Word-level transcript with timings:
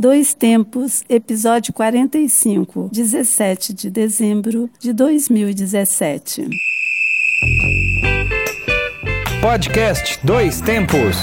Dois 0.00 0.32
Tempos, 0.32 1.02
episódio 1.08 1.72
45, 1.72 2.88
17 2.92 3.74
de 3.74 3.90
dezembro 3.90 4.70
de 4.78 4.92
2017. 4.92 6.48
Podcast 9.42 10.20
Dois 10.24 10.60
Tempos. 10.60 11.16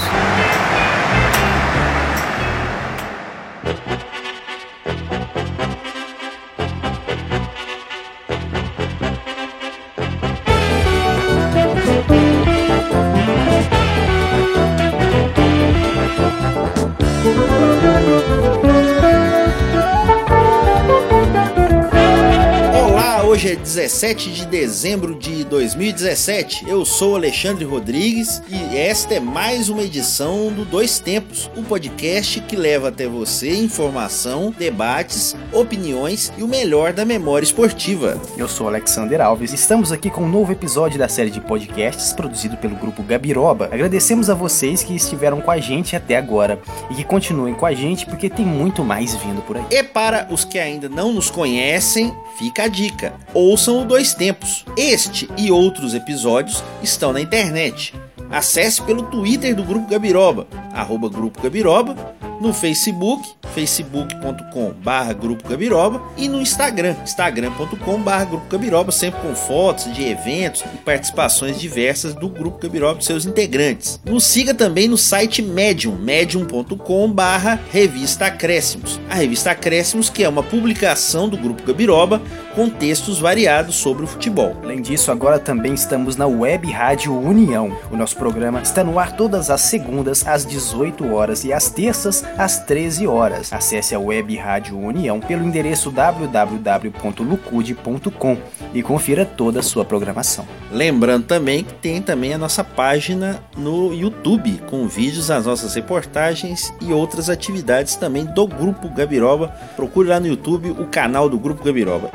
17 23.66 24.30
de 24.30 24.46
dezembro 24.46 25.16
de 25.16 25.42
2017. 25.42 26.68
Eu 26.68 26.84
sou 26.84 27.16
Alexandre 27.16 27.64
Rodrigues 27.64 28.40
e 28.48 28.76
esta 28.76 29.14
é 29.14 29.20
mais 29.20 29.68
uma 29.68 29.82
edição 29.82 30.52
do 30.52 30.64
Dois 30.64 31.00
Tempos, 31.00 31.50
um 31.56 31.64
podcast 31.64 32.40
que 32.42 32.54
leva 32.54 32.90
até 32.90 33.08
você 33.08 33.56
informação, 33.56 34.54
debates, 34.56 35.34
opiniões 35.52 36.32
e 36.38 36.44
o 36.44 36.48
melhor 36.48 36.92
da 36.92 37.04
memória 37.04 37.44
esportiva. 37.44 38.22
Eu 38.38 38.46
sou 38.46 38.68
Alexander 38.68 39.20
Alves. 39.20 39.52
Estamos 39.52 39.90
aqui 39.90 40.10
com 40.10 40.22
um 40.22 40.30
novo 40.30 40.52
episódio 40.52 40.96
da 40.96 41.08
série 41.08 41.30
de 41.30 41.40
podcasts 41.40 42.12
produzido 42.12 42.56
pelo 42.58 42.76
grupo 42.76 43.02
Gabiroba. 43.02 43.68
Agradecemos 43.72 44.30
a 44.30 44.34
vocês 44.34 44.84
que 44.84 44.94
estiveram 44.94 45.40
com 45.40 45.50
a 45.50 45.58
gente 45.58 45.96
até 45.96 46.16
agora 46.16 46.60
e 46.88 46.94
que 46.94 47.02
continuem 47.02 47.54
com 47.54 47.66
a 47.66 47.74
gente 47.74 48.06
porque 48.06 48.30
tem 48.30 48.46
muito 48.46 48.84
mais 48.84 49.16
vindo 49.16 49.42
por 49.42 49.56
aí. 49.56 49.64
E 49.72 49.82
para 49.82 50.28
os 50.30 50.44
que 50.44 50.56
ainda 50.56 50.88
não 50.88 51.12
nos 51.12 51.28
conhecem, 51.28 52.14
fica 52.38 52.62
a 52.62 52.68
dica 52.68 53.12
ouçam 53.56 53.80
o 53.80 53.84
Dois 53.86 54.12
Tempos. 54.12 54.66
Este 54.76 55.26
e 55.34 55.50
outros 55.50 55.94
episódios 55.94 56.62
estão 56.82 57.10
na 57.10 57.22
internet. 57.22 57.94
Acesse 58.30 58.82
pelo 58.82 59.04
Twitter 59.04 59.56
do 59.56 59.64
Grupo 59.64 59.88
Gabiroba, 59.88 60.46
arroba 60.74 61.08
Grupo 61.08 61.40
Gabiroba, 61.40 61.96
no 62.40 62.52
Facebook, 62.52 63.28
facebook.com 63.54 64.72
barra 64.82 65.12
Grupo 65.12 65.48
Gabiroba 65.48 66.02
e 66.16 66.28
no 66.28 66.40
Instagram, 66.40 66.94
instagram.com 67.02 68.00
barra 68.00 68.24
Grupo 68.24 68.46
Gabiroba, 68.48 68.92
sempre 68.92 69.20
com 69.20 69.34
fotos 69.34 69.92
de 69.94 70.04
eventos 70.04 70.62
e 70.74 70.76
participações 70.78 71.58
diversas 71.58 72.14
do 72.14 72.28
Grupo 72.28 72.58
Gabiroba 72.58 73.00
e 73.00 73.04
seus 73.04 73.24
integrantes. 73.24 74.00
Nos 74.04 74.24
siga 74.24 74.54
também 74.54 74.88
no 74.88 74.98
site 74.98 75.42
Medium, 75.42 75.96
medium.com 75.96 77.10
barra 77.10 77.60
Revista 77.70 78.26
Acréscimos. 78.26 79.00
A 79.08 79.14
Revista 79.14 79.50
Acréscimos 79.50 80.10
que 80.10 80.24
é 80.24 80.28
uma 80.28 80.42
publicação 80.42 81.28
do 81.28 81.36
Grupo 81.36 81.62
Gabiroba 81.62 82.20
com 82.54 82.68
textos 82.68 83.18
variados 83.18 83.76
sobre 83.76 84.04
o 84.04 84.06
futebol. 84.06 84.56
Além 84.62 84.80
disso, 84.80 85.10
agora 85.10 85.38
também 85.38 85.74
estamos 85.74 86.16
na 86.16 86.26
Web 86.26 86.70
Rádio 86.70 87.18
União. 87.18 87.76
O 87.90 87.96
nosso 87.96 88.16
programa 88.16 88.60
está 88.62 88.82
no 88.82 88.98
ar 88.98 89.12
todas 89.16 89.50
as 89.50 89.60
segundas 89.62 90.26
às 90.26 90.44
18 90.44 91.12
horas 91.12 91.44
e 91.44 91.52
às 91.52 91.70
terças 91.70 92.25
às 92.36 92.58
13 92.64 93.06
horas. 93.06 93.52
Acesse 93.52 93.94
a 93.94 93.98
Web 93.98 94.36
Rádio 94.36 94.78
União 94.78 95.18
pelo 95.20 95.44
endereço 95.44 95.90
www.lucude.com 95.90 98.36
e 98.74 98.82
confira 98.82 99.24
toda 99.24 99.60
a 99.60 99.62
sua 99.62 99.84
programação. 99.84 100.44
Lembrando 100.70 101.26
também 101.26 101.64
que 101.64 101.74
tem 101.74 102.02
também 102.02 102.34
a 102.34 102.38
nossa 102.38 102.64
página 102.64 103.40
no 103.56 103.94
YouTube 103.94 104.60
com 104.68 104.86
vídeos 104.86 105.28
das 105.28 105.46
nossas 105.46 105.74
reportagens 105.74 106.72
e 106.80 106.92
outras 106.92 107.30
atividades 107.30 107.94
também 107.96 108.24
do 108.24 108.46
Grupo 108.46 108.88
Gabiroba. 108.88 109.48
Procure 109.76 110.08
lá 110.08 110.20
no 110.20 110.26
YouTube 110.26 110.70
o 110.70 110.86
canal 110.86 111.28
do 111.28 111.38
Grupo 111.38 111.64
Gabiroba. 111.64 112.10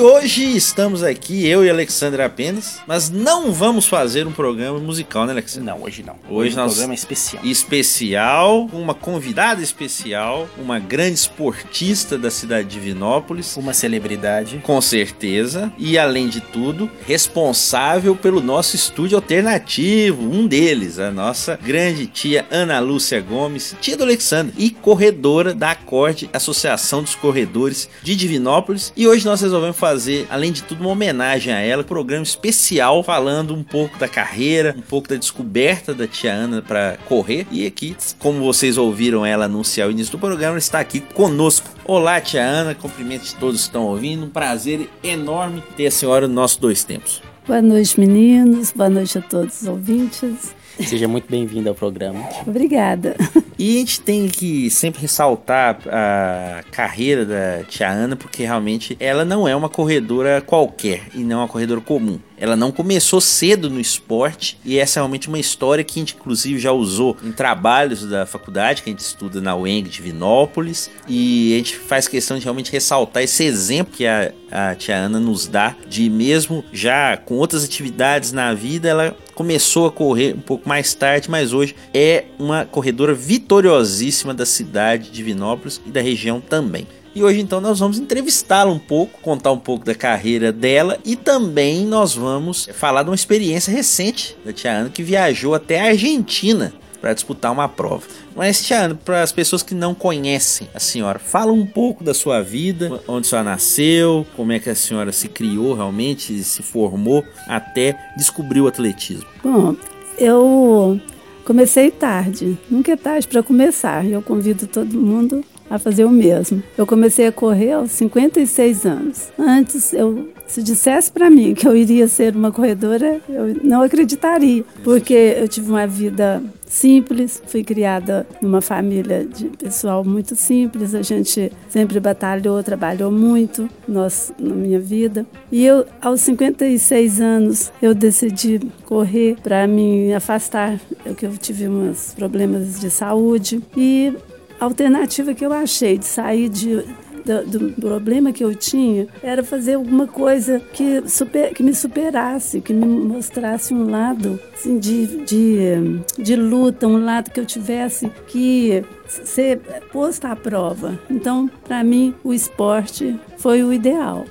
contigo 0.00 0.09
hoje 0.20 0.54
estamos 0.54 1.02
aqui, 1.02 1.46
eu 1.46 1.64
e 1.64 1.70
Alexandre 1.70 2.20
apenas, 2.20 2.78
mas 2.86 3.08
não 3.08 3.52
vamos 3.52 3.86
fazer 3.86 4.26
um 4.26 4.32
programa 4.32 4.78
musical, 4.78 5.24
né, 5.24 5.32
Alexandre? 5.32 5.66
Não, 5.66 5.82
hoje 5.82 6.02
não. 6.02 6.14
Hoje, 6.28 6.48
hoje 6.48 6.56
nós... 6.56 6.66
um 6.66 6.74
programa 6.74 6.94
especial. 6.94 7.44
Especial, 7.44 8.68
uma 8.70 8.92
convidada 8.92 9.62
especial, 9.62 10.46
uma 10.58 10.78
grande 10.78 11.14
esportista 11.14 12.18
da 12.18 12.30
cidade 12.30 12.68
de 12.68 12.78
Vinópolis. 12.78 13.56
Uma 13.56 13.72
celebridade. 13.72 14.60
Com 14.62 14.78
certeza. 14.82 15.72
E 15.78 15.96
além 15.96 16.28
de 16.28 16.42
tudo, 16.42 16.90
responsável 17.06 18.14
pelo 18.14 18.42
nosso 18.42 18.76
estúdio 18.76 19.16
alternativo, 19.16 20.22
um 20.22 20.46
deles, 20.46 20.98
a 20.98 21.10
nossa 21.10 21.58
grande 21.62 22.06
tia 22.06 22.46
Ana 22.50 22.78
Lúcia 22.78 23.20
Gomes, 23.22 23.74
tia 23.80 23.96
do 23.96 24.04
Alexandre 24.04 24.52
e 24.58 24.70
corredora 24.70 25.54
da 25.54 25.70
Acorde, 25.70 26.28
Associação 26.32 27.02
dos 27.02 27.14
Corredores 27.14 27.88
de 28.02 28.14
Divinópolis. 28.14 28.92
E 28.94 29.08
hoje 29.08 29.24
nós 29.24 29.40
resolvemos 29.40 29.78
fazer 29.78 30.09
fazer, 30.10 30.26
além 30.28 30.52
de 30.52 30.62
tudo, 30.62 30.80
uma 30.80 30.90
homenagem 30.90 31.52
a 31.52 31.60
ela, 31.60 31.82
um 31.82 31.86
programa 31.86 32.24
especial 32.24 33.02
falando 33.02 33.54
um 33.54 33.62
pouco 33.62 33.98
da 33.98 34.08
carreira, 34.08 34.74
um 34.76 34.82
pouco 34.82 35.08
da 35.08 35.16
descoberta 35.16 35.94
da 35.94 36.06
tia 36.06 36.32
Ana 36.32 36.60
para 36.60 36.98
correr. 37.06 37.46
E 37.50 37.66
aqui, 37.66 37.96
como 38.18 38.40
vocês 38.40 38.76
ouviram 38.76 39.24
ela 39.24 39.44
anunciar 39.44 39.88
o 39.88 39.90
início 39.90 40.12
do 40.12 40.18
programa, 40.18 40.52
ela 40.52 40.58
está 40.58 40.80
aqui 40.80 41.00
conosco. 41.00 41.68
Olá, 41.84 42.20
tia 42.20 42.42
Ana, 42.42 42.74
cumprimentos 42.74 43.30
de 43.30 43.36
todos 43.36 43.60
que 43.60 43.66
estão 43.68 43.84
ouvindo. 43.84 44.26
Um 44.26 44.30
prazer 44.30 44.90
enorme 45.02 45.62
ter 45.76 45.86
a 45.86 45.90
senhora 45.90 46.26
no 46.26 46.34
nosso 46.34 46.60
Dois 46.60 46.82
Tempos. 46.82 47.22
Boa 47.46 47.62
noite, 47.62 47.98
meninos. 47.98 48.72
Boa 48.72 48.90
noite 48.90 49.18
a 49.18 49.22
todos 49.22 49.62
os 49.62 49.68
ouvintes. 49.68 50.54
Seja 50.78 51.08
muito 51.08 51.28
bem-vindo 51.28 51.68
ao 51.68 51.74
programa. 51.74 52.26
Obrigada. 52.46 53.16
E 53.58 53.76
a 53.76 53.78
gente 53.80 54.00
tem 54.00 54.28
que 54.28 54.70
sempre 54.70 55.02
ressaltar 55.02 55.78
a 55.86 56.62
carreira 56.70 57.26
da 57.26 57.64
Tia 57.68 57.90
Ana, 57.90 58.16
porque 58.16 58.42
realmente 58.44 58.96
ela 58.98 59.24
não 59.24 59.46
é 59.46 59.54
uma 59.54 59.68
corredora 59.68 60.40
qualquer 60.40 61.02
e 61.14 61.18
não 61.18 61.40
é 61.40 61.42
uma 61.42 61.48
corredora 61.48 61.80
comum. 61.80 62.18
Ela 62.40 62.56
não 62.56 62.72
começou 62.72 63.20
cedo 63.20 63.68
no 63.68 63.78
esporte 63.78 64.58
e 64.64 64.78
essa 64.78 64.98
é 64.98 65.00
realmente 65.00 65.28
uma 65.28 65.38
história 65.38 65.84
que 65.84 65.98
a 65.98 66.00
gente 66.00 66.16
inclusive 66.18 66.58
já 66.58 66.72
usou 66.72 67.14
em 67.22 67.30
trabalhos 67.30 68.06
da 68.06 68.24
faculdade 68.24 68.82
que 68.82 68.88
a 68.88 68.92
gente 68.92 69.00
estuda 69.00 69.40
na 69.42 69.54
UENG 69.54 69.90
de 69.90 70.00
Vinópolis 70.00 70.90
e 71.06 71.52
a 71.54 71.56
gente 71.58 71.76
faz 71.76 72.08
questão 72.08 72.38
de 72.38 72.44
realmente 72.44 72.72
ressaltar 72.72 73.22
esse 73.22 73.44
exemplo 73.44 73.94
que 73.94 74.06
a, 74.06 74.32
a 74.50 74.74
tia 74.74 74.96
Ana 74.96 75.20
nos 75.20 75.46
dá 75.46 75.76
de 75.86 76.08
mesmo 76.08 76.64
já 76.72 77.16
com 77.18 77.34
outras 77.36 77.62
atividades 77.62 78.32
na 78.32 78.54
vida, 78.54 78.88
ela 78.88 79.16
começou 79.34 79.86
a 79.86 79.92
correr 79.92 80.34
um 80.34 80.40
pouco 80.40 80.68
mais 80.68 80.94
tarde, 80.94 81.30
mas 81.30 81.52
hoje 81.52 81.74
é 81.92 82.24
uma 82.38 82.64
corredora 82.64 83.14
vitoriosíssima 83.14 84.32
da 84.32 84.46
cidade 84.46 85.10
de 85.10 85.22
Vinópolis 85.22 85.80
e 85.86 85.90
da 85.90 86.00
região 86.00 86.40
também. 86.40 86.86
E 87.14 87.22
hoje 87.22 87.40
então 87.40 87.60
nós 87.60 87.80
vamos 87.80 87.98
entrevistá-la 87.98 88.70
um 88.70 88.78
pouco, 88.78 89.20
contar 89.20 89.50
um 89.50 89.58
pouco 89.58 89.84
da 89.84 89.94
carreira 89.94 90.52
dela 90.52 90.98
e 91.04 91.16
também 91.16 91.84
nós 91.84 92.14
vamos 92.14 92.68
falar 92.72 93.02
de 93.02 93.10
uma 93.10 93.14
experiência 93.14 93.72
recente 93.72 94.36
da 94.44 94.52
Tia 94.52 94.72
Ana 94.72 94.90
que 94.90 95.02
viajou 95.02 95.54
até 95.54 95.80
a 95.80 95.88
Argentina 95.88 96.72
para 97.00 97.14
disputar 97.14 97.50
uma 97.50 97.68
prova. 97.68 98.04
Mas, 98.36 98.64
Tia 98.64 98.96
para 99.04 99.22
as 99.22 99.32
pessoas 99.32 99.62
que 99.62 99.74
não 99.74 99.94
conhecem 99.94 100.68
a 100.74 100.78
senhora, 100.78 101.18
fala 101.18 101.52
um 101.52 101.66
pouco 101.66 102.04
da 102.04 102.14
sua 102.14 102.42
vida, 102.42 103.00
onde 103.08 103.26
a 103.26 103.30
senhora 103.30 103.50
nasceu, 103.50 104.26
como 104.36 104.52
é 104.52 104.58
que 104.58 104.70
a 104.70 104.74
senhora 104.74 105.10
se 105.10 105.28
criou 105.28 105.74
realmente, 105.74 106.44
se 106.44 106.62
formou, 106.62 107.24
até 107.48 107.98
descobrir 108.16 108.60
o 108.60 108.68
atletismo. 108.68 109.26
Bom, 109.42 109.74
eu 110.18 111.00
comecei 111.44 111.90
tarde, 111.90 112.56
nunca 112.70 112.92
é 112.92 112.96
tarde 112.96 113.26
para 113.26 113.42
começar. 113.42 114.06
Eu 114.06 114.22
convido 114.22 114.66
todo 114.66 115.00
mundo 115.00 115.42
a 115.70 115.78
fazer 115.78 116.04
o 116.04 116.10
mesmo. 116.10 116.62
Eu 116.76 116.86
comecei 116.86 117.26
a 117.26 117.32
correr 117.32 117.72
aos 117.72 117.92
56 117.92 118.84
anos. 118.84 119.28
Antes, 119.38 119.92
eu 119.92 120.28
se 120.50 120.62
dissesse 120.62 121.12
para 121.12 121.30
mim 121.30 121.54
que 121.54 121.66
eu 121.66 121.76
iria 121.76 122.08
ser 122.08 122.34
uma 122.34 122.50
corredora, 122.50 123.20
eu 123.28 123.54
não 123.62 123.82
acreditaria, 123.82 124.64
porque 124.82 125.14
eu 125.14 125.46
tive 125.46 125.70
uma 125.70 125.86
vida 125.86 126.42
simples, 126.66 127.42
fui 127.46 127.62
criada 127.62 128.26
numa 128.40 128.60
família 128.60 129.24
de 129.24 129.46
pessoal 129.46 130.04
muito 130.04 130.34
simples, 130.34 130.94
a 130.94 131.02
gente 131.02 131.52
sempre 131.68 132.00
batalhou, 132.00 132.62
trabalhou 132.62 133.12
muito 133.12 133.68
nós, 133.86 134.32
na 134.38 134.54
minha 134.54 134.80
vida. 134.80 135.24
E 135.52 135.64
eu, 135.64 135.84
aos 136.00 136.20
56 136.22 137.20
anos, 137.20 137.72
eu 137.80 137.94
decidi 137.94 138.60
correr 138.84 139.36
para 139.42 139.66
me 139.66 140.12
afastar, 140.12 140.80
porque 141.04 141.26
eu 141.26 141.36
tive 141.36 141.68
uns 141.68 142.12
problemas 142.14 142.80
de 142.80 142.90
saúde 142.90 143.60
e 143.76 144.12
a 144.60 144.64
alternativa 144.64 145.34
que 145.34 145.44
eu 145.44 145.52
achei 145.52 145.96
de 145.96 146.04
sair 146.04 146.48
de 146.48 146.84
do, 147.24 147.70
do, 147.70 147.72
problema 147.80 148.32
que 148.32 148.42
eu 148.42 148.54
tinha 148.54 149.06
era 149.22 149.44
fazer 149.44 149.74
alguma 149.74 150.06
coisa 150.06 150.60
que, 150.72 151.08
super, 151.08 151.52
que 151.52 151.62
me 151.62 151.74
superasse, 151.74 152.60
que 152.60 152.72
me 152.72 152.86
mostrasse 152.86 153.74
um 153.74 153.90
lado 153.90 154.40
assim, 154.54 154.78
de, 154.78 155.24
de, 155.24 156.00
de 156.18 156.36
luta, 156.36 156.86
um 156.86 157.04
lado 157.04 157.30
que 157.30 157.38
eu 157.38 157.46
tivesse 157.46 158.10
que 158.26 158.82
ser 159.06 159.60
posta 159.92 160.28
à 160.28 160.36
prova. 160.36 160.98
Então, 161.10 161.50
para 161.64 161.82
mim, 161.84 162.14
o 162.24 162.32
esporte 162.32 163.18
foi 163.38 163.62
o 163.62 163.72
ideal. 163.72 164.24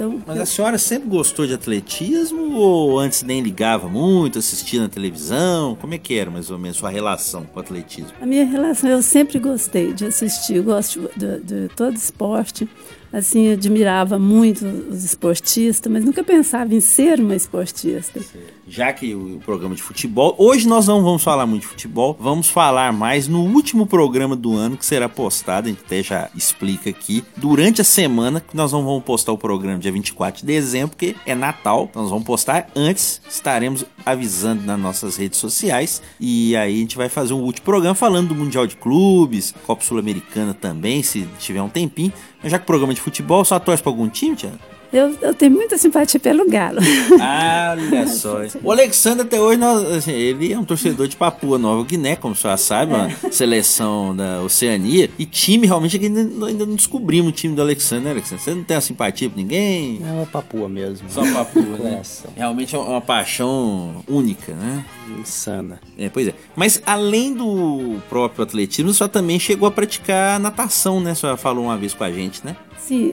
Então, 0.00 0.18
Mas 0.26 0.40
a 0.40 0.46
senhora 0.46 0.78
sempre 0.78 1.10
gostou 1.10 1.46
de 1.46 1.52
atletismo 1.52 2.56
ou 2.56 2.98
antes 2.98 3.22
nem 3.22 3.42
ligava 3.42 3.86
muito, 3.86 4.38
assistia 4.38 4.80
na 4.80 4.88
televisão? 4.88 5.76
Como 5.78 5.92
é 5.92 5.98
que 5.98 6.14
era 6.14 6.30
mais 6.30 6.50
ou 6.50 6.58
menos 6.58 6.78
sua 6.78 6.88
relação 6.88 7.44
com 7.44 7.58
o 7.58 7.62
atletismo? 7.62 8.12
A 8.18 8.24
minha 8.24 8.46
relação, 8.46 8.88
eu 8.88 9.02
sempre 9.02 9.38
gostei 9.38 9.92
de 9.92 10.06
assistir, 10.06 10.56
eu 10.56 10.64
gosto 10.64 11.10
de, 11.14 11.40
de 11.40 11.68
todo 11.76 11.94
esporte 11.96 12.66
assim, 13.12 13.52
admirava 13.52 14.18
muito 14.18 14.64
os 14.64 15.04
esportistas, 15.04 15.90
mas 15.90 16.04
nunca 16.04 16.22
pensava 16.22 16.74
em 16.74 16.80
ser 16.80 17.20
uma 17.20 17.34
esportista. 17.34 18.20
Já 18.68 18.92
que 18.92 19.14
o 19.14 19.40
programa 19.44 19.74
de 19.74 19.82
futebol, 19.82 20.34
hoje 20.38 20.68
nós 20.68 20.86
não 20.86 21.02
vamos 21.02 21.24
falar 21.24 21.44
muito 21.44 21.62
de 21.62 21.68
futebol, 21.68 22.16
vamos 22.20 22.48
falar 22.48 22.92
mais 22.92 23.26
no 23.26 23.40
último 23.40 23.84
programa 23.84 24.36
do 24.36 24.54
ano 24.54 24.76
que 24.76 24.86
será 24.86 25.08
postado, 25.08 25.66
a 25.66 25.70
gente 25.70 25.82
até 25.84 26.02
já 26.02 26.30
explica 26.36 26.88
aqui, 26.88 27.24
durante 27.36 27.80
a 27.80 27.84
semana, 27.84 28.40
que 28.40 28.56
nós 28.56 28.70
não 28.70 28.84
vamos 28.84 29.02
postar 29.02 29.32
o 29.32 29.38
programa 29.38 29.78
dia 29.78 29.90
24 29.90 30.40
de 30.40 30.46
dezembro, 30.46 30.90
porque 30.90 31.16
é 31.26 31.34
Natal, 31.34 31.90
nós 31.94 32.10
vamos 32.10 32.24
postar. 32.24 32.70
Antes, 32.76 33.20
estaremos 33.28 33.84
avisando 34.06 34.62
nas 34.62 34.78
nossas 34.78 35.16
redes 35.16 35.40
sociais, 35.40 36.00
e 36.20 36.54
aí 36.54 36.76
a 36.76 36.78
gente 36.78 36.96
vai 36.96 37.08
fazer 37.08 37.34
um 37.34 37.42
último 37.42 37.64
programa 37.64 37.94
falando 37.94 38.28
do 38.28 38.34
Mundial 38.36 38.68
de 38.68 38.76
Clubes, 38.76 39.52
Copa 39.66 39.82
Sul-Americana 39.82 40.54
também, 40.54 41.02
se 41.02 41.26
tiver 41.40 41.60
um 41.60 41.68
tempinho, 41.68 42.12
já 42.48 42.58
que 42.58 42.64
o 42.64 42.66
programa 42.66 42.94
de 42.94 43.00
futebol 43.00 43.44
só 43.44 43.58
torce 43.58 43.82
para 43.82 43.92
algum 43.92 44.08
time, 44.08 44.36
Tiago? 44.36 44.58
Eu, 44.92 45.16
eu, 45.22 45.34
tenho 45.34 45.52
muita 45.52 45.78
simpatia 45.78 46.18
pelo 46.18 46.48
Galo. 46.48 46.80
Ah, 47.20 47.76
olha 47.92 48.06
só. 48.08 48.40
O 48.62 48.72
Alexandre 48.72 49.22
até 49.22 49.40
hoje, 49.40 49.56
nós, 49.56 49.84
assim, 49.84 50.10
ele 50.10 50.52
é 50.52 50.58
um 50.58 50.64
torcedor 50.64 51.06
de 51.06 51.16
Papua 51.16 51.58
Nova 51.58 51.84
Guiné, 51.84 52.16
como 52.16 52.34
você 52.34 52.48
já 52.48 52.56
sabe, 52.56 52.92
uma 52.92 53.08
é. 53.08 53.30
seleção 53.30 54.14
da 54.16 54.42
Oceania. 54.42 55.08
E 55.16 55.24
time, 55.24 55.66
realmente, 55.66 55.96
ainda, 55.96 56.46
ainda 56.46 56.66
não 56.66 56.74
descobrimos 56.74 57.30
o 57.30 57.32
time 57.32 57.54
do 57.54 57.62
Alexandre, 57.62 58.06
né, 58.06 58.10
Alexandre? 58.10 58.42
Você 58.42 58.54
não 58.54 58.64
tem 58.64 58.76
uma 58.76 58.80
simpatia 58.80 59.30
por 59.30 59.36
ninguém? 59.36 60.00
É 60.04 60.12
uma 60.12 60.26
Papua 60.26 60.68
mesmo. 60.68 61.08
Só 61.08 61.22
Papua, 61.32 61.78
né? 61.78 62.02
Realmente 62.36 62.74
é 62.74 62.78
uma 62.78 63.00
paixão 63.00 64.04
única, 64.08 64.52
né? 64.54 64.84
Insana. 65.18 65.80
É, 65.96 66.08
pois 66.08 66.26
é. 66.26 66.34
Mas 66.56 66.82
além 66.84 67.32
do 67.32 68.00
próprio 68.08 68.42
atletismo, 68.42 68.92
você 68.92 69.08
também 69.08 69.38
chegou 69.38 69.68
a 69.68 69.70
praticar 69.70 70.40
natação, 70.40 71.00
né? 71.00 71.14
Você 71.14 71.36
falou 71.36 71.64
uma 71.64 71.76
vez 71.76 71.94
com 71.94 72.02
a 72.02 72.10
gente, 72.10 72.44
né? 72.44 72.56
Sim, 72.78 73.12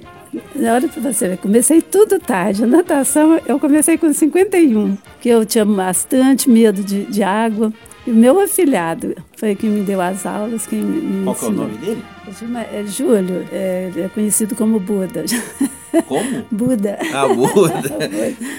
na 0.55 0.73
hora 0.73 0.87
para 0.87 1.13
você 1.13 1.29
ver, 1.29 1.37
comecei 1.37 1.81
tudo 1.81 2.19
tarde. 2.19 2.65
Natação 2.65 3.39
eu 3.45 3.59
comecei 3.59 3.97
com 3.97 4.11
51, 4.11 4.97
que 5.21 5.29
eu 5.29 5.45
tinha 5.45 5.65
bastante 5.65 6.49
medo 6.49 6.83
de, 6.83 7.05
de 7.05 7.23
água. 7.23 7.71
E 8.07 8.11
o 8.11 8.15
meu 8.15 8.39
afilhado 8.39 9.13
foi 9.35 9.53
quem 9.53 9.69
me 9.69 9.81
deu 9.81 9.99
as 9.99 10.25
aulas, 10.25 10.65
quem 10.65 10.79
me, 10.79 11.25
Qual 11.25 11.35
é 11.41 11.45
o 11.45 11.51
nome 11.51 11.77
dele? 11.77 12.01
É 12.71 12.85
Júlio, 12.85 13.45
é, 13.51 13.91
é 13.97 14.09
conhecido 14.13 14.55
como 14.55 14.79
Buda. 14.79 15.25
Como? 16.07 16.45
Buda. 16.49 16.97
Ah, 17.13 17.27
Buda. 17.35 17.97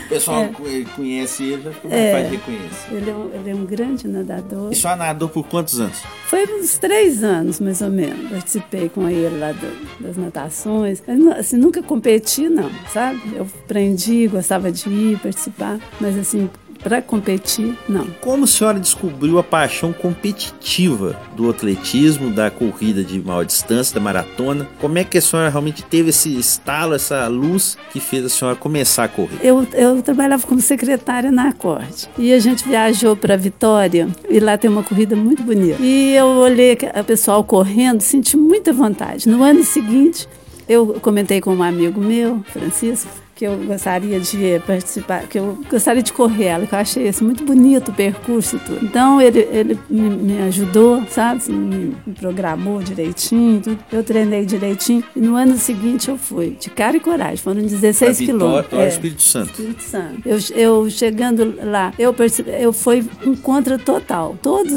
o 0.04 0.08
pessoal 0.10 0.42
é. 0.42 0.84
conhece 0.94 1.44
ele, 1.44 1.70
fica 1.70 1.94
é, 1.94 2.12
faz 2.12 2.30
reconhecer. 2.30 2.92
Ele 2.94 3.10
é, 3.10 3.14
um, 3.14 3.30
ele 3.32 3.50
é 3.50 3.54
um 3.54 3.64
grande 3.64 4.06
nadador. 4.06 4.70
E 4.70 4.76
só 4.76 4.94
nadou 4.94 5.30
por 5.30 5.46
quantos 5.46 5.80
anos? 5.80 6.02
Foi 6.26 6.44
uns 6.44 6.76
três 6.76 7.24
anos, 7.24 7.58
mais 7.58 7.80
ou 7.80 7.88
menos. 7.88 8.30
Participei 8.30 8.90
com 8.90 9.08
ele 9.08 9.38
lá 9.38 9.52
do, 9.52 10.04
das 10.04 10.18
natações. 10.18 11.02
Mas, 11.06 11.38
assim, 11.38 11.56
nunca 11.56 11.82
competi, 11.82 12.50
não, 12.50 12.70
sabe? 12.92 13.18
Eu 13.34 13.46
aprendi, 13.64 14.26
gostava 14.28 14.70
de 14.70 14.90
ir, 14.90 15.18
participar. 15.20 15.78
Mas, 15.98 16.18
assim, 16.18 16.50
para 16.82 17.02
competir, 17.02 17.76
não. 17.88 18.06
Como 18.20 18.44
a 18.44 18.46
senhora 18.46 18.78
descobriu 18.78 19.38
a 19.38 19.42
paixão 19.42 19.92
competitiva 19.92 21.16
do 21.36 21.50
atletismo, 21.50 22.30
da 22.30 22.50
corrida 22.50 23.02
de 23.02 23.20
maior 23.20 23.44
distância, 23.44 23.94
da 23.94 24.00
maratona? 24.00 24.68
Como 24.80 24.98
é 24.98 25.04
que 25.04 25.18
a 25.18 25.22
senhora 25.22 25.48
realmente 25.48 25.82
teve 25.82 26.10
esse 26.10 26.36
estalo, 26.38 26.94
essa 26.94 27.26
luz 27.26 27.76
que 27.92 28.00
fez 28.00 28.24
a 28.24 28.28
senhora 28.28 28.56
começar 28.56 29.04
a 29.04 29.08
correr? 29.08 29.38
Eu, 29.42 29.66
eu 29.72 30.00
trabalhava 30.02 30.46
como 30.46 30.60
secretária 30.60 31.30
na 31.30 31.48
Acorde 31.48 32.08
e 32.18 32.32
a 32.32 32.38
gente 32.38 32.66
viajou 32.66 33.16
para 33.16 33.36
Vitória 33.36 34.08
e 34.28 34.40
lá 34.40 34.56
tem 34.56 34.70
uma 34.70 34.82
corrida 34.82 35.16
muito 35.16 35.42
bonita. 35.42 35.82
E 35.82 36.14
eu 36.14 36.26
olhei 36.26 36.76
o 36.98 37.04
pessoal 37.04 37.42
correndo, 37.44 38.00
senti 38.00 38.36
muita 38.36 38.72
vontade. 38.72 39.28
No 39.28 39.42
ano 39.42 39.64
seguinte, 39.64 40.28
eu 40.68 40.98
comentei 41.00 41.40
com 41.40 41.54
um 41.54 41.62
amigo 41.62 42.00
meu, 42.00 42.42
Francisco, 42.52 43.10
que 43.38 43.44
eu 43.44 43.56
gostaria 43.56 44.18
de 44.18 44.60
participar, 44.66 45.28
que 45.28 45.38
eu 45.38 45.56
gostaria 45.70 46.02
de 46.02 46.12
correr 46.12 46.46
ela, 46.46 46.66
que 46.66 46.74
eu 46.74 46.78
achei 46.78 47.06
assim, 47.06 47.24
muito 47.24 47.44
bonito 47.44 47.92
o 47.92 47.94
percurso 47.94 48.58
tudo. 48.66 48.84
Então 48.84 49.22
ele, 49.22 49.38
ele 49.52 49.78
me, 49.88 50.10
me 50.10 50.42
ajudou, 50.42 51.04
sabe? 51.08 51.36
Assim, 51.36 51.52
me, 51.52 51.96
me, 52.04 52.14
programou 52.14 52.82
direitinho, 52.82 53.60
tudo. 53.60 53.78
eu 53.92 54.02
treinei 54.02 54.44
direitinho. 54.44 55.04
E 55.14 55.20
no 55.20 55.36
ano 55.36 55.56
seguinte 55.56 56.08
eu 56.08 56.18
fui, 56.18 56.56
de 56.58 56.68
cara 56.68 56.96
e 56.96 57.00
coragem, 57.00 57.36
foram 57.36 57.62
16 57.62 58.18
quilômetros. 58.18 58.72
É, 58.76 58.88
Espírito 58.88 59.22
Santo. 59.22 59.50
Espírito 59.50 59.82
Santo. 59.84 60.22
Eu, 60.28 60.38
eu 60.56 60.90
chegando 60.90 61.54
lá, 61.62 61.94
eu 61.96 62.12
percebi, 62.12 62.50
eu 62.60 62.72
fui 62.72 63.08
um 63.24 63.36
contra 63.36 63.78
total. 63.78 64.36
Todos 64.42 64.72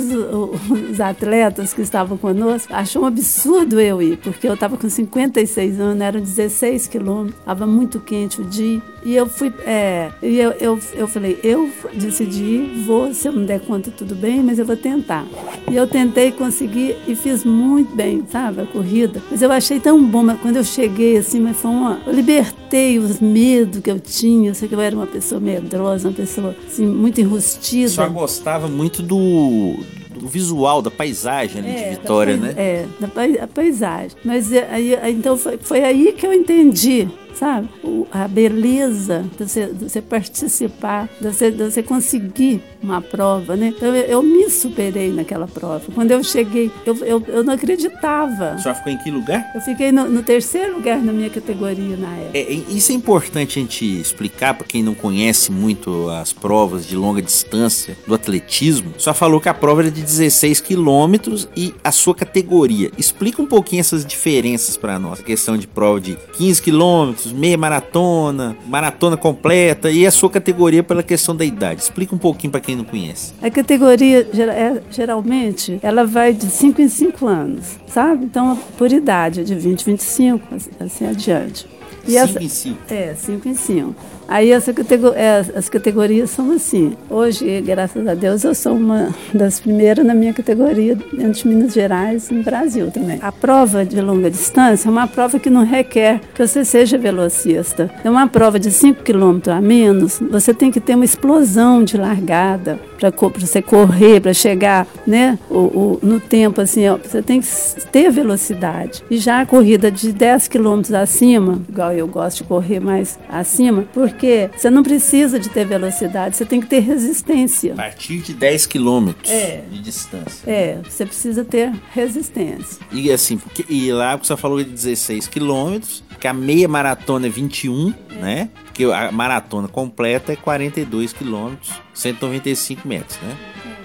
os 0.69 1.01
atletas 1.01 1.73
que 1.73 1.81
estavam 1.81 2.15
conosco 2.15 2.71
achou 2.71 3.01
um 3.01 3.05
absurdo 3.07 3.79
eu 3.79 3.99
ir, 4.03 4.17
porque 4.17 4.47
eu 4.47 4.53
estava 4.53 4.77
com 4.77 4.87
56 4.87 5.79
anos, 5.79 5.99
eram 5.99 6.19
16 6.19 6.85
quilômetros, 6.85 7.39
estava 7.39 7.65
muito 7.65 7.99
quente 7.99 8.39
o 8.39 8.50
decidi. 8.51 8.81
E 9.03 9.15
eu 9.15 9.27
fui. 9.27 9.51
É, 9.65 10.11
e 10.21 10.37
eu, 10.37 10.51
eu, 10.51 10.79
eu 10.93 11.07
falei, 11.07 11.39
eu 11.43 11.71
decidi, 11.93 12.83
vou, 12.85 13.13
se 13.13 13.27
eu 13.27 13.31
não 13.31 13.45
der 13.45 13.59
conta, 13.61 13.89
tudo 13.89 14.13
bem, 14.13 14.43
mas 14.43 14.59
eu 14.59 14.65
vou 14.65 14.77
tentar. 14.77 15.25
E 15.69 15.75
eu 15.75 15.87
tentei 15.87 16.31
conseguir 16.31 16.97
e 17.07 17.15
fiz 17.15 17.43
muito 17.43 17.95
bem, 17.95 18.23
sabe, 18.29 18.61
a 18.61 18.65
corrida. 18.65 19.21
Mas 19.31 19.41
eu 19.41 19.51
achei 19.51 19.79
tão 19.79 20.03
bom, 20.03 20.21
mas 20.21 20.39
quando 20.39 20.57
eu 20.57 20.63
cheguei 20.63 21.17
assim, 21.17 21.39
mas 21.39 21.57
foi 21.57 21.71
uma. 21.71 21.99
Eu 22.05 22.13
libertei 22.13 22.99
os 22.99 23.19
medos 23.19 23.81
que 23.81 23.89
eu 23.89 23.99
tinha. 23.99 24.51
Eu 24.51 24.55
sei 24.55 24.67
que 24.67 24.75
eu 24.75 24.81
era 24.81 24.95
uma 24.95 25.07
pessoa 25.07 25.41
medrosa, 25.41 26.09
uma 26.09 26.13
pessoa 26.13 26.55
assim, 26.67 26.85
muito 26.85 27.19
enrustida. 27.19 27.89
Só 27.89 28.07
gostava 28.07 28.67
muito 28.67 29.01
do 29.01 29.77
do 30.11 30.27
visual, 30.27 30.83
da 30.83 30.91
paisagem 30.91 31.61
ali 31.61 31.71
é, 31.71 31.83
de 31.83 31.89
Vitória, 31.95 32.37
da, 32.37 32.47
né? 32.47 32.53
É, 32.55 32.85
da 32.99 33.47
paisagem. 33.47 34.15
Mas 34.23 34.51
é, 34.51 34.67
aí, 34.69 35.11
então 35.11 35.35
foi, 35.35 35.57
foi 35.57 35.83
aí 35.83 36.13
que 36.13 36.27
eu 36.27 36.31
entendi 36.31 37.07
sabe? 37.33 37.69
O, 37.83 38.07
a 38.11 38.27
beleza 38.27 39.25
de 39.37 39.47
você, 39.47 39.67
de 39.67 39.89
você 39.89 40.01
participar, 40.01 41.09
de 41.19 41.27
você, 41.27 41.51
de 41.51 41.63
você 41.63 41.83
conseguir 41.83 42.61
uma 42.81 43.01
prova, 43.01 43.55
né? 43.55 43.73
Então 43.75 43.95
eu, 43.95 44.03
eu, 44.05 44.23
me 44.23 44.49
superei 44.49 45.11
naquela 45.11 45.47
prova. 45.47 45.83
Quando 45.93 46.11
eu 46.11 46.23
cheguei, 46.23 46.71
eu, 46.85 46.95
eu, 46.97 47.23
eu 47.27 47.43
não 47.43 47.53
acreditava. 47.53 48.57
Você 48.57 48.73
ficou 48.73 48.91
em 48.91 48.97
que 48.97 49.11
lugar? 49.11 49.51
Eu 49.53 49.61
fiquei 49.61 49.91
no, 49.91 50.09
no 50.09 50.23
terceiro 50.23 50.75
lugar 50.75 50.97
na 51.01 51.13
minha 51.13 51.29
categoria 51.29 51.95
na 51.97 52.15
época. 52.15 52.37
É, 52.37 52.51
isso 52.51 52.91
é 52.91 52.95
importante 52.95 53.59
a 53.59 53.61
gente 53.61 53.85
explicar 53.85 54.53
para 54.53 54.65
quem 54.65 54.81
não 54.81 54.95
conhece 54.95 55.51
muito 55.51 56.09
as 56.09 56.33
provas 56.33 56.87
de 56.87 56.95
longa 56.95 57.21
distância 57.21 57.97
do 58.07 58.15
atletismo. 58.15 58.93
Só 58.97 59.13
falou 59.13 59.39
que 59.39 59.49
a 59.49 59.53
prova 59.53 59.81
era 59.81 59.91
de 59.91 60.01
16 60.01 60.59
quilômetros 60.61 61.47
e 61.55 61.73
a 61.83 61.91
sua 61.91 62.15
categoria. 62.15 62.91
Explica 62.97 63.41
um 63.41 63.45
pouquinho 63.45 63.79
essas 63.79 64.05
diferenças 64.05 64.77
para 64.77 64.97
nós. 64.97 65.19
A 65.19 65.23
questão 65.23 65.57
de 65.57 65.67
prova 65.67 66.01
de 66.01 66.17
15 66.37 66.61
quilômetros 66.61 67.20
quilômetros, 67.21 67.31
meia 67.31 67.57
maratona, 67.57 68.57
maratona 68.65 69.15
completa 69.17 69.91
e 69.91 70.05
a 70.05 70.11
sua 70.11 70.29
categoria 70.29 70.83
pela 70.83 71.03
questão 71.03 71.35
da 71.35 71.45
idade. 71.45 71.81
Explica 71.81 72.15
um 72.15 72.17
pouquinho 72.17 72.51
para 72.51 72.61
quem 72.61 72.75
não 72.75 72.83
conhece. 72.83 73.33
A 73.41 73.49
categoria 73.49 74.27
é, 74.33 74.81
geralmente 74.89 75.79
ela 75.81 76.05
vai 76.05 76.33
de 76.33 76.47
5 76.47 76.81
em 76.81 76.89
5 76.89 77.27
anos, 77.27 77.77
sabe? 77.87 78.25
Então 78.25 78.57
por 78.77 78.91
idade, 78.91 79.43
de 79.43 79.55
20, 79.55 79.85
25, 79.85 80.55
assim 80.79 81.05
adiante. 81.05 81.67
5 82.05 82.43
em 82.43 82.49
5? 82.49 82.77
É, 82.89 83.13
5 83.13 83.47
em 83.47 83.55
5. 83.55 83.95
Aí 84.31 84.49
categor 84.73 85.13
é, 85.13 85.45
as 85.53 85.67
categorias 85.67 86.29
são 86.29 86.53
assim. 86.53 86.93
Hoje, 87.09 87.59
graças 87.59 88.07
a 88.07 88.13
Deus, 88.13 88.45
eu 88.45 88.55
sou 88.55 88.77
uma 88.77 89.13
das 89.33 89.59
primeiras 89.59 90.05
na 90.05 90.13
minha 90.13 90.33
categoria 90.33 90.95
dentro 90.95 91.33
de 91.33 91.47
Minas 91.49 91.73
Gerais 91.73 92.31
e 92.31 92.35
no 92.35 92.41
Brasil 92.41 92.89
também. 92.89 93.19
A 93.21 93.29
prova 93.29 93.83
de 93.83 93.99
longa 93.99 94.31
distância 94.31 94.87
é 94.87 94.91
uma 94.91 95.05
prova 95.05 95.37
que 95.37 95.49
não 95.49 95.65
requer 95.65 96.21
que 96.33 96.47
você 96.47 96.63
seja 96.63 96.97
velocista. 96.97 97.91
É 98.05 98.09
uma 98.09 98.25
prova 98.25 98.57
de 98.57 98.71
5 98.71 99.03
km 99.03 99.51
a 99.51 99.59
menos, 99.59 100.21
você 100.31 100.53
tem 100.53 100.71
que 100.71 100.79
ter 100.79 100.95
uma 100.95 101.03
explosão 101.03 101.83
de 101.83 101.97
largada 101.97 102.79
para 102.97 103.11
você 103.39 103.61
correr, 103.61 104.21
para 104.21 104.31
chegar 104.31 104.87
né, 105.07 105.37
o, 105.49 105.57
o, 105.57 105.99
no 106.03 106.19
tempo 106.19 106.61
assim, 106.61 106.87
ó, 106.87 106.97
você 106.97 107.21
tem 107.21 107.41
que 107.41 107.47
ter 107.91 108.11
velocidade. 108.11 109.03
E 109.09 109.17
já 109.17 109.41
a 109.41 109.45
corrida 109.45 109.89
de 109.91 110.13
10 110.13 110.47
km 110.47 110.81
acima, 111.01 111.59
igual 111.67 111.91
eu 111.93 112.07
gosto 112.07 112.37
de 112.37 112.43
correr 112.43 112.79
mais 112.79 113.17
acima, 113.27 113.85
porque 113.91 114.20
você 114.55 114.69
não 114.69 114.83
precisa 114.83 115.39
de 115.39 115.49
ter 115.49 115.65
velocidade, 115.65 116.35
você 116.37 116.45
tem 116.45 116.59
que 116.61 116.67
ter 116.67 116.79
resistência. 116.79 117.73
A 117.73 117.77
partir 117.77 118.17
de 118.19 118.33
10 118.33 118.65
quilômetros 118.65 119.29
É. 119.31 119.63
de 119.69 119.79
distância. 119.81 120.49
É, 120.49 120.79
você 120.87 121.05
precisa 121.05 121.43
ter 121.43 121.71
resistência. 121.93 122.79
E 122.91 123.11
assim, 123.11 123.37
porque, 123.37 123.65
e 123.69 123.91
lá 123.91 124.15
você 124.15 124.35
falou 124.37 124.63
de 124.63 124.69
16 124.69 125.27
quilômetros, 125.27 126.03
que 126.19 126.27
a 126.27 126.33
meia 126.33 126.67
maratona 126.67 127.25
é 127.25 127.29
21, 127.29 127.93
né? 128.19 128.49
Porque 128.65 128.83
a 128.85 129.11
maratona 129.11 129.67
completa 129.67 130.31
é 130.31 130.35
42 130.35 131.11
quilômetros, 131.13 131.71
195 131.93 132.87
metros, 132.87 133.17
né? 133.21 133.35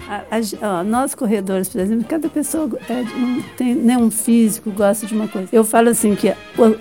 A- 0.09 0.23
a- 0.63 0.85
nós 0.85 1.15
corredores, 1.15 1.69
por 1.69 1.81
exemplo, 1.81 2.05
cada 2.09 2.29
pessoa 2.29 2.69
é 2.89 2.95
um- 3.17 3.43
tem 3.57 3.75
né, 3.75 3.97
um 3.99 4.11
físico, 4.11 4.71
gosta 4.71 5.07
de 5.07 5.15
uma 5.15 5.27
coisa. 5.29 5.49
Eu 5.53 5.65
falo 5.65 5.89
assim 5.89 6.15
que 6.15 6.33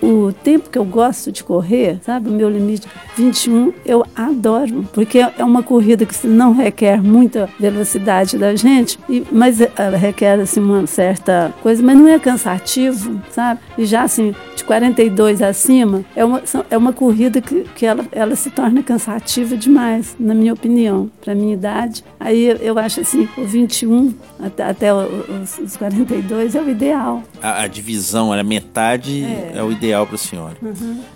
o, 0.02 0.06
o 0.28 0.34
tempo 0.34 0.70
que 0.70 0.78
eu 0.78 0.86
gosto 0.86 1.32
de 1.32 1.44
correr, 1.44 2.00
sabe, 2.04 2.30
o 2.30 2.32
meu 2.32 2.50
limite 2.50 2.88
21, 3.18 3.74
eu 3.86 4.06
adoro, 4.16 4.88
porque 4.94 5.20
é 5.20 5.44
uma 5.44 5.64
corrida 5.64 6.06
que 6.06 6.28
não 6.28 6.54
requer 6.54 7.02
muita 7.02 7.50
velocidade 7.60 8.38
da 8.38 8.56
gente, 8.56 9.00
e, 9.10 9.24
mas 9.32 9.60
ela 9.76 9.98
requer 9.98 10.40
assim 10.40 10.60
uma 10.60 10.86
certa 10.86 11.54
coisa, 11.64 11.82
mas 11.82 11.98
não 11.98 12.08
é 12.08 12.20
cansativo, 12.20 13.20
sabe? 13.32 13.60
E 13.78 13.86
já 13.86 14.04
assim 14.04 14.36
de 14.56 14.64
42 14.64 15.42
acima 15.42 16.04
é 16.16 16.24
uma, 16.26 16.42
é 16.70 16.78
uma 16.78 16.94
corrida 16.94 17.42
que, 17.42 17.62
que 17.76 17.86
ela, 17.86 18.06
ela 18.12 18.36
se 18.36 18.50
torna 18.50 18.84
cansativa 18.84 19.56
demais, 19.58 20.16
na 20.20 20.34
minha 20.34 20.54
opinião, 20.54 21.10
para 21.24 21.34
minha 21.34 21.54
idade. 21.54 22.04
Aí 22.20 22.56
eu 22.62 22.78
acho 22.78 23.02
assim, 23.02 23.15
o 23.38 23.46
21 23.46 24.14
até, 24.40 24.64
até 24.64 24.94
os, 24.94 25.58
os 25.58 25.78
42 25.78 26.56
é 26.56 26.62
o 26.62 26.70
ideal. 26.70 27.24
A, 27.42 27.64
a 27.64 27.68
divisão, 27.68 28.32
a 28.32 28.44
metade 28.44 29.24
é, 29.54 29.64
o 29.64 29.72
ideal 29.72 30.06
para 30.06 30.16
a 30.16 30.20
senhora. 30.20 30.58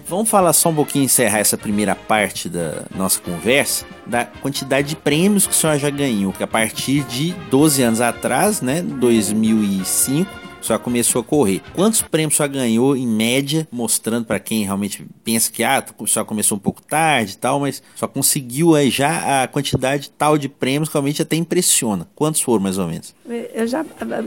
Vamos 0.07 0.29
falar 0.29 0.53
só 0.53 0.69
um 0.69 0.75
pouquinho, 0.75 1.05
encerrar 1.05 1.39
essa 1.39 1.57
primeira 1.57 1.95
parte 1.95 2.49
da 2.49 2.83
nossa 2.95 3.19
conversa, 3.19 3.85
da 4.05 4.25
quantidade 4.25 4.89
de 4.89 4.95
prêmios 4.95 5.45
que 5.45 5.53
a 5.53 5.55
senhora 5.55 5.79
já 5.79 5.89
ganhou, 5.89 6.33
que 6.33 6.43
a 6.43 6.47
partir 6.47 7.03
de 7.03 7.33
12 7.49 7.83
anos 7.83 8.01
atrás, 8.01 8.61
né, 8.61 8.81
2005, 8.81 10.48
senhora 10.65 10.83
começou 10.83 11.21
a 11.21 11.23
correr. 11.23 11.61
Quantos 11.73 12.01
prêmios 12.01 12.35
senhora 12.35 12.53
ganhou 12.53 12.95
em 12.95 13.07
média, 13.07 13.67
mostrando 13.71 14.25
para 14.25 14.39
quem 14.39 14.63
realmente 14.63 15.05
pensa 15.23 15.51
que 15.51 15.63
ah, 15.63 15.83
senhora 16.05 16.27
começou 16.27 16.57
um 16.57 16.61
pouco 16.61 16.81
tarde 16.81 17.33
e 17.33 17.37
tal, 17.37 17.59
mas 17.59 17.81
só 17.95 18.07
conseguiu 18.07 18.75
aí 18.75 18.89
já 18.89 19.43
a 19.43 19.47
quantidade 19.47 20.09
tal 20.11 20.37
de 20.37 20.49
prêmios 20.49 20.89
que 20.89 20.93
realmente 20.93 21.21
até 21.21 21.35
impressiona. 21.35 22.07
Quantos 22.15 22.41
foram 22.41 22.63
mais 22.63 22.77
ou 22.77 22.87
menos? 22.87 23.15
Eu 23.53 23.67
já, 23.67 23.85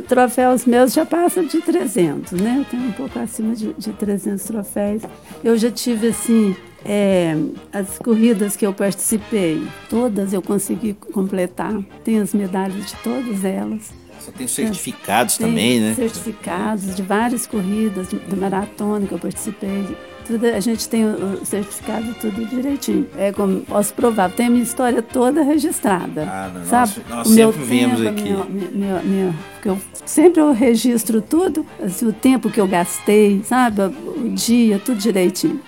troféus 0.08 0.64
meus 0.64 0.92
já 0.92 1.04
passam 1.04 1.44
de 1.44 1.60
300, 1.60 2.32
né? 2.32 2.56
Eu 2.58 2.64
tenho 2.64 2.84
um 2.84 2.92
pouco 2.92 3.18
acima 3.18 3.54
de, 3.54 3.72
de 3.74 3.92
300 3.92 4.44
troféus. 4.44 5.02
Eu 5.42 5.56
já 5.56 5.70
tive, 5.70 6.08
assim, 6.08 6.54
é, 6.84 7.36
as 7.72 7.98
corridas 7.98 8.56
que 8.56 8.66
eu 8.66 8.72
participei, 8.72 9.62
todas 9.88 10.32
eu 10.32 10.42
consegui 10.42 10.94
completar. 10.94 11.82
Tenho 12.04 12.22
as 12.22 12.32
medalhas 12.32 12.86
de 12.86 12.96
todas 12.96 13.44
elas. 13.44 14.01
Só 14.24 14.30
tem 14.32 14.46
os 14.46 14.52
certificados 14.54 15.36
também, 15.36 15.80
né? 15.80 15.94
certificados 15.94 16.94
de 16.94 17.02
várias 17.02 17.46
corridas, 17.46 18.08
de 18.08 18.36
maratona 18.36 19.06
que 19.06 19.12
eu 19.12 19.18
participei. 19.18 19.84
Tudo, 20.24 20.46
a 20.46 20.60
gente 20.60 20.88
tem 20.88 21.04
o, 21.04 21.44
certificado 21.44 22.14
tudo 22.20 22.46
direitinho. 22.46 23.08
É 23.18 23.32
como 23.32 23.60
posso 23.62 23.92
provar, 23.92 24.30
tem 24.30 24.46
a 24.46 24.50
minha 24.50 24.62
história 24.62 25.02
toda 25.02 25.42
registrada. 25.42 26.22
Ah, 26.22 26.50
não, 26.54 26.64
sabe? 26.64 26.92
nós- 27.08 27.08
nós 27.16 27.26
o 27.26 27.30
meu 27.30 27.52
sempre 27.52 27.66
vemos 27.66 27.96
tempo, 28.00 28.08
a 28.08 28.12
aqui. 28.12 28.52
minha- 28.72 29.02
minha- 29.02 29.34
porque 29.54 29.68
eu 29.68 29.78
sempre 30.06 30.40
eu 30.40 30.52
registro 30.52 31.20
tudo, 31.20 31.66
assim, 31.84 32.06
o 32.06 32.12
tempo 32.12 32.48
que 32.48 32.60
eu 32.60 32.68
gastei, 32.68 33.42
sabe? 33.44 33.82
O 33.82 34.28
dia, 34.28 34.78
tudo 34.78 34.96
direitinho. 34.98 35.60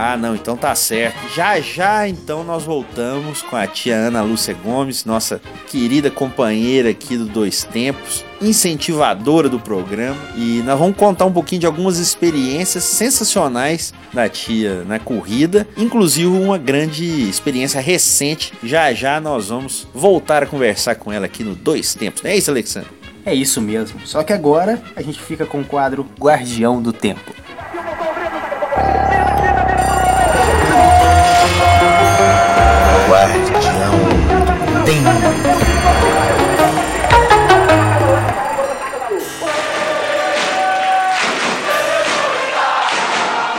Ah, 0.00 0.16
não, 0.16 0.36
então 0.36 0.56
tá 0.56 0.76
certo. 0.76 1.16
Já 1.34 1.58
já 1.58 2.06
então 2.08 2.44
nós 2.44 2.62
voltamos 2.62 3.42
com 3.42 3.56
a 3.56 3.66
tia 3.66 3.96
Ana 3.96 4.22
Lúcia 4.22 4.54
Gomes, 4.54 5.04
nossa 5.04 5.40
querida 5.66 6.08
companheira 6.08 6.90
aqui 6.90 7.16
do 7.16 7.24
Dois 7.24 7.64
Tempos, 7.64 8.24
incentivadora 8.40 9.48
do 9.48 9.58
programa, 9.58 10.16
e 10.36 10.62
nós 10.64 10.78
vamos 10.78 10.96
contar 10.96 11.24
um 11.24 11.32
pouquinho 11.32 11.62
de 11.62 11.66
algumas 11.66 11.98
experiências 11.98 12.84
sensacionais 12.84 13.92
da 14.12 14.28
tia 14.28 14.84
na 14.84 15.00
corrida, 15.00 15.66
inclusive 15.76 16.28
uma 16.28 16.58
grande 16.58 17.28
experiência 17.28 17.80
recente. 17.80 18.52
Já 18.62 18.92
já 18.92 19.20
nós 19.20 19.48
vamos 19.48 19.88
voltar 19.92 20.44
a 20.44 20.46
conversar 20.46 20.94
com 20.94 21.12
ela 21.12 21.26
aqui 21.26 21.42
no 21.42 21.56
Dois 21.56 21.92
Tempos. 21.96 22.22
Não 22.22 22.30
é 22.30 22.36
isso, 22.36 22.52
Alexandre? 22.52 22.90
É 23.26 23.34
isso 23.34 23.60
mesmo. 23.60 23.98
Só 24.06 24.22
que 24.22 24.32
agora 24.32 24.80
a 24.94 25.02
gente 25.02 25.20
fica 25.20 25.44
com 25.44 25.60
o 25.60 25.64
quadro 25.64 26.06
Guardião 26.20 26.80
do 26.80 26.92
Tempo. 26.92 27.47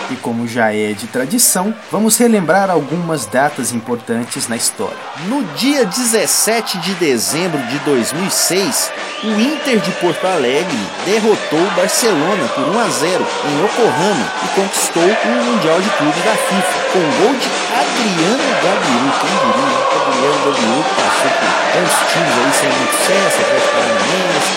E 0.09 0.15
como 0.23 0.47
já 0.47 0.73
é 0.73 0.93
de 0.93 1.05
tradição, 1.05 1.71
vamos 1.91 2.17
relembrar 2.17 2.71
algumas 2.71 3.27
datas 3.27 3.71
importantes 3.71 4.47
na 4.47 4.55
história. 4.55 4.97
No 5.27 5.43
dia 5.53 5.85
17 5.85 6.79
de 6.79 6.95
dezembro 6.95 7.61
de 7.67 7.77
2006, 7.79 8.91
o 9.23 9.39
Inter 9.39 9.79
de 9.81 9.91
Porto 9.91 10.25
Alegre 10.25 10.79
derrotou 11.05 11.59
o 11.59 11.75
Barcelona 11.75 12.47
por 12.55 12.69
1 12.69 12.79
a 12.79 12.89
0 12.89 13.27
em 13.45 13.63
Yokohama 13.63 14.33
e 14.45 14.47
conquistou 14.55 15.03
o 15.03 15.27
Mundial 15.45 15.79
de 15.79 15.89
Clubes 15.91 16.23
da 16.23 16.31
FIFA 16.31 16.79
com 16.91 16.99
gol 17.21 17.35
de 17.35 17.68
Adriano 17.99 18.47
Gabiru. 18.63 19.11
Quem 19.19 19.35
diria? 19.43 19.79
Adriano 19.91 20.39
Gabiru 20.45 20.79
passou 20.95 21.31
por 21.35 21.51
tantos 21.73 21.99
times 22.07 22.35
aí 22.39 22.51
sem 22.53 22.69
muito 22.69 22.95
sucesso, 22.95 23.41
Atlético 23.41 23.73
Paranaense, 23.75 24.51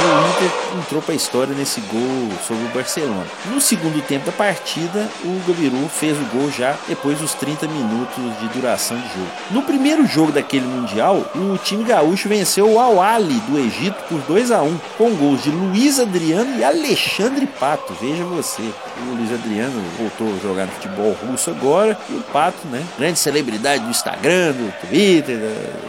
o 0.00 0.28
Inter 0.28 0.50
entrou 0.78 1.02
para 1.02 1.12
a 1.12 1.16
história 1.16 1.54
nesse 1.54 1.80
gol 1.82 2.28
sobre 2.46 2.64
o 2.64 2.68
Barcelona. 2.68 3.26
No 3.46 3.60
segundo 3.60 4.02
tempo 4.02 4.26
da 4.26 4.32
partida, 4.32 5.08
o 5.24 5.40
Gabiru 5.46 5.88
fez 5.88 6.16
o 6.18 6.24
gol 6.36 6.50
já 6.50 6.76
depois 6.88 7.18
dos 7.18 7.34
30 7.34 7.66
minutos 7.68 8.38
de 8.40 8.48
duração 8.48 8.96
de 8.96 9.08
jogo. 9.08 9.30
No 9.50 9.62
primeiro 9.62 10.06
jogo 10.06 10.32
daquele 10.32 10.66
Mundial, 10.66 11.24
o 11.34 11.58
time 11.58 11.84
gaúcho 11.84 12.28
venceu 12.28 12.70
o 12.70 12.78
Al-Ali 12.78 13.40
do 13.48 13.58
Egito 13.58 14.02
por 14.08 14.20
2 14.22 14.50
a 14.50 14.62
1 14.62 14.78
com 14.96 15.10
gols 15.14 15.42
de 15.42 15.50
Luiz 15.50 15.98
Adriano 15.98 16.58
e 16.58 16.64
Alexandre 16.64 17.46
Pato. 17.46 17.94
Veja 18.00 18.24
você, 18.24 18.62
o 18.62 19.16
Luiz 19.16 19.32
Adriano 19.32 19.82
voltou 19.98 20.34
a 20.34 20.38
jogar 20.42 20.66
no 20.66 20.72
futebol 20.72 21.16
russo 21.26 21.50
agora 21.50 21.98
e 22.08 22.14
o 22.14 22.22
Pato, 22.32 22.66
né, 22.68 22.84
grande 22.98 23.18
celebridade 23.18 23.82
do 23.82 23.90
Instagram, 23.90 24.52
do 24.52 24.72
Twitter, 24.80 25.38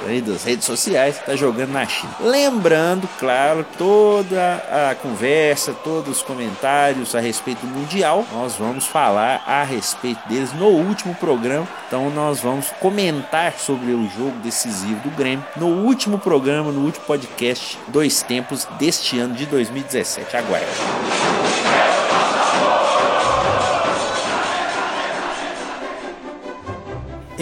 aí 0.08 0.22
das 0.22 0.44
redes 0.44 0.66
sociais, 0.66 1.18
está 1.18 1.36
jogando 1.36 1.72
na 1.72 1.86
China. 1.86 2.14
Lembrando, 2.20 3.08
claro, 3.20 3.66
toda 4.02 4.90
a 4.90 4.96
conversa, 4.96 5.76
todos 5.84 6.18
os 6.18 6.24
comentários 6.24 7.14
a 7.14 7.20
respeito 7.20 7.60
do 7.60 7.68
Mundial, 7.68 8.26
nós 8.34 8.56
vamos 8.56 8.88
falar 8.88 9.44
a 9.46 9.64
respeito 9.64 10.28
deles 10.28 10.52
no 10.54 10.70
último 10.70 11.14
programa. 11.14 11.68
Então 11.86 12.10
nós 12.10 12.40
vamos 12.40 12.72
comentar 12.80 13.54
sobre 13.60 13.92
o 13.92 14.10
jogo 14.10 14.40
decisivo 14.40 15.00
do 15.08 15.16
Grêmio 15.16 15.46
no 15.56 15.68
último 15.68 16.18
programa, 16.18 16.72
no 16.72 16.84
último 16.84 17.06
podcast 17.06 17.78
Dois 17.90 18.24
Tempos 18.24 18.68
deste 18.80 19.20
ano 19.20 19.36
de 19.36 19.46
2017. 19.46 20.36
Aguarde. 20.36 22.01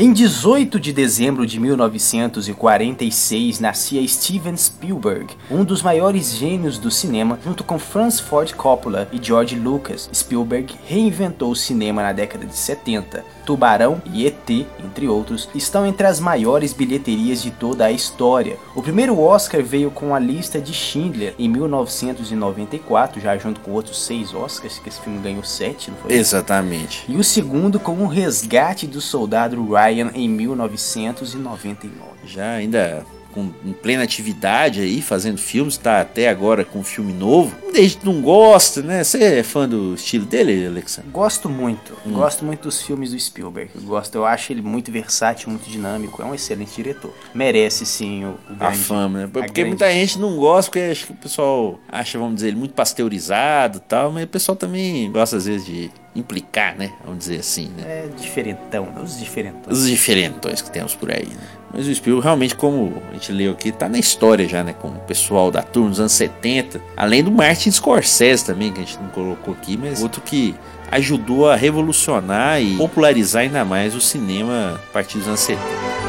Em 0.01 0.13
18 0.13 0.79
de 0.79 0.94
dezembro 0.94 1.46
de 1.46 1.60
1946 1.60 3.60
nascia 3.60 4.08
Steven 4.08 4.56
Spielberg, 4.56 5.36
um 5.51 5.65
dos 5.65 5.82
maiores 5.82 6.38
gênios 6.38 6.77
do 6.77 6.89
cinema, 6.89 7.38
junto 7.44 7.65
com 7.65 7.77
Francis 7.77 8.22
Ford 8.22 8.53
Coppola 8.53 9.10
e 9.12 9.20
George 9.22 9.60
Lucas. 9.60 10.10
Spielberg 10.15 10.74
reinventou 10.86 11.51
o 11.51 11.56
cinema 11.56 12.01
na 12.01 12.13
década 12.13 12.46
de 12.46 12.56
70. 12.56 13.25
Tubarão 13.46 14.01
e 14.13 14.25
ET, 14.25 14.50
entre 14.86 15.10
outros, 15.10 15.50
estão 15.53 15.86
entre 15.86 16.08
as 16.08 16.18
maiores 16.18 16.72
bilheterias 16.72 17.41
de 17.41 17.51
toda 17.51 17.84
a 17.84 17.91
história. 17.91 18.58
O 18.74 18.82
primeiro 18.82 19.20
Oscar 19.20 19.62
veio 19.62 19.91
com 19.91 20.15
a 20.15 20.20
lista 20.20 20.62
de 20.62 20.72
Schindler 20.72 21.36
em 21.38 21.50
1994, 21.50 23.20
já 23.20 23.38
junto 23.38 23.60
com 23.60 23.72
outros 23.72 24.06
seis 24.06 24.34
Oscars, 24.34 24.79
que 24.79 24.88
esse 24.88 25.01
filme 25.01 25.20
ganhou 25.20 25.44
sete, 25.44 25.91
não 25.91 25.98
foi? 25.98 26.13
Exatamente. 26.13 27.03
E 27.10 27.18
o 27.18 27.24
segundo 27.24 27.82
com 27.82 27.98
o 27.98 28.08
resgate 28.08 28.88
do 28.88 29.01
soldado 29.01 29.62
Ryan 29.62 29.88
em 29.91 30.29
1999. 30.29 31.93
Já 32.25 32.51
ainda 32.51 33.05
com, 33.34 33.51
em 33.65 33.74
plena 33.74 34.03
atividade 34.03 34.81
aí, 34.81 35.01
fazendo 35.01 35.38
filmes, 35.38 35.75
está 35.75 36.01
até 36.01 36.29
agora 36.29 36.65
com 36.65 36.79
um 36.79 36.84
filme 36.84 37.13
novo. 37.13 37.55
Muita 37.69 37.83
gente 37.83 38.03
não 38.03 38.19
gosta, 38.19 38.81
né? 38.81 39.03
Você 39.03 39.23
é 39.23 39.43
fã 39.43 39.69
do 39.69 39.93
estilo 39.93 40.25
dele, 40.25 40.65
Alexandre? 40.65 41.11
Gosto 41.11 41.47
muito. 41.47 41.93
Hum. 42.03 42.13
Gosto 42.13 42.43
muito 42.43 42.63
dos 42.63 42.81
filmes 42.81 43.11
do 43.11 43.19
Spielberg. 43.19 43.69
Eu 43.75 43.81
gosto, 43.83 44.15
eu 44.15 44.25
acho 44.25 44.51
ele 44.51 44.63
muito 44.63 44.91
versátil, 44.91 45.51
muito 45.51 45.69
dinâmico. 45.69 46.19
É 46.19 46.25
um 46.25 46.33
excelente 46.33 46.75
diretor. 46.75 47.13
Merece 47.31 47.85
sim 47.85 48.25
o, 48.25 48.29
o 48.49 48.55
grande, 48.55 48.63
a 48.63 48.71
fama, 48.71 49.19
né? 49.19 49.29
Porque 49.31 49.51
grande... 49.51 49.69
muita 49.69 49.91
gente 49.91 50.17
não 50.17 50.35
gosta, 50.35 50.71
porque 50.71 50.89
acho 50.91 51.05
que 51.05 51.11
o 51.11 51.15
pessoal 51.15 51.79
acha, 51.88 52.17
vamos 52.17 52.35
dizer, 52.35 52.47
ele 52.47 52.57
muito 52.57 52.73
pasteurizado 52.73 53.79
tal, 53.81 54.11
mas 54.11 54.23
o 54.23 54.27
pessoal 54.27 54.55
também 54.55 55.11
gosta 55.11 55.38
às 55.38 55.45
vezes 55.45 55.63
de 55.63 55.91
implicar, 56.15 56.75
né? 56.75 56.91
Vamos 57.03 57.19
dizer 57.19 57.39
assim, 57.39 57.69
né? 57.77 57.83
É 57.85 58.09
diferentão, 58.19 58.85
né? 58.85 59.01
os 59.01 59.19
diferentões. 59.19 59.77
Os 59.77 59.88
diferentões 59.88 60.61
que 60.61 60.71
temos 60.71 60.95
por 60.95 61.11
aí, 61.11 61.27
né? 61.27 61.59
Mas 61.71 61.88
o 61.88 61.93
Spielberg 61.93 62.23
realmente, 62.23 62.55
como 62.55 63.01
a 63.09 63.13
gente 63.13 63.31
leu 63.31 63.51
aqui, 63.51 63.71
tá 63.71 63.88
na 63.88 63.99
história 63.99 64.47
já, 64.47 64.63
né? 64.63 64.73
Com 64.73 64.89
o 64.89 64.99
pessoal 65.01 65.51
da 65.51 65.61
turma 65.61 65.89
dos 65.89 65.99
anos 65.99 66.13
70. 66.13 66.81
Além 66.97 67.23
do 67.23 67.31
Martin 67.60 67.72
Scorsese 67.72 68.46
também, 68.46 68.72
que 68.72 68.80
a 68.80 68.86
gente 68.86 68.98
não 69.01 69.10
colocou 69.10 69.54
aqui, 69.54 69.75
mas 69.75 70.01
outro 70.01 70.22
que 70.22 70.56
ajudou 70.89 71.50
a 71.50 71.58
revolucionar 71.58 72.62
e 72.62 72.78
popularizar 72.78 73.42
ainda 73.42 73.66
mais 73.66 73.94
o 73.94 74.00
cinema 74.00 74.80
a 74.82 74.94
partir 74.94 75.18
dos 75.18 75.28
anos 75.28 75.42
70. 75.42 76.09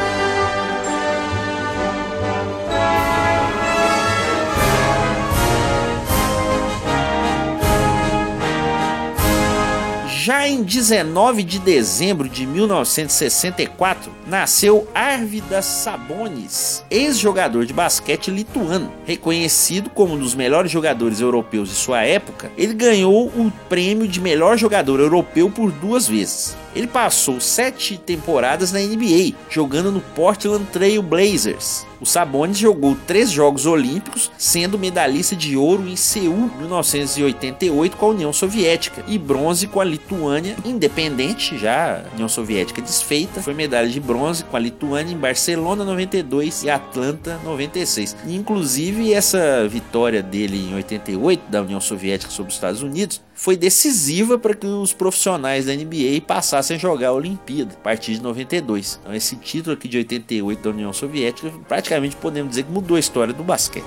Já 10.22 10.46
em 10.46 10.62
19 10.62 11.42
de 11.42 11.58
dezembro 11.58 12.28
de 12.28 12.46
1964, 12.46 14.12
nasceu 14.26 14.86
Arvidas 14.94 15.64
Sabonis, 15.64 16.84
ex-jogador 16.90 17.64
de 17.64 17.72
basquete 17.72 18.30
lituano. 18.30 18.92
Reconhecido 19.06 19.88
como 19.88 20.12
um 20.12 20.18
dos 20.18 20.34
melhores 20.34 20.70
jogadores 20.70 21.22
europeus 21.22 21.70
de 21.70 21.74
sua 21.74 22.02
época, 22.02 22.52
ele 22.58 22.74
ganhou 22.74 23.28
o 23.28 23.50
prêmio 23.70 24.06
de 24.06 24.20
melhor 24.20 24.58
jogador 24.58 25.00
europeu 25.00 25.48
por 25.48 25.72
duas 25.72 26.06
vezes. 26.06 26.54
Ele 26.74 26.86
passou 26.86 27.40
sete 27.40 27.98
temporadas 27.98 28.72
na 28.72 28.78
NBA, 28.78 29.34
jogando 29.48 29.90
no 29.90 30.00
Portland 30.00 30.64
Trail 30.66 31.02
Blazers. 31.02 31.86
O 32.00 32.06
Sabonis 32.06 32.56
jogou 32.56 32.96
três 33.06 33.30
Jogos 33.30 33.66
Olímpicos, 33.66 34.32
sendo 34.38 34.78
medalhista 34.78 35.36
de 35.36 35.54
ouro 35.54 35.86
em 35.86 35.96
Seul 35.96 36.50
1988 36.58 37.96
com 37.96 38.06
a 38.06 38.08
União 38.08 38.32
Soviética 38.32 39.04
e 39.06 39.18
bronze 39.18 39.66
com 39.66 39.80
a 39.80 39.84
Lituânia 39.84 40.56
independente, 40.64 41.58
já 41.58 42.02
União 42.14 42.28
Soviética 42.28 42.80
desfeita. 42.80 43.42
Foi 43.42 43.52
medalha 43.52 43.88
de 43.88 44.00
bronze 44.00 44.44
com 44.44 44.56
a 44.56 44.60
Lituânia 44.60 45.12
em 45.12 45.18
Barcelona 45.18 45.84
92 45.84 46.62
e 46.62 46.70
Atlanta 46.70 47.38
96. 47.44 48.16
E, 48.26 48.34
inclusive 48.34 49.12
essa 49.12 49.68
vitória 49.68 50.22
dele 50.22 50.70
em 50.70 50.74
88 50.74 51.50
da 51.50 51.60
União 51.60 51.80
Soviética 51.80 52.32
sobre 52.32 52.48
os 52.48 52.56
Estados 52.56 52.82
Unidos 52.82 53.20
foi 53.40 53.56
decisiva 53.56 54.38
para 54.38 54.52
que 54.52 54.66
os 54.66 54.92
profissionais 54.92 55.64
da 55.64 55.72
NBA 55.74 56.20
passassem 56.26 56.76
a 56.76 56.78
jogar 56.78 57.08
a 57.08 57.12
Olimpíada 57.14 57.72
a 57.72 57.82
partir 57.82 58.12
de 58.12 58.20
92. 58.20 59.00
Então 59.00 59.14
esse 59.14 59.34
título 59.34 59.74
aqui 59.74 59.88
de 59.88 59.96
88 59.96 60.62
da 60.62 60.68
União 60.68 60.92
Soviética, 60.92 61.50
praticamente 61.66 62.16
podemos 62.16 62.50
dizer 62.50 62.64
que 62.64 62.70
mudou 62.70 62.98
a 62.98 63.00
história 63.00 63.32
do 63.32 63.42
basquete. 63.42 63.86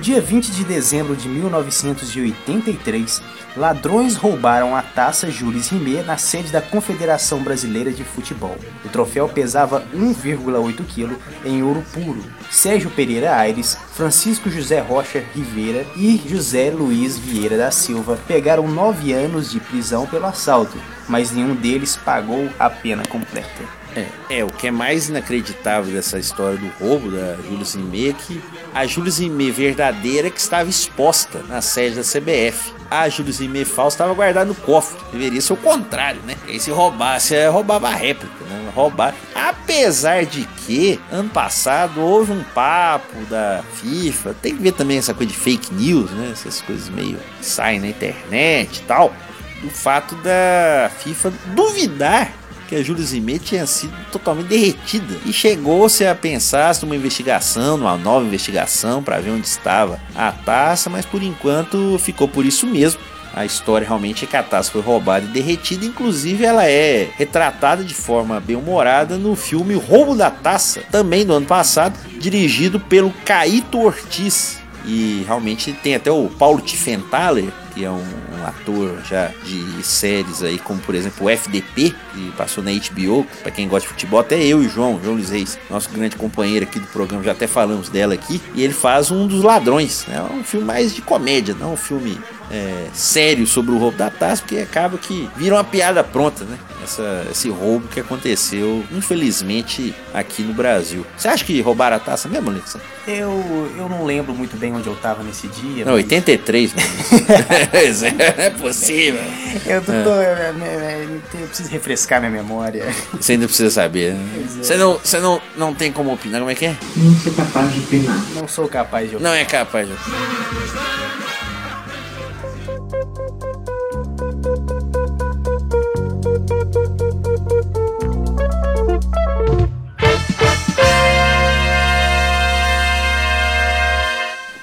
Dia 0.00 0.18
20 0.18 0.52
de 0.52 0.64
dezembro 0.64 1.14
de 1.14 1.28
1983, 1.28 3.22
ladrões 3.54 4.16
roubaram 4.16 4.74
a 4.74 4.80
taça 4.80 5.30
Jules 5.30 5.68
Rimet 5.68 6.02
na 6.04 6.16
sede 6.16 6.50
da 6.50 6.62
Confederação 6.62 7.42
Brasileira 7.42 7.92
de 7.92 8.02
Futebol. 8.02 8.56
O 8.82 8.88
troféu 8.88 9.28
pesava 9.28 9.84
1,8 9.94 10.84
kg 10.86 11.18
em 11.44 11.62
ouro 11.62 11.84
puro. 11.92 12.24
Sérgio 12.50 12.88
Pereira 12.90 13.36
Aires, 13.36 13.76
Francisco 13.92 14.48
José 14.48 14.80
Rocha 14.80 15.22
Rivera 15.34 15.86
e 15.94 16.20
José 16.26 16.70
Luiz 16.70 17.18
Vieira 17.18 17.58
da 17.58 17.70
Silva 17.70 18.18
pegaram 18.26 18.66
nove 18.66 19.12
anos 19.12 19.50
de 19.50 19.60
prisão 19.60 20.06
pelo 20.06 20.24
assalto, 20.24 20.78
mas 21.08 21.30
nenhum 21.30 21.54
deles 21.54 21.96
pagou 21.98 22.48
a 22.58 22.70
pena 22.70 23.02
completa. 23.06 23.80
É, 23.94 24.06
é, 24.38 24.44
o 24.44 24.46
que 24.46 24.68
é 24.68 24.70
mais 24.70 25.08
inacreditável 25.08 25.92
dessa 25.92 26.18
história 26.18 26.56
do 26.56 26.68
roubo 26.78 27.10
da 27.10 27.34
Julius 27.48 27.74
Rimet 27.74 28.10
é 28.10 28.12
que 28.12 28.42
a 28.74 28.86
Julius 28.86 29.18
Rimet 29.18 29.50
verdadeira 29.50 30.30
que 30.30 30.40
estava 30.40 30.68
exposta 30.68 31.42
na 31.48 31.60
sede 31.60 31.96
da 31.96 32.02
CBF. 32.02 32.72
A 32.90 33.08
Julius 33.08 33.38
Rimet 33.38 33.64
falsa 33.64 33.94
estava 33.94 34.14
guardada 34.14 34.46
no 34.46 34.54
cofre. 34.54 34.98
Deveria 35.12 35.40
ser 35.40 35.52
o 35.52 35.56
contrário, 35.56 36.20
né? 36.22 36.36
E 36.48 36.58
se 36.58 36.70
roubasse, 36.70 37.46
roubava 37.46 37.88
a 37.88 37.94
réplica, 37.94 38.44
né? 38.44 38.70
Roubar. 38.74 39.14
Apesar 39.34 40.24
de 40.24 40.44
que, 40.66 41.00
ano 41.10 41.28
passado, 41.28 42.00
houve 42.00 42.32
um 42.32 42.42
papo 42.42 43.16
da 43.28 43.62
FIFA. 43.74 44.34
Tem 44.42 44.56
que 44.56 44.62
ver 44.62 44.72
também 44.72 44.98
essa 44.98 45.14
coisa 45.14 45.32
de 45.32 45.38
fake 45.38 45.72
news, 45.74 46.10
né? 46.10 46.30
Essas 46.32 46.60
coisas 46.60 46.88
meio 46.88 47.18
que 47.38 47.46
saem 47.46 47.80
na 47.80 47.88
internet 47.88 48.78
e 48.78 48.82
tal. 48.82 49.14
O 49.62 49.68
fato 49.68 50.14
da 50.16 50.90
FIFA 50.98 51.32
duvidar 51.54 52.39
que 52.70 52.76
a 52.76 52.82
Júlia 52.84 53.04
Zimmer 53.04 53.40
tinha 53.40 53.66
sido 53.66 53.92
totalmente 54.12 54.46
derretida 54.46 55.16
e 55.26 55.32
chegou-se 55.32 56.06
a 56.06 56.14
pensar 56.14 56.72
numa 56.82 56.94
investigação, 56.94 57.76
numa 57.76 57.96
nova 57.96 58.24
investigação 58.24 59.02
para 59.02 59.18
ver 59.18 59.30
onde 59.30 59.48
estava 59.48 60.00
a 60.14 60.30
taça, 60.30 60.88
mas 60.88 61.04
por 61.04 61.20
enquanto 61.20 61.98
ficou 61.98 62.28
por 62.28 62.46
isso 62.46 62.68
mesmo. 62.68 63.00
A 63.34 63.44
história 63.44 63.86
realmente 63.86 64.24
é 64.24 64.28
que 64.28 64.36
a 64.36 64.42
taça 64.42 64.70
foi 64.70 64.80
roubada 64.82 65.24
e 65.24 65.28
derretida, 65.28 65.84
inclusive 65.84 66.44
ela 66.44 66.64
é 66.64 67.10
retratada 67.16 67.82
de 67.82 67.94
forma 67.94 68.38
bem 68.38 68.54
humorada 68.54 69.18
no 69.18 69.34
filme 69.34 69.74
Roubo 69.74 70.14
da 70.14 70.30
Taça, 70.30 70.82
também 70.92 71.26
do 71.26 71.32
ano 71.32 71.46
passado, 71.46 71.98
dirigido 72.20 72.78
pelo 72.78 73.10
Caíto 73.24 73.80
Ortiz. 73.80 74.60
E 74.84 75.24
realmente 75.26 75.72
tem 75.72 75.94
até 75.94 76.10
o 76.10 76.28
Paulo 76.28 76.60
Tiffenthaler, 76.60 77.52
que 77.74 77.84
é 77.84 77.90
um, 77.90 78.02
um, 78.02 78.46
ator 78.46 79.00
já 79.08 79.30
de 79.44 79.82
séries 79.82 80.42
aí, 80.42 80.58
como 80.58 80.80
por 80.80 80.94
exemplo 80.94 81.26
o 81.26 81.30
FDP, 81.30 81.94
que 82.12 82.32
passou 82.32 82.62
na 82.62 82.70
HBO, 82.70 83.26
para 83.42 83.50
quem 83.50 83.68
gosta 83.68 83.86
de 83.86 83.92
futebol, 83.92 84.20
até 84.20 84.38
eu 84.42 84.62
e 84.62 84.66
o 84.66 84.68
João, 84.68 85.00
João 85.02 85.14
Luiz 85.14 85.30
Reis, 85.30 85.58
nosso 85.68 85.90
grande 85.90 86.16
companheiro 86.16 86.64
aqui 86.64 86.78
do 86.78 86.86
programa, 86.86 87.22
já 87.24 87.32
até 87.32 87.46
falamos 87.46 87.88
dela 87.88 88.14
aqui, 88.14 88.40
e 88.54 88.62
ele 88.62 88.74
faz 88.74 89.10
um 89.10 89.26
dos 89.26 89.42
ladrões, 89.42 90.06
né? 90.06 90.16
É 90.16 90.34
um 90.34 90.44
filme 90.44 90.66
mais 90.66 90.94
de 90.94 91.02
comédia, 91.02 91.54
não 91.58 91.74
um 91.74 91.76
filme 91.76 92.18
é, 92.50 92.88
sério 92.92 93.46
sobre 93.46 93.72
o 93.72 93.78
roubo 93.78 93.96
da 93.96 94.10
taça, 94.10 94.42
porque 94.42 94.58
acaba 94.58 94.98
que 94.98 95.28
vira 95.36 95.54
uma 95.54 95.64
piada 95.64 96.02
pronta, 96.02 96.44
né? 96.44 96.58
Essa, 96.82 97.26
esse 97.30 97.48
roubo 97.48 97.86
que 97.88 98.00
aconteceu, 98.00 98.84
infelizmente, 98.90 99.94
aqui 100.12 100.42
no 100.42 100.52
Brasil. 100.52 101.06
Você 101.16 101.28
acha 101.28 101.44
que 101.44 101.60
roubaram 101.60 101.96
a 101.96 102.00
taça 102.00 102.28
mesmo, 102.28 102.50
Alexandre? 102.50 102.86
Eu, 103.06 103.70
eu 103.76 103.88
não 103.88 104.04
lembro 104.04 104.34
muito 104.34 104.56
bem 104.56 104.74
onde 104.74 104.86
eu 104.86 104.96
tava 104.96 105.22
nesse 105.22 105.46
dia. 105.48 105.84
Não, 105.84 105.92
mas... 105.92 106.04
83, 106.04 106.74
Não 106.74 106.82
é 108.44 108.50
possível. 108.50 109.20
Eu, 109.66 109.82
tô, 109.82 109.92
é. 109.92 110.50
eu, 110.50 111.40
eu, 111.40 111.46
preciso 111.48 111.70
refrescar 111.70 111.99
minha 112.20 112.42
memória. 112.42 112.84
Você 113.12 113.32
ainda 113.32 113.46
precisa 113.46 113.70
saber. 113.70 114.14
Né? 114.14 114.46
Você, 114.62 114.76
não, 114.76 114.98
você 114.98 115.18
não, 115.18 115.40
não 115.56 115.74
tem 115.74 115.92
como 115.92 116.12
opinar, 116.12 116.40
como 116.40 116.50
é 116.50 116.54
que 116.54 116.66
é? 116.66 116.76
Não 116.96 117.14
sou 117.16 117.32
capaz 117.32 117.72
de 117.72 117.80
opinar. 117.80 118.26
Não 118.34 118.48
sou 118.48 118.68
capaz 118.68 119.10
de 119.10 119.16
opinar. 119.16 119.32
Não 119.32 119.38
é 119.38 119.44
capaz 119.44 119.86
de 119.86 119.94
opinar. 119.94 121.29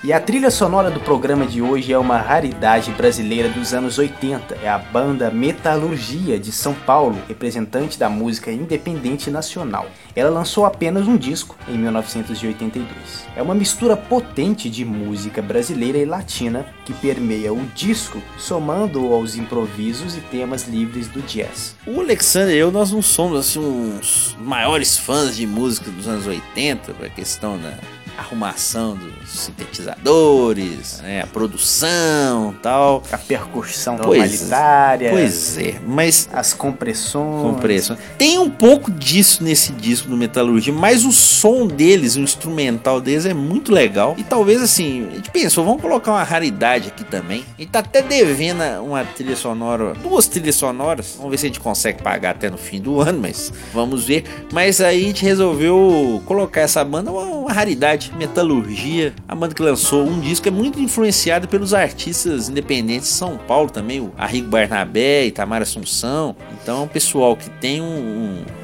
E 0.07 0.13
a 0.13 0.21
trilha 0.21 0.49
sonora 0.49 0.89
do 0.89 1.01
programa 1.01 1.45
de 1.45 1.61
hoje 1.61 1.91
é 1.91 1.97
uma 1.97 2.17
raridade 2.17 2.91
brasileira 2.91 3.49
dos 3.49 3.73
anos 3.73 3.97
80. 3.97 4.57
É 4.63 4.69
a 4.69 4.77
banda 4.77 5.29
Metalurgia 5.29 6.39
de 6.39 6.49
São 6.49 6.73
Paulo, 6.73 7.21
representante 7.27 7.99
da 7.99 8.07
música 8.07 8.49
independente 8.49 9.29
nacional. 9.29 9.85
Ela 10.15 10.29
lançou 10.29 10.65
apenas 10.65 11.09
um 11.09 11.17
disco 11.17 11.57
em 11.67 11.77
1982. 11.77 13.27
É 13.35 13.41
uma 13.41 13.53
mistura 13.53 13.97
potente 13.97 14.69
de 14.69 14.85
música 14.85 15.41
brasileira 15.41 15.97
e 15.97 16.05
latina 16.05 16.65
que 16.85 16.93
permeia 16.93 17.51
o 17.51 17.65
disco, 17.75 18.21
somando 18.37 19.11
aos 19.11 19.35
improvisos 19.35 20.15
e 20.15 20.21
temas 20.21 20.69
livres 20.69 21.09
do 21.09 21.21
jazz. 21.23 21.75
O 21.85 21.99
Alexander 21.99 22.55
e 22.55 22.59
eu, 22.59 22.71
nós 22.71 22.93
não 22.93 23.01
somos 23.01 23.37
assim 23.41 23.59
uns 23.59 24.37
maiores 24.39 24.97
fãs 24.97 25.35
de 25.35 25.45
música 25.45 25.91
dos 25.91 26.07
anos 26.07 26.25
80, 26.25 26.93
a 27.05 27.09
questão 27.09 27.57
da 27.59 27.73
arrumação 28.17 28.95
dos 28.95 29.29
sintetizadores, 29.29 31.01
né, 31.01 31.21
a 31.21 31.27
produção 31.27 32.55
tal. 32.61 33.03
A 33.11 33.17
percussão 33.17 33.97
Pois- 33.97 34.19
normalitária. 34.19 35.09
Pois 35.11 35.57
é, 35.57 35.75
mas 35.85 36.27
As 36.31 36.53
compressões. 36.53 37.41
compressão. 37.41 37.97
Tem 38.17 38.37
um 38.39 38.49
pouco 38.49 38.91
disso 38.91 39.43
nesse 39.43 39.71
disco 39.73 40.09
do 40.09 40.17
Metalurgia, 40.17 40.73
mas 40.73 41.05
o 41.05 41.11
som 41.11 41.67
deles, 41.67 42.15
o 42.15 42.19
instrumental 42.19 42.99
deles 43.01 43.25
é 43.25 43.33
muito 43.33 43.71
legal. 43.71 44.15
E 44.17 44.23
talvez 44.23 44.61
assim, 44.61 45.07
a 45.11 45.15
gente 45.15 45.31
pensou, 45.31 45.63
vamos 45.63 45.81
colocar 45.81 46.11
uma 46.11 46.23
raridade 46.23 46.87
aqui 46.89 47.03
também. 47.03 47.45
A 47.57 47.61
gente 47.61 47.71
tá 47.71 47.79
até 47.79 48.01
devendo 48.01 48.63
uma 48.83 49.03
trilha 49.03 49.35
sonora, 49.35 49.93
duas 49.95 50.27
trilhas 50.27 50.55
sonoras. 50.55 51.13
Vamos 51.17 51.31
ver 51.31 51.37
se 51.37 51.45
a 51.45 51.49
gente 51.49 51.59
consegue 51.59 52.01
pagar 52.01 52.31
até 52.31 52.49
no 52.49 52.57
fim 52.57 52.79
do 52.81 52.99
ano, 53.01 53.19
mas 53.21 53.51
vamos 53.73 54.03
ver. 54.05 54.23
Mas 54.51 54.81
aí 54.81 55.03
a 55.03 55.07
gente 55.07 55.23
resolveu 55.23 56.21
colocar 56.25 56.61
essa 56.61 56.83
banda, 56.83 57.11
uma, 57.11 57.23
uma 57.23 57.51
raridade, 57.53 58.06
Metalurgia, 58.15 59.13
a 59.27 59.35
banda 59.35 59.53
que 59.53 59.61
lançou 59.61 60.05
um 60.07 60.19
disco 60.19 60.47
é 60.47 60.51
muito 60.51 60.79
influenciado 60.79 61.47
pelos 61.47 61.73
artistas 61.73 62.49
independentes 62.49 63.07
de 63.09 63.13
São 63.15 63.37
Paulo 63.37 63.69
também, 63.69 63.99
o 63.99 64.11
Arrigo 64.17 64.47
Barnabé, 64.49 65.25
Itamar 65.25 65.61
Assunção. 65.61 66.35
Então, 66.61 66.83
é 66.83 66.87
pessoal 66.87 67.35
que 67.35 67.49
tem 67.49 67.81
um- 67.81 67.85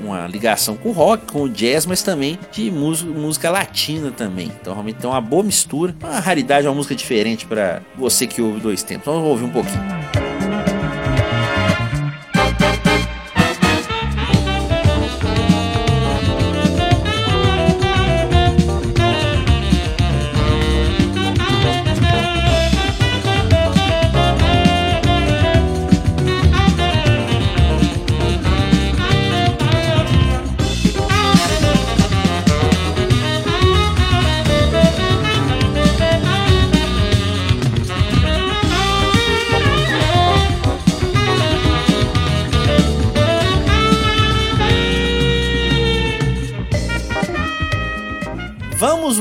um- 0.01 0.05
uma 0.05 0.27
ligação 0.27 0.75
com 0.75 0.89
o 0.89 0.91
rock, 0.91 1.31
com 1.31 1.43
o 1.43 1.49
jazz, 1.49 1.85
mas 1.85 2.01
também 2.01 2.37
de 2.51 2.69
música, 2.71 3.09
música 3.11 3.49
latina 3.49 4.11
também. 4.11 4.51
Então, 4.61 4.73
realmente 4.73 4.97
tem 4.97 5.09
uma 5.09 5.21
boa 5.21 5.43
mistura, 5.43 5.95
uma 6.01 6.19
raridade, 6.19 6.67
uma 6.67 6.75
música 6.75 6.95
diferente 6.95 7.45
para 7.45 7.81
você 7.97 8.25
que 8.27 8.41
ouve 8.41 8.59
dois 8.59 8.83
tempos. 8.83 9.05
Vamos 9.05 9.27
ouvir 9.27 9.45
um 9.45 9.49
pouquinho. 9.49 10.22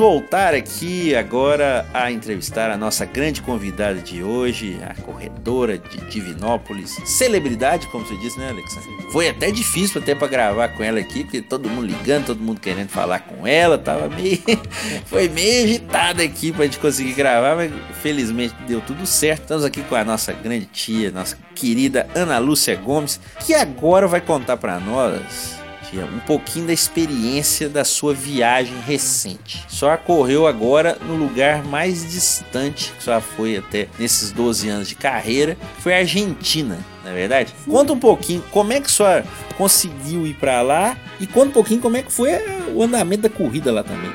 Voltar 0.02 0.52
aqui 0.52 1.14
agora 1.14 1.86
a 1.94 2.10
entrevistar 2.10 2.72
a 2.72 2.76
nossa 2.76 3.04
grande 3.04 3.40
convidada 3.40 4.00
de 4.00 4.20
hoje, 4.20 4.76
a 4.82 5.00
corredora 5.00 5.78
de 5.78 5.96
Divinópolis, 6.10 6.90
celebridade, 7.04 7.86
como 7.86 8.04
você 8.04 8.16
disse, 8.16 8.36
né, 8.36 8.48
Alexandre? 8.48 8.90
Foi 9.12 9.28
até 9.28 9.52
difícil 9.52 10.02
até 10.02 10.12
para 10.12 10.26
gravar 10.26 10.70
com 10.70 10.82
ela 10.82 10.98
aqui, 10.98 11.22
porque 11.22 11.40
todo 11.40 11.68
mundo 11.68 11.86
ligando, 11.86 12.26
todo 12.26 12.40
mundo 12.40 12.60
querendo 12.60 12.88
falar 12.88 13.20
com 13.20 13.46
ela, 13.46 13.78
tava 13.78 14.08
meio 14.08 14.42
foi 15.06 15.28
meio 15.28 15.66
agitado 15.66 16.20
aqui 16.20 16.50
pra 16.50 16.64
gente 16.64 16.80
conseguir 16.80 17.12
gravar, 17.12 17.54
mas 17.54 17.72
felizmente 18.02 18.56
deu 18.66 18.80
tudo 18.80 19.06
certo. 19.06 19.42
Estamos 19.42 19.64
aqui 19.64 19.84
com 19.84 19.94
a 19.94 20.04
nossa 20.04 20.32
grande 20.32 20.66
tia, 20.66 21.12
nossa 21.12 21.38
querida 21.54 22.08
Ana 22.12 22.40
Lúcia 22.40 22.74
Gomes, 22.74 23.20
que 23.46 23.54
agora 23.54 24.08
vai 24.08 24.20
contar 24.20 24.56
para 24.56 24.80
nós 24.80 25.61
um 26.00 26.18
pouquinho 26.20 26.66
da 26.66 26.72
experiência 26.72 27.68
da 27.68 27.84
sua 27.84 28.14
viagem 28.14 28.74
recente. 28.86 29.64
Só 29.68 29.96
correu 29.96 30.46
agora 30.46 30.96
no 31.06 31.14
lugar 31.16 31.62
mais 31.64 32.10
distante 32.10 32.92
que 32.96 33.02
só 33.04 33.20
foi 33.20 33.56
até 33.58 33.88
nesses 33.98 34.32
12 34.32 34.68
anos 34.68 34.88
de 34.88 34.94
carreira, 34.94 35.56
foi 35.80 35.94
a 35.94 35.98
Argentina, 35.98 36.78
não 37.04 37.10
é 37.10 37.14
verdade? 37.14 37.52
Conta 37.68 37.92
um 37.92 37.98
pouquinho 37.98 38.42
como 38.50 38.72
é 38.72 38.80
que 38.80 38.90
só 38.90 39.22
conseguiu 39.58 40.26
ir 40.26 40.34
para 40.34 40.62
lá 40.62 40.96
e 41.20 41.26
conta 41.26 41.48
um 41.48 41.52
pouquinho 41.52 41.80
como 41.80 41.96
é 41.96 42.02
que 42.02 42.12
foi 42.12 42.30
o 42.74 42.82
andamento 42.82 43.22
da 43.22 43.28
corrida 43.28 43.70
lá 43.72 43.82
também. 43.82 44.10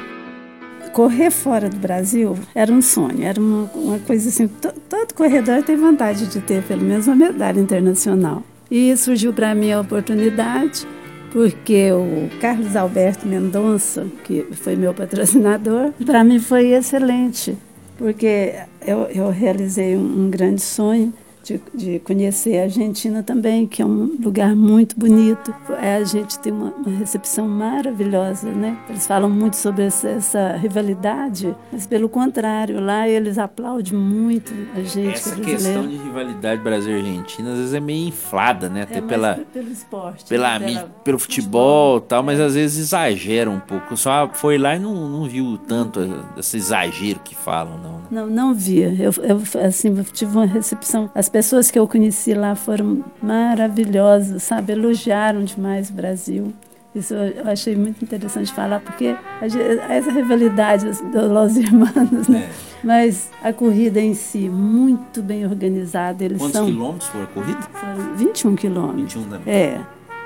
Correr 0.93 1.29
fora 1.29 1.69
do 1.69 1.77
Brasil 1.77 2.35
era 2.55 2.71
um 2.71 2.81
sonho, 2.81 3.23
era 3.23 3.39
uma, 3.39 3.69
uma 3.75 3.99
coisa 3.99 4.29
assim. 4.29 4.47
to- 4.47 4.73
Todo 4.89 5.13
corredor 5.13 5.61
tem 5.61 5.75
vontade 5.75 6.25
de 6.25 6.39
ter 6.41 6.63
pelo 6.63 6.81
menos 6.81 7.05
uma 7.05 7.15
medalha 7.15 7.59
internacional. 7.59 8.41
E 8.71 8.95
surgiu 8.97 9.31
para 9.31 9.53
mim 9.53 9.71
a 9.71 9.79
oportunidade, 9.79 10.87
porque 11.31 11.91
o 11.91 12.29
Carlos 12.39 12.75
Alberto 12.75 13.27
Mendonça, 13.27 14.05
que 14.23 14.43
foi 14.51 14.75
meu 14.75 14.93
patrocinador, 14.93 15.91
para 16.05 16.23
mim 16.23 16.39
foi 16.39 16.73
excelente, 16.73 17.57
porque 17.97 18.55
eu, 18.85 19.03
eu 19.05 19.29
realizei 19.29 19.95
um, 19.95 20.25
um 20.25 20.29
grande 20.29 20.61
sonho. 20.61 21.13
De, 21.47 21.61
de 21.73 21.99
conhecer 21.99 22.59
a 22.59 22.63
Argentina 22.63 23.23
também, 23.23 23.65
que 23.65 23.81
é 23.81 23.85
um 23.85 24.17
lugar 24.21 24.53
muito 24.55 24.99
bonito. 24.99 25.53
É, 25.81 25.95
a 25.95 26.03
gente 26.03 26.37
tem 26.39 26.51
uma, 26.51 26.73
uma 26.73 26.97
recepção 26.97 27.47
maravilhosa, 27.47 28.49
né? 28.51 28.77
Eles 28.89 29.07
falam 29.07 29.29
muito 29.29 29.55
sobre 29.55 29.83
essa, 29.85 30.09
essa 30.09 30.57
rivalidade, 30.57 31.55
mas 31.71 31.85
pelo 31.87 32.09
contrário, 32.09 32.79
lá 32.81 33.07
eles 33.07 33.37
aplaudem 33.37 33.93
muito 33.93 34.53
a 34.75 34.81
gente 34.81 35.13
Essa 35.15 35.35
brasileiro. 35.35 35.63
questão 35.63 35.87
de 35.87 35.95
rivalidade 35.97 36.61
Brasil-Argentina 36.61 37.51
às 37.51 37.57
vezes 37.59 37.73
é 37.73 37.79
meio 37.79 38.07
inflada, 38.09 38.67
né? 38.67 38.81
Até 38.81 38.97
É, 38.97 39.01
pela, 39.01 39.35
pe- 39.35 39.45
pelo 39.53 39.71
esporte, 39.71 40.25
pela 40.25 40.59
né? 40.59 40.65
mídia, 40.65 40.81
Pela- 40.81 40.93
pelo 41.03 41.19
futebol 41.19 41.97
e 41.99 42.01
tal, 42.01 42.23
mas 42.23 42.39
às 42.39 42.55
vezes 42.55 42.77
exagera 42.87 43.49
um 43.49 43.59
pouco. 43.59 43.95
Só 43.95 44.29
foi 44.33 44.57
lá 44.57 44.75
e 44.75 44.79
não, 44.79 44.93
não 45.09 45.23
viu 45.29 45.57
tanto 45.67 45.99
esse 46.37 46.57
exagero 46.57 47.19
que 47.23 47.35
falam, 47.35 47.77
não. 47.77 47.91
né? 47.99 48.03
Não, 48.11 48.27
não 48.27 48.53
via. 48.53 48.89
Eu, 48.99 49.11
eu, 49.23 49.41
assim, 49.65 49.95
eu 49.97 50.03
tive 50.03 50.35
uma 50.35 50.45
recepção. 50.45 51.09
As 51.15 51.29
pessoas 51.37 51.69
que 51.69 51.77
eu 51.77 51.87
conheci 51.87 52.33
lá 52.33 52.55
foram 52.55 53.03
maravilhosas, 53.21 54.41
sabe? 54.41 54.73
Elogiaram 54.73 55.43
demais 55.43 55.89
o 55.89 55.93
Brasil. 55.93 56.51
Isso 56.95 57.13
eu 57.13 57.47
achei 57.47 57.75
muito 57.75 58.03
interessante 58.03 58.51
falar, 58.51 58.79
porque 58.79 59.15
essa 59.87 60.11
rivalidade 60.11 60.85
dos 60.85 61.57
Hermanos, 61.57 62.27
né? 62.27 62.49
Mas 62.83 63.29
a 63.43 63.53
corrida 63.53 63.99
em 64.01 64.15
si, 64.15 64.49
muito 64.49 65.21
bem 65.21 65.45
organizada. 65.45 66.23
Eles 66.23 66.39
Quantos 66.39 66.55
são 66.57 66.65
quilômetros 66.65 67.07
foi 67.09 67.21
a 67.21 67.25
corrida? 67.27 67.61
foram 67.61 68.15
21 68.15 68.55
quilômetros. 68.55 69.13
21 69.13 69.29
também. 69.29 69.53
É, 69.53 69.79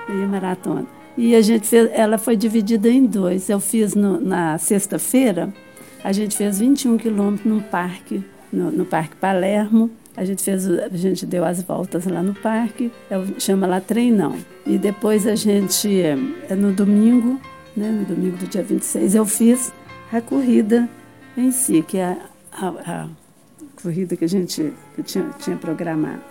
meia 0.08 0.28
maratona. 0.28 0.86
E 1.18 1.36
a 1.36 1.42
gente 1.42 1.68
fez, 1.68 1.90
ela 1.94 2.18
foi 2.18 2.38
dividida 2.38 2.88
em 2.88 3.06
dois. 3.06 3.50
Eu 3.50 3.60
fiz 3.60 3.94
no- 3.96 4.22
na 4.22 4.58
sexta-feira, 4.58 5.50
a 6.06 6.14
gente 6.14 6.38
fez 6.38 6.58
21 6.60 6.98
quilômetros 6.98 7.46
num 7.52 7.60
parque, 7.60 8.24
no, 8.52 8.72
no 8.72 8.86
Parque 8.86 9.16
Palermo. 9.18 9.90
A 10.16 10.26
gente 10.26 10.44
fez, 10.44 10.68
a 10.70 10.90
gente 10.90 11.26
deu 11.26 11.46
as 11.46 11.62
voltas 11.64 12.06
lá 12.06 12.22
no 12.22 12.34
parque, 12.34 12.92
eu, 13.10 13.26
chama 13.40 13.66
lá 13.66 13.80
treinão. 13.80 14.36
E 14.66 14.78
depois 14.78 15.26
a 15.26 15.36
gente, 15.36 15.88
é, 16.02 16.18
é 16.50 16.56
no 16.56 16.74
domingo, 16.74 17.40
né, 17.76 17.90
no 17.90 18.04
domingo 18.06 18.36
do 18.38 18.46
dia 18.48 18.62
26, 18.62 19.16
eu 19.16 19.26
fiz 19.26 19.72
a 20.12 20.20
corrida 20.20 20.90
em 21.38 21.50
si, 21.52 21.82
que 21.88 21.98
é 21.98 22.18
a, 22.52 22.68
a- 22.68 23.04
a 23.04 23.08
corrida 23.82 24.16
que 24.18 24.26
a 24.26 24.28
gente 24.28 24.74
que 24.96 25.02
tinha, 25.04 25.30
tinha 25.40 25.56
programado. 25.56 26.22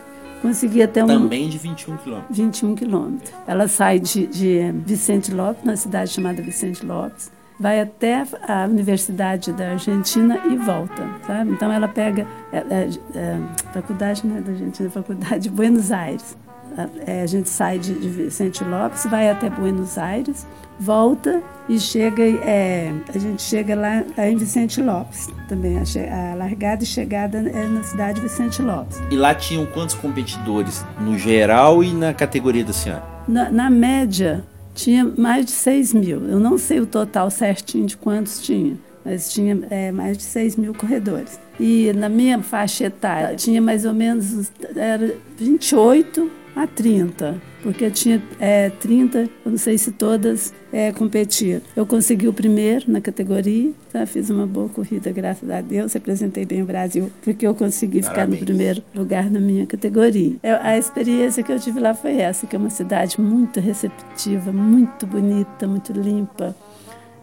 Consegui 0.43 0.83
até 0.83 1.03
um, 1.05 1.07
Também 1.07 1.49
de 1.49 1.59
21 1.59 1.97
quilômetros. 1.99 2.37
21 2.37 2.75
quilômetros. 2.75 3.33
Ela 3.47 3.67
sai 3.69 3.99
de, 3.99 4.27
de 4.27 4.73
Vicente 4.87 5.33
Lopes, 5.33 5.65
na 5.65 5.77
cidade 5.77 6.11
chamada 6.11 6.41
Vicente 6.43 6.85
Lopes, 6.85 7.31
vai 7.61 7.79
até 7.79 8.25
a 8.49 8.65
Universidade 8.65 9.53
da 9.53 9.73
Argentina 9.73 10.41
e 10.51 10.57
volta, 10.57 11.07
sabe? 11.27 11.53
Então 11.53 11.71
ela 11.71 11.87
pega 11.87 12.27
é, 12.51 12.57
é, 12.57 12.89
é, 13.15 13.39
faculdade 13.75 14.27
né, 14.27 14.41
da 14.41 14.51
Argentina, 14.51 14.89
faculdade 14.89 15.41
de 15.41 15.51
Buenos 15.55 15.93
Aires. 15.93 16.37
A, 16.79 16.89
é, 17.07 17.23
a 17.23 17.27
gente 17.27 17.51
sai 17.51 17.79
de, 17.79 17.93
de 17.93 18.09
Vicente 18.09 18.65
Lopes, 18.65 19.05
vai 19.05 19.29
até 19.29 19.51
Buenos 19.51 19.99
Aires, 19.99 20.47
volta 20.79 21.43
e 21.69 21.79
chega, 21.79 22.23
é, 22.23 22.93
a 23.15 23.19
gente 23.19 23.43
chega 23.43 23.75
lá, 23.77 24.03
em 24.27 24.37
Vicente 24.37 24.81
Lopes 24.81 25.29
também. 25.47 25.77
A, 25.77 25.83
a 25.83 26.35
largada 26.37 26.83
e 26.83 26.87
chegada 26.87 27.39
é 27.39 27.67
na 27.67 27.83
cidade 27.83 28.15
de 28.15 28.27
Vicente 28.27 28.63
Lopes. 28.63 29.03
E 29.11 29.17
lá 29.17 29.35
tinham 29.35 29.67
quantos 29.67 29.95
competidores? 29.95 30.83
No 30.99 31.19
geral 31.19 31.85
e 31.85 31.93
na 31.93 32.15
categoria 32.15 32.65
da 32.65 32.73
senhora? 32.73 33.03
Na, 33.29 33.51
na 33.51 33.69
média, 33.69 34.43
tinha 34.75 35.05
mais 35.05 35.47
de 35.47 35.53
6 35.53 35.95
mil. 35.95 36.27
Eu 36.27 36.41
não 36.41 36.59
sei 36.59 36.81
o 36.81 36.87
total 36.87 37.31
certinho 37.31 37.87
de 37.87 37.97
quantos 37.97 38.41
tinha, 38.41 38.77
mas 39.05 39.33
tinha 39.33 39.59
é, 39.71 39.93
mais 39.93 40.17
de 40.17 40.25
6 40.25 40.57
mil 40.57 40.75
corredores. 40.75 41.39
E 41.59 41.93
na 41.95 42.09
minha 42.09 42.43
faixa 42.43 42.85
etária, 42.85 43.37
tinha 43.37 43.61
mais 43.61 43.85
ou 43.85 43.93
menos 43.93 44.51
era 44.75 45.15
28 45.37 46.31
a 46.57 46.67
30, 46.67 47.41
porque 47.63 47.89
tinha 47.91 48.23
é, 48.39 48.71
30, 48.71 49.19
eu 49.45 49.51
não 49.53 49.57
sei 49.59 49.79
se 49.79 49.93
todas 49.93 50.53
é, 50.73 50.93
competiam. 50.93 51.61
Eu 51.77 51.87
consegui 51.87 52.27
o 52.29 52.33
primeiro 52.33 52.91
na 52.91 53.01
categoria, 53.01 53.71
tá? 53.93 54.05
fiz 54.05 54.29
uma 54.31 54.47
boa 54.47 54.69
corrida, 54.69 55.11
graças 55.13 55.49
a 55.49 55.61
Deus, 55.61 55.93
representei 55.93 56.45
bem 56.45 56.63
o 56.63 56.67
Brasil, 56.67 57.11
porque 57.23 57.47
eu 57.47 57.55
consegui 57.55 57.99
ficar 58.03 58.27
no 58.27 58.35
Parabéns. 58.35 58.45
primeiro 58.45 58.83
lugar 58.95 59.31
na 59.31 59.41
minha 59.41 59.65
categoria. 59.67 60.37
Eu- 60.43 60.59
a 60.61 60.77
experiência 60.77 61.43
que 61.43 61.53
eu 61.53 61.59
tive 61.61 61.79
lá 61.81 61.95
foi 61.95 62.17
essa, 62.17 62.47
que 62.47 62.57
é 62.57 62.59
uma 62.59 62.71
cidade 62.71 63.21
muito 63.21 63.61
receptiva, 63.61 64.53
muito 64.53 65.07
bonita, 65.07 65.67
muito 65.67 65.93
limpa. 65.93 66.55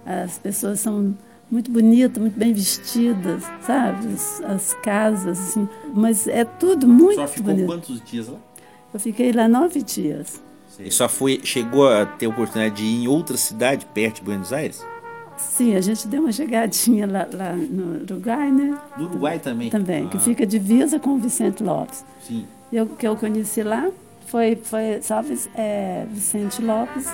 As 0.05 0.37
pessoas 0.37 0.79
são 0.79 1.15
muito 1.51 1.69
bonitas, 1.71 2.17
muito 2.21 2.37
bem 2.39 2.53
vestidas, 2.53 3.43
sabe? 3.61 4.07
As, 4.13 4.41
as 4.41 4.73
casas, 4.81 5.37
assim. 5.39 5.67
Mas 5.93 6.27
é 6.27 6.43
tudo 6.45 6.87
muito 6.87 7.15
Só 7.15 7.27
ficou 7.27 7.51
bonito. 7.53 7.67
quantos 7.67 8.01
dias 8.03 8.27
lá? 8.27 8.37
Eu 8.93 8.99
fiquei 8.99 9.31
lá 9.31 9.47
nove 9.47 9.81
dias. 9.81 10.41
E 10.79 10.91
só 10.91 11.09
foi, 11.09 11.39
chegou 11.43 11.89
a 11.89 12.05
ter 12.05 12.27
a 12.27 12.29
oportunidade 12.29 12.75
de 12.75 12.83
ir 12.83 13.03
em 13.03 13.07
outra 13.07 13.35
cidade 13.35 13.85
perto 13.93 14.17
de 14.17 14.21
Buenos 14.23 14.53
Aires? 14.53 14.85
Sim, 15.37 15.75
a 15.75 15.81
gente 15.81 16.07
deu 16.07 16.21
uma 16.21 16.31
chegadinha 16.31 17.05
lá, 17.07 17.27
lá 17.31 17.53
no 17.53 18.01
Uruguai, 18.01 18.51
né? 18.51 18.77
No 18.97 19.05
Uruguai 19.05 19.39
também? 19.39 19.69
Também, 19.69 20.07
que 20.07 20.17
Ah, 20.17 20.19
fica 20.19 20.45
divisa 20.45 20.99
com 20.99 21.11
o 21.11 21.17
Vicente 21.17 21.63
Lopes. 21.63 22.03
Sim. 22.21 22.45
E 22.71 22.79
o 22.79 22.85
que 22.87 23.07
eu 23.07 23.15
conheci 23.15 23.63
lá 23.63 23.89
foi, 24.25 24.55
foi 24.55 24.99
só 25.01 25.23
é, 25.55 26.05
Vicente 26.11 26.61
Lopes 26.61 27.07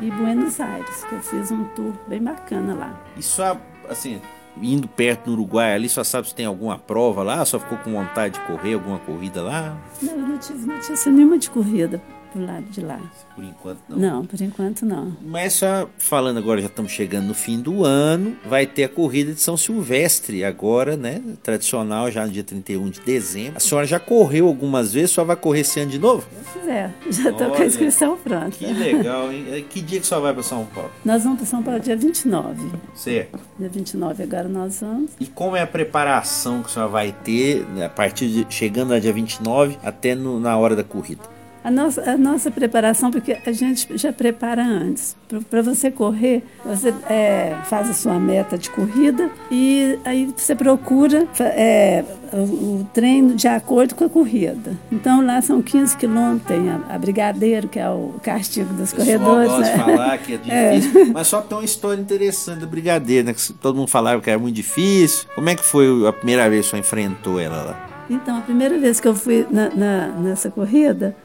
e, 0.00 0.06
e 0.06 0.10
Buenos 0.10 0.58
Aires, 0.60 1.04
que 1.04 1.14
eu 1.14 1.20
fiz 1.20 1.50
um 1.50 1.64
tour 1.74 1.92
bem 2.08 2.22
bacana 2.22 2.74
lá. 2.74 3.00
E 3.16 3.22
só, 3.22 3.58
assim, 3.88 4.20
indo 4.60 4.88
perto 4.88 5.28
no 5.28 5.34
Uruguai 5.34 5.74
ali, 5.74 5.88
só 5.88 6.02
sabe 6.02 6.28
se 6.28 6.34
tem 6.34 6.46
alguma 6.46 6.78
prova 6.78 7.22
lá? 7.22 7.44
Só 7.44 7.58
ficou 7.58 7.78
com 7.78 7.92
vontade 7.92 8.34
de 8.34 8.40
correr 8.46 8.74
alguma 8.74 8.98
corrida 8.98 9.42
lá? 9.42 9.76
Não, 10.02 10.12
eu 10.12 10.18
não 10.18 10.38
tive 10.38 10.66
notícia 10.66 11.10
nenhuma 11.10 11.38
de 11.38 11.50
corrida 11.50 12.00
pro 12.36 12.44
lado 12.46 12.64
de 12.70 12.80
lá. 12.82 13.00
Por 13.34 13.42
enquanto 13.44 13.78
não. 13.88 13.98
Não, 13.98 14.26
por 14.26 14.40
enquanto 14.40 14.84
não. 14.84 15.16
Mas 15.24 15.54
só 15.54 15.88
falando 15.98 16.38
agora, 16.38 16.60
já 16.60 16.66
estamos 16.66 16.92
chegando 16.92 17.26
no 17.28 17.34
fim 17.34 17.60
do 17.60 17.84
ano, 17.84 18.36
vai 18.48 18.66
ter 18.66 18.84
a 18.84 18.88
corrida 18.88 19.32
de 19.32 19.40
São 19.40 19.56
Silvestre 19.56 20.44
agora, 20.44 20.96
né? 20.96 21.22
Tradicional, 21.42 22.10
já 22.10 22.26
no 22.26 22.32
dia 22.32 22.44
31 22.44 22.90
de 22.90 23.00
dezembro. 23.00 23.54
A 23.56 23.60
senhora 23.60 23.86
já 23.86 23.98
correu 23.98 24.46
algumas 24.46 24.92
vezes, 24.92 25.10
só 25.12 25.24
vai 25.24 25.36
correr 25.36 25.60
esse 25.60 25.80
ano 25.80 25.90
de 25.90 25.98
novo? 25.98 26.26
Se 26.52 26.58
quiser, 26.58 26.94
já 27.10 27.30
estou 27.30 27.50
com 27.50 27.62
a 27.62 27.66
inscrição 27.66 28.16
pronta. 28.18 28.50
Que 28.50 28.66
legal, 28.66 29.32
hein? 29.32 29.64
Que 29.70 29.80
dia 29.80 30.00
que 30.00 30.06
só 30.06 30.20
vai 30.20 30.32
para 30.34 30.42
São 30.42 30.64
Paulo? 30.66 30.90
Nós 31.04 31.22
vamos 31.24 31.38
para 31.38 31.46
São 31.46 31.62
Paulo 31.62 31.80
dia 31.80 31.96
29. 31.96 32.70
Certo. 32.94 33.38
Dia 33.58 33.68
29 33.68 34.22
agora 34.22 34.48
nós 34.48 34.80
vamos. 34.80 35.10
E 35.18 35.26
como 35.26 35.56
é 35.56 35.62
a 35.62 35.66
preparação 35.66 36.62
que 36.62 36.68
a 36.68 36.72
senhora 36.72 36.90
vai 36.92 37.12
ter 37.12 37.64
né, 37.74 37.86
a 37.86 37.90
partir 37.90 38.28
de 38.28 38.46
chegando 38.50 38.92
no 38.94 39.00
dia 39.00 39.12
29 39.12 39.78
até 39.82 40.14
no- 40.14 40.38
na 40.40 40.56
hora 40.56 40.74
da 40.76 40.84
corrida? 40.84 41.35
A 41.66 41.70
nossa, 41.72 42.00
a 42.08 42.16
nossa 42.16 42.48
preparação, 42.48 43.10
porque 43.10 43.36
a 43.44 43.50
gente 43.50 43.88
já 43.98 44.12
prepara 44.12 44.64
antes. 44.64 45.16
Para 45.50 45.62
você 45.62 45.90
correr, 45.90 46.44
você 46.64 46.94
é, 47.10 47.56
faz 47.64 47.90
a 47.90 47.92
sua 47.92 48.20
meta 48.20 48.56
de 48.56 48.70
corrida 48.70 49.28
e 49.50 49.98
aí 50.04 50.32
você 50.36 50.54
procura 50.54 51.26
é, 51.40 52.04
o, 52.32 52.36
o 52.36 52.88
treino 52.94 53.34
de 53.34 53.48
acordo 53.48 53.96
com 53.96 54.04
a 54.04 54.08
corrida. 54.08 54.74
Então 54.92 55.26
lá 55.26 55.42
são 55.42 55.60
15 55.60 55.96
quilômetros, 55.96 56.46
tem 56.46 56.70
a, 56.70 56.94
a 56.94 56.98
Brigadeiro, 56.98 57.66
que 57.66 57.80
é 57.80 57.90
o 57.90 58.14
castigo 58.22 58.72
dos 58.72 58.92
pessoal 58.92 59.18
corredores. 59.18 59.48
gosta 59.50 59.76
né? 59.76 59.84
falar 59.96 60.18
que 60.18 60.34
é 60.34 60.36
difícil, 60.78 61.06
mas 61.12 61.26
só 61.26 61.40
tem 61.40 61.58
uma 61.58 61.64
história 61.64 62.00
interessante 62.00 62.60
do 62.60 62.68
Brigadeiro, 62.68 63.26
né? 63.26 63.34
Que 63.34 63.52
todo 63.54 63.74
mundo 63.74 63.88
falava 63.88 64.20
que 64.22 64.30
era 64.30 64.38
muito 64.38 64.54
difícil. 64.54 65.26
Como 65.34 65.48
é 65.48 65.56
que 65.56 65.64
foi 65.64 66.06
a 66.06 66.12
primeira 66.12 66.48
vez 66.48 66.66
que 66.66 66.70
você 66.70 66.78
enfrentou 66.78 67.40
ela 67.40 67.62
lá? 67.62 67.86
Então, 68.08 68.38
a 68.38 68.40
primeira 68.40 68.78
vez 68.78 69.00
que 69.00 69.08
eu 69.08 69.16
fui 69.16 69.44
na- 69.50 69.70
na- 69.70 70.06
nessa 70.20 70.48
corrida, 70.48 71.16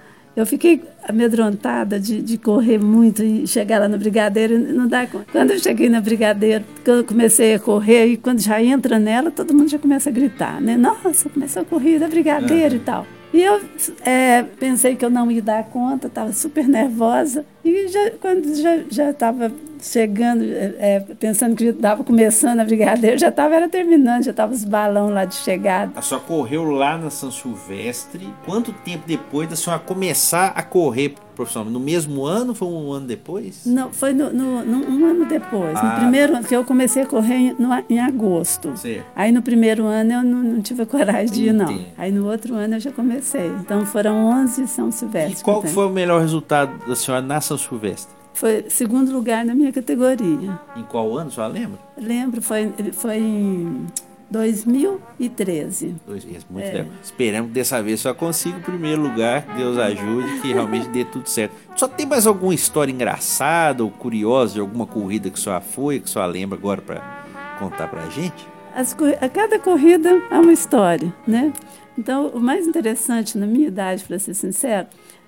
eu 0.42 0.46
fiquei 0.46 0.82
amedrontada 1.08 2.00
de, 2.00 2.22
de 2.22 2.38
correr 2.38 2.78
muito 2.78 3.24
e 3.24 3.48
chegar 3.48 3.80
lá 3.80 3.88
no 3.88 3.98
Brigadeiro 3.98 4.56
e 4.56 4.74
não 4.74 4.88
dar 4.88 5.08
conta. 5.08 5.26
Quando 5.32 5.52
eu 5.52 5.60
cheguei 5.60 5.90
na 5.90 6.02
Brigadeiro, 6.02 6.64
eu 6.86 7.04
comecei 7.04 7.54
a 7.54 7.60
correr, 7.60 8.08
e 8.08 8.18
quando 8.18 8.40
já 8.40 8.62
entra 8.62 9.00
nela, 9.00 9.32
todo 9.32 9.54
mundo 9.54 9.70
já 9.70 9.80
começa 9.80 10.10
a 10.10 10.14
gritar, 10.14 10.62
né? 10.62 10.78
Nossa, 10.78 11.30
começou 11.30 11.62
a 11.62 11.66
corrida, 11.66 12.08
Brigadeiro 12.08 12.76
e 12.76 12.80
tal. 12.80 13.06
E 13.34 13.42
eu 13.42 13.62
é, 14.06 14.44
pensei 14.44 14.96
que 14.96 15.06
eu 15.06 15.10
não 15.10 15.32
ia 15.32 15.42
dar 15.42 15.64
conta, 15.64 16.08
estava 16.08 16.34
super 16.34 16.68
nervosa. 16.68 17.46
E 17.64 17.88
já, 17.88 18.12
quando 18.20 18.54
já 18.90 19.10
estava 19.10 19.52
chegando, 19.82 20.44
é, 20.44 20.76
é, 20.80 21.00
pensando 21.20 21.56
que 21.56 21.66
estava 21.66 22.04
começando 22.04 22.60
a 22.60 22.64
brigadeira, 22.66 23.18
já 23.18 23.30
estava 23.30 23.56
era 23.56 23.68
terminando, 23.68 24.24
já 24.24 24.32
estava 24.32 24.54
os 24.54 24.64
balões 24.64 25.14
lá 25.14 25.26
de 25.26 25.36
chegada. 25.36 25.92
A 25.96 26.02
senhora 26.02 26.26
correu 26.28 26.64
lá 26.72 26.98
na 26.98 27.10
São 27.10 27.32
Silvestre. 27.32 28.28
Quanto 28.46 28.72
tempo 28.72 29.04
depois 29.08 29.50
da 29.50 29.56
senhora 29.56 29.82
começar 29.82 30.54
a 30.56 30.62
correr 30.64 31.16
profissionalmente? 31.36 31.74
No 31.80 31.84
mesmo 31.84 32.26
ano? 32.26 32.54
Foi 32.54 32.68
um 32.68 32.92
ano 32.92 33.08
depois? 33.08 33.66
Não, 33.66 33.92
foi 33.92 34.14
no, 34.14 34.32
no- 34.32 34.64
no- 34.64 34.88
um 34.90 35.06
ano 35.06 35.26
depois. 35.26 35.76
Ah. 35.76 35.84
No 35.96 36.00
primeiro 36.02 36.36
ano, 36.36 36.46
que 36.48 36.56
eu 36.56 36.64
comecei 36.64 37.04
a 37.04 37.06
correr 37.06 37.36
em, 37.36 37.56
no- 37.58 37.84
em 37.90 38.00
agosto. 38.00 38.76
Certo. 38.78 39.06
Aí 39.16 39.32
no 39.32 39.42
primeiro 39.42 39.86
ano 39.86 40.14
eu 40.14 40.24
não, 40.24 40.44
não 40.44 40.62
tive 40.62 40.84
a 40.84 40.86
coragem 40.86 41.32
de 41.34 41.46
ir, 41.48 41.54
não. 41.54 41.80
Aí 41.98 42.12
no 42.12 42.30
outro 42.30 42.54
ano 42.56 42.76
eu 42.76 42.80
já 42.80 42.92
comecei. 42.92 43.48
Então 43.60 43.86
foram 43.86 44.26
11 44.44 44.68
São 44.68 44.92
Silvestre. 44.92 45.40
E 45.42 45.44
qual 45.44 45.62
foi 45.64 45.86
o 45.88 45.90
melhor 45.90 46.22
resultado 46.22 46.72
da 46.88 46.96
senhora 46.96 47.24
na 47.26 47.42
São 47.42 47.58
Silvestre? 47.58 48.21
Foi 48.42 48.66
segundo 48.70 49.12
lugar 49.14 49.46
na 49.46 49.54
minha 49.54 49.72
categoria. 49.72 50.60
Em 50.76 50.82
qual 50.82 51.16
ano, 51.16 51.28
a 51.28 51.32
senhora 51.32 51.54
lembra? 51.54 51.80
Lembro, 51.96 52.42
foi, 52.42 52.74
foi 52.92 53.18
em 53.20 53.86
2013. 54.32 55.96
Dois 56.08 56.26
meses, 56.26 56.48
muito 56.50 56.66
É. 56.66 56.72
legal. 56.72 56.88
Esperamos 57.04 57.50
que 57.50 57.54
dessa 57.54 57.84
vez 57.84 58.00
só 58.00 58.16
consiga 58.16 58.58
o 58.58 58.62
primeiro 58.62 59.00
lugar. 59.00 59.46
Deus 59.56 59.78
ajude, 59.78 60.40
que 60.42 60.52
realmente 60.54 60.90
dê 60.90 61.06
tudo 61.06 61.30
certo. 61.30 61.54
Só 61.76 61.88
tem 61.88 62.08
mais 62.08 62.26
alguma 62.26 62.56
história 62.56 62.92
engraçada 62.92 63.84
ou 63.84 63.92
curiosa 63.92 64.56
de 64.56 64.60
alguma 64.60 64.88
corrida 64.88 65.30
que 65.30 65.40
a 65.40 65.44
senhora 65.44 65.62
foi, 65.62 66.00
que 66.00 66.06
a 66.06 66.12
senhora 66.12 66.32
lembra 66.32 66.58
agora 66.58 66.82
para 66.82 67.24
contar 67.60 67.90
pra 67.90 68.10
gente? 68.10 68.48
As 68.74 68.98
a 69.22 69.30
cada 69.30 69.60
corrida 69.60 70.20
há 70.32 70.40
uma 70.40 70.52
história, 70.52 71.14
né? 71.28 71.54
Então, 71.96 72.30
o 72.30 72.40
mais 72.40 72.66
interessante 72.66 73.38
na 73.38 73.46
minha 73.46 73.68
idade, 73.68 74.04
para 74.04 74.18
ser 74.18 74.34
sincero, 74.34 74.88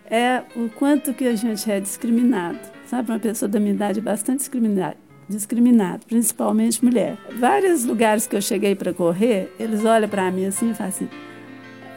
é 0.10 0.42
o 0.56 0.68
quanto 0.70 1.14
que 1.14 1.28
a 1.28 1.36
gente 1.36 1.70
é 1.70 1.80
discriminado. 1.80 2.73
Sabe, 2.94 3.12
uma 3.12 3.18
pessoa 3.20 3.50
da 3.50 3.60
minha 3.60 3.74
idade 3.74 4.00
bastante 4.00 4.42
discriminada, 4.42 4.96
discriminado, 5.28 6.06
principalmente 6.06 6.86
mulher. 6.86 7.18
Vários 7.40 7.86
lugares 7.86 8.28
que 8.28 8.36
eu 8.36 8.42
cheguei 8.42 8.76
para 8.76 8.94
correr, 8.94 9.52
eles 9.60 9.84
olham 9.84 10.08
para 10.08 10.30
mim 10.30 10.46
assim 10.46 10.70
e 10.70 10.74
falam 10.76 10.90
assim: 10.90 11.10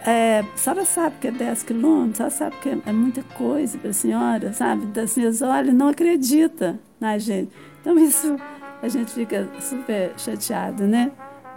é, 0.07 0.39
a 0.39 0.57
senhora 0.57 0.87
sabe 0.87 1.17
que 1.21 1.29
é 1.29 1.31
10 1.31 1.65
quilômetros, 1.65 2.23
a 2.23 2.31
senhora 2.31 2.55
sabe 2.55 2.63
que 2.63 2.69
é, 2.71 2.79
é 2.87 2.93
muita 2.95 3.23
coisa 3.23 3.77
para 3.77 3.91
a 3.91 3.93
senhora, 3.93 4.55
sabe? 4.55 4.87
Então, 4.87 5.05
assim, 5.05 5.21
eles 5.21 5.43
olham 5.43 5.69
e 5.69 5.77
não 5.77 5.89
acredita 5.89 6.81
na 6.99 7.19
gente. 7.19 7.53
Então, 7.83 7.99
isso 7.99 8.35
a 8.81 8.89
gente 8.89 9.13
fica 9.13 9.47
super 9.61 10.15
chateado, 10.17 10.85
né? 10.87 11.13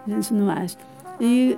A 0.06 0.10
gente 0.10 0.34
não 0.34 0.50
acha. 0.50 0.76
E, 1.18 1.58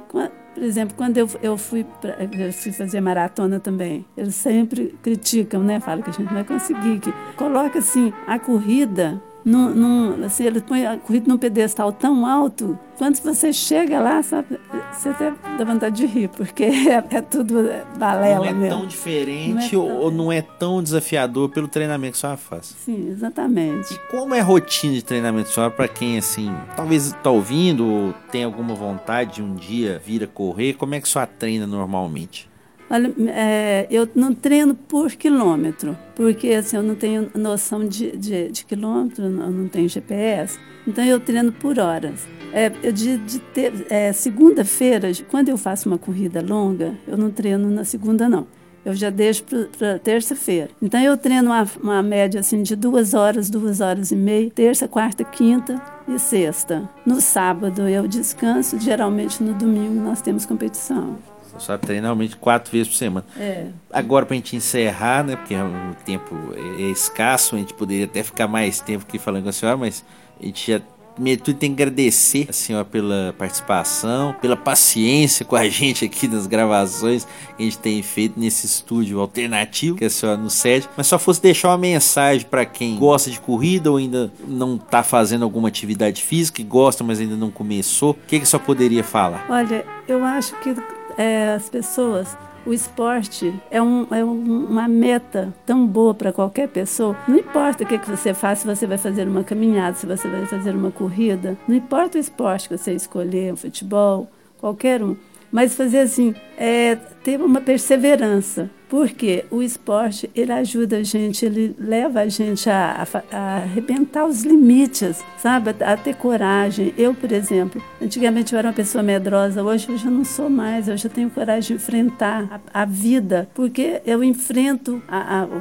por 0.53 0.63
exemplo, 0.63 0.95
quando 0.95 1.17
eu, 1.17 1.29
eu, 1.41 1.57
fui 1.57 1.85
pra, 1.99 2.17
eu 2.19 2.53
fui 2.53 2.71
fazer 2.71 3.01
maratona 3.01 3.59
também, 3.59 4.05
eles 4.15 4.35
sempre 4.35 4.95
criticam, 5.01 5.63
né? 5.63 5.79
Falam 5.79 6.01
que 6.01 6.09
a 6.09 6.13
gente 6.13 6.25
não 6.25 6.33
vai 6.33 6.43
conseguir. 6.43 6.99
Que 6.99 7.11
coloca, 7.35 7.79
assim, 7.79 8.13
a 8.27 8.37
corrida 8.37 9.21
num, 9.43 9.69
num, 9.69 10.23
assim, 10.25 10.43
ele 10.45 10.61
põe 10.61 10.85
a 10.85 10.97
corrida 10.97 11.27
num 11.27 11.37
pedestal 11.37 11.91
tão 11.91 12.25
alto, 12.25 12.77
quando 12.97 13.15
você 13.17 13.51
chega 13.51 13.99
lá, 13.99 14.21
sabe, 14.21 14.59
você 14.93 15.09
até 15.09 15.33
dá 15.57 15.63
vontade 15.65 15.95
de 15.95 16.05
rir, 16.05 16.27
porque 16.29 16.63
é, 16.63 17.03
é 17.09 17.21
tudo 17.21 17.55
balela 17.97 18.35
não 18.37 18.45
é 18.45 18.53
mesmo. 18.53 18.77
tão 18.77 18.85
diferente 18.87 19.75
Não 19.75 19.85
é 19.85 19.87
tão- 19.89 19.97
ou 19.97 20.11
não 20.11 20.31
é 20.31 20.41
tão 20.43 20.83
desafiador 20.83 21.49
pelo 21.49 21.67
treinamento 21.67 22.11
que 22.13 22.17
a 22.19 22.21
senhora 22.21 22.37
faz? 22.37 22.75
Sim, 22.85 23.09
exatamente. 23.09 23.93
E 23.93 23.97
como 24.11 24.35
é 24.35 24.39
a 24.41 24.43
rotina 24.43 24.93
de 24.93 25.01
treinamento 25.03 25.47
da 25.49 25.53
senhora 25.55 25.71
para 25.73 25.87
quem, 25.87 26.17
assim, 26.19 26.53
talvez 26.75 27.11
tá 27.23 27.31
ouvindo 27.31 27.87
ou 27.87 28.13
tem 28.31 28.43
alguma 28.43 28.75
vontade 28.75 29.35
de 29.35 29.41
um 29.41 29.55
dia 29.55 29.99
vir 30.05 30.23
a 30.23 30.27
correr? 30.27 30.73
Como 30.73 30.93
é 30.93 31.01
que 31.01 31.07
a 31.07 31.11
senhora 31.11 31.31
treina 31.39 31.65
normalmente? 31.65 32.50
Olha, 32.91 33.13
é, 33.29 33.87
eu 33.89 34.05
não 34.13 34.33
treino 34.33 34.75
por 34.75 35.13
quilômetro, 35.13 35.97
porque 36.13 36.49
assim, 36.49 36.75
eu 36.75 36.83
não 36.83 36.93
tenho 36.93 37.31
noção 37.33 37.87
de, 37.87 38.17
de, 38.17 38.51
de 38.51 38.65
quilômetro, 38.65 39.23
eu 39.23 39.29
não 39.29 39.69
tenho 39.69 39.87
GPS, 39.87 40.59
então 40.85 41.01
eu 41.01 41.17
treino 41.17 41.53
por 41.53 41.79
horas. 41.79 42.27
É, 42.51 42.69
eu 42.83 42.91
de, 42.91 43.17
de 43.19 43.41
é, 43.89 44.11
segunda-feira, 44.11 45.09
quando 45.29 45.47
eu 45.47 45.57
faço 45.57 45.87
uma 45.87 45.97
corrida 45.97 46.41
longa, 46.41 46.93
eu 47.07 47.17
não 47.17 47.31
treino 47.31 47.69
na 47.69 47.85
segunda, 47.85 48.27
não. 48.27 48.45
Eu 48.83 48.93
já 48.93 49.09
deixo 49.09 49.45
para 49.77 49.97
terça-feira. 49.99 50.71
Então 50.81 50.99
eu 50.99 51.15
treino 51.15 51.51
uma, 51.51 51.65
uma 51.81 52.03
média 52.03 52.41
assim 52.41 52.61
de 52.61 52.75
duas 52.75 53.13
horas, 53.13 53.49
duas 53.49 53.79
horas 53.79 54.11
e 54.11 54.17
meia, 54.17 54.49
terça, 54.49 54.85
quarta, 54.85 55.23
quinta 55.23 55.81
e 56.09 56.19
sexta. 56.19 56.89
No 57.05 57.21
sábado 57.21 57.87
eu 57.87 58.05
descanso, 58.05 58.77
geralmente 58.77 59.41
no 59.41 59.53
domingo 59.53 60.01
nós 60.01 60.21
temos 60.21 60.45
competição. 60.45 61.17
A 61.55 61.59
senhora 61.59 61.81
treina 61.81 62.07
realmente 62.07 62.35
quatro 62.35 62.71
vezes 62.71 62.87
por 62.87 62.95
semana. 62.95 63.25
É. 63.37 63.67
Agora, 63.91 64.25
pra 64.25 64.35
gente 64.35 64.55
encerrar, 64.55 65.23
né? 65.23 65.35
Porque 65.35 65.55
o 65.55 65.95
tempo 66.05 66.35
é 66.55 66.71
é 66.81 66.89
escasso, 66.89 67.55
a 67.55 67.59
gente 67.59 67.73
poderia 67.73 68.05
até 68.05 68.23
ficar 68.23 68.47
mais 68.47 68.79
tempo 68.79 69.05
aqui 69.07 69.19
falando 69.19 69.43
com 69.43 69.49
a 69.49 69.53
senhora, 69.53 69.77
mas 69.77 70.03
a 70.41 70.45
gente 70.45 70.71
já. 70.71 70.81
Primeiro 71.13 71.41
tudo, 71.43 71.57
tem 71.57 71.75
que 71.75 71.83
agradecer 71.83 72.47
a 72.49 72.53
senhora 72.53 72.85
pela 72.85 73.35
participação, 73.37 74.33
pela 74.41 74.55
paciência 74.55 75.45
com 75.45 75.57
a 75.57 75.67
gente 75.67 76.05
aqui 76.05 76.25
nas 76.25 76.47
gravações 76.47 77.25
que 77.57 77.61
a 77.61 77.63
gente 77.63 77.77
tem 77.79 78.01
feito 78.01 78.39
nesse 78.39 78.65
estúdio 78.65 79.19
alternativo 79.19 79.97
que 79.97 80.05
a 80.05 80.09
senhora 80.09 80.37
nos 80.37 80.53
cede. 80.53 80.87
Mas 80.95 81.07
só 81.07 81.19
fosse 81.19 81.41
deixar 81.41 81.67
uma 81.67 81.77
mensagem 81.77 82.47
pra 82.49 82.65
quem 82.65 82.95
gosta 82.95 83.29
de 83.29 83.41
corrida 83.41 83.91
ou 83.91 83.97
ainda 83.97 84.31
não 84.47 84.77
tá 84.77 85.03
fazendo 85.03 85.43
alguma 85.43 85.67
atividade 85.67 86.23
física, 86.23 86.61
e 86.61 86.63
gosta, 86.63 87.03
mas 87.03 87.19
ainda 87.19 87.35
não 87.35 87.51
começou, 87.51 88.11
o 88.11 88.13
que, 88.13 88.37
que 88.37 88.43
a 88.43 88.45
senhora 88.45 88.65
poderia 88.65 89.03
falar? 89.03 89.45
Olha, 89.49 89.85
eu 90.07 90.23
acho 90.23 90.55
que 90.61 90.73
é, 91.17 91.53
as 91.53 91.69
pessoas 91.69 92.37
o 92.65 92.73
esporte 92.73 93.53
é, 93.71 93.81
um, 93.81 94.05
é 94.11 94.23
um, 94.23 94.65
uma 94.65 94.87
meta 94.87 95.53
tão 95.65 95.85
boa 95.87 96.13
para 96.13 96.31
qualquer 96.31 96.67
pessoa. 96.67 97.15
Não 97.27 97.37
importa 97.37 97.83
o 97.83 97.87
que, 97.87 97.97
que 97.97 98.09
você 98.09 98.33
faz, 98.33 98.59
se 98.59 98.67
você 98.67 98.85
vai 98.85 98.97
fazer 98.97 99.27
uma 99.27 99.43
caminhada, 99.43 99.97
se 99.97 100.05
você 100.05 100.27
vai 100.27 100.45
fazer 100.45 100.75
uma 100.75 100.91
corrida, 100.91 101.57
não 101.67 101.75
importa 101.75 102.17
o 102.17 102.21
esporte 102.21 102.69
que 102.69 102.77
você 102.77 102.93
escolher, 102.93 103.53
um 103.53 103.57
futebol, 103.57 104.29
qualquer 104.59 105.01
um 105.01 105.15
mas 105.51 105.75
fazer 105.75 105.99
assim, 105.99 106.33
é, 106.57 106.95
ter 107.23 107.41
uma 107.41 107.59
perseverança, 107.59 108.69
porque 108.87 109.45
o 109.49 109.61
esporte 109.61 110.29
ele 110.35 110.51
ajuda 110.51 110.97
a 110.97 111.03
gente, 111.03 111.45
ele 111.45 111.75
leva 111.79 112.21
a 112.21 112.27
gente 112.27 112.69
a, 112.69 113.07
a, 113.31 113.37
a 113.37 113.55
arrebentar 113.57 114.25
os 114.25 114.43
limites, 114.43 115.23
sabe, 115.37 115.75
a, 115.79 115.93
a, 115.93 115.97
ter 115.97 116.15
coragem. 116.15 116.93
Eu, 116.97 117.13
por 117.13 117.31
exemplo, 117.31 117.81
antigamente 118.01 118.53
eu 118.53 118.59
era 118.59 118.67
uma 118.67 118.73
pessoa 118.73 119.03
medrosa, 119.03 119.63
hoje 119.63 119.89
eu 119.89 119.97
já 119.97 120.09
não 120.09 120.25
sou 120.25 120.49
mais, 120.49 120.87
eu 120.87 121.09
tenho 121.09 121.29
coragem 121.29 121.75
de 121.77 121.81
enfrentar 121.81 122.61
a, 122.73 122.85
vida, 122.85 123.49
porque 123.53 124.01
eu 124.05 124.23
enfrento 124.23 125.01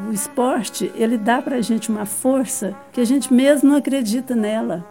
o 0.09 0.13
esporte, 0.13 0.91
ele 0.95 1.17
dá 1.17 1.41
para 1.41 1.57
a 1.57 1.61
gente 1.61 1.91
uma 1.91 2.07
força 2.07 2.77
que 2.93 3.01
a 3.01 3.05
gente 3.05 3.33
mesmo 3.33 3.71
não 3.71 3.77
acredita 3.77 4.35
nela. 4.35 4.85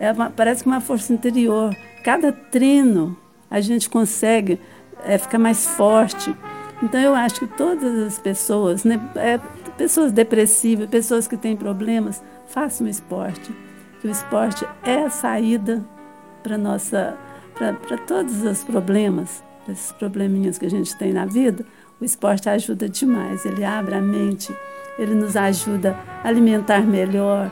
É 0.00 0.12
uma, 0.12 0.30
parece 0.30 0.62
que 0.62 0.68
uma 0.68 0.80
força 0.80 1.12
interior. 1.12 1.76
Cada 2.04 2.32
treino 2.32 3.16
a 3.50 3.60
gente 3.60 3.88
consegue 3.88 4.60
é, 5.04 5.18
ficar 5.18 5.38
mais 5.38 5.66
forte. 5.66 6.34
Então 6.82 7.00
eu 7.00 7.14
acho 7.14 7.40
que 7.40 7.46
todas 7.46 8.06
as 8.06 8.18
pessoas, 8.18 8.84
né, 8.84 9.00
é, 9.16 9.38
pessoas 9.76 10.12
depressivas, 10.12 10.88
pessoas 10.88 11.26
que 11.26 11.36
têm 11.36 11.56
problemas, 11.56 12.22
façam 12.46 12.86
esporte. 12.86 13.52
Que 14.00 14.06
o 14.06 14.10
esporte 14.10 14.66
é 14.84 15.04
a 15.04 15.10
saída 15.10 15.84
para 16.42 16.56
nossa 16.56 17.18
para 17.58 17.98
todos 17.98 18.42
os 18.42 18.62
problemas, 18.62 19.42
esses 19.68 19.90
probleminhas 19.90 20.58
que 20.58 20.66
a 20.66 20.70
gente 20.70 20.96
tem 20.96 21.12
na 21.12 21.26
vida, 21.26 21.66
o 22.00 22.04
esporte 22.04 22.48
ajuda 22.48 22.88
demais. 22.88 23.44
Ele 23.44 23.64
abre 23.64 23.96
a 23.96 24.00
mente, 24.00 24.54
ele 24.96 25.14
nos 25.14 25.36
ajuda 25.36 25.98
a 26.22 26.28
alimentar 26.28 26.86
melhor, 26.86 27.50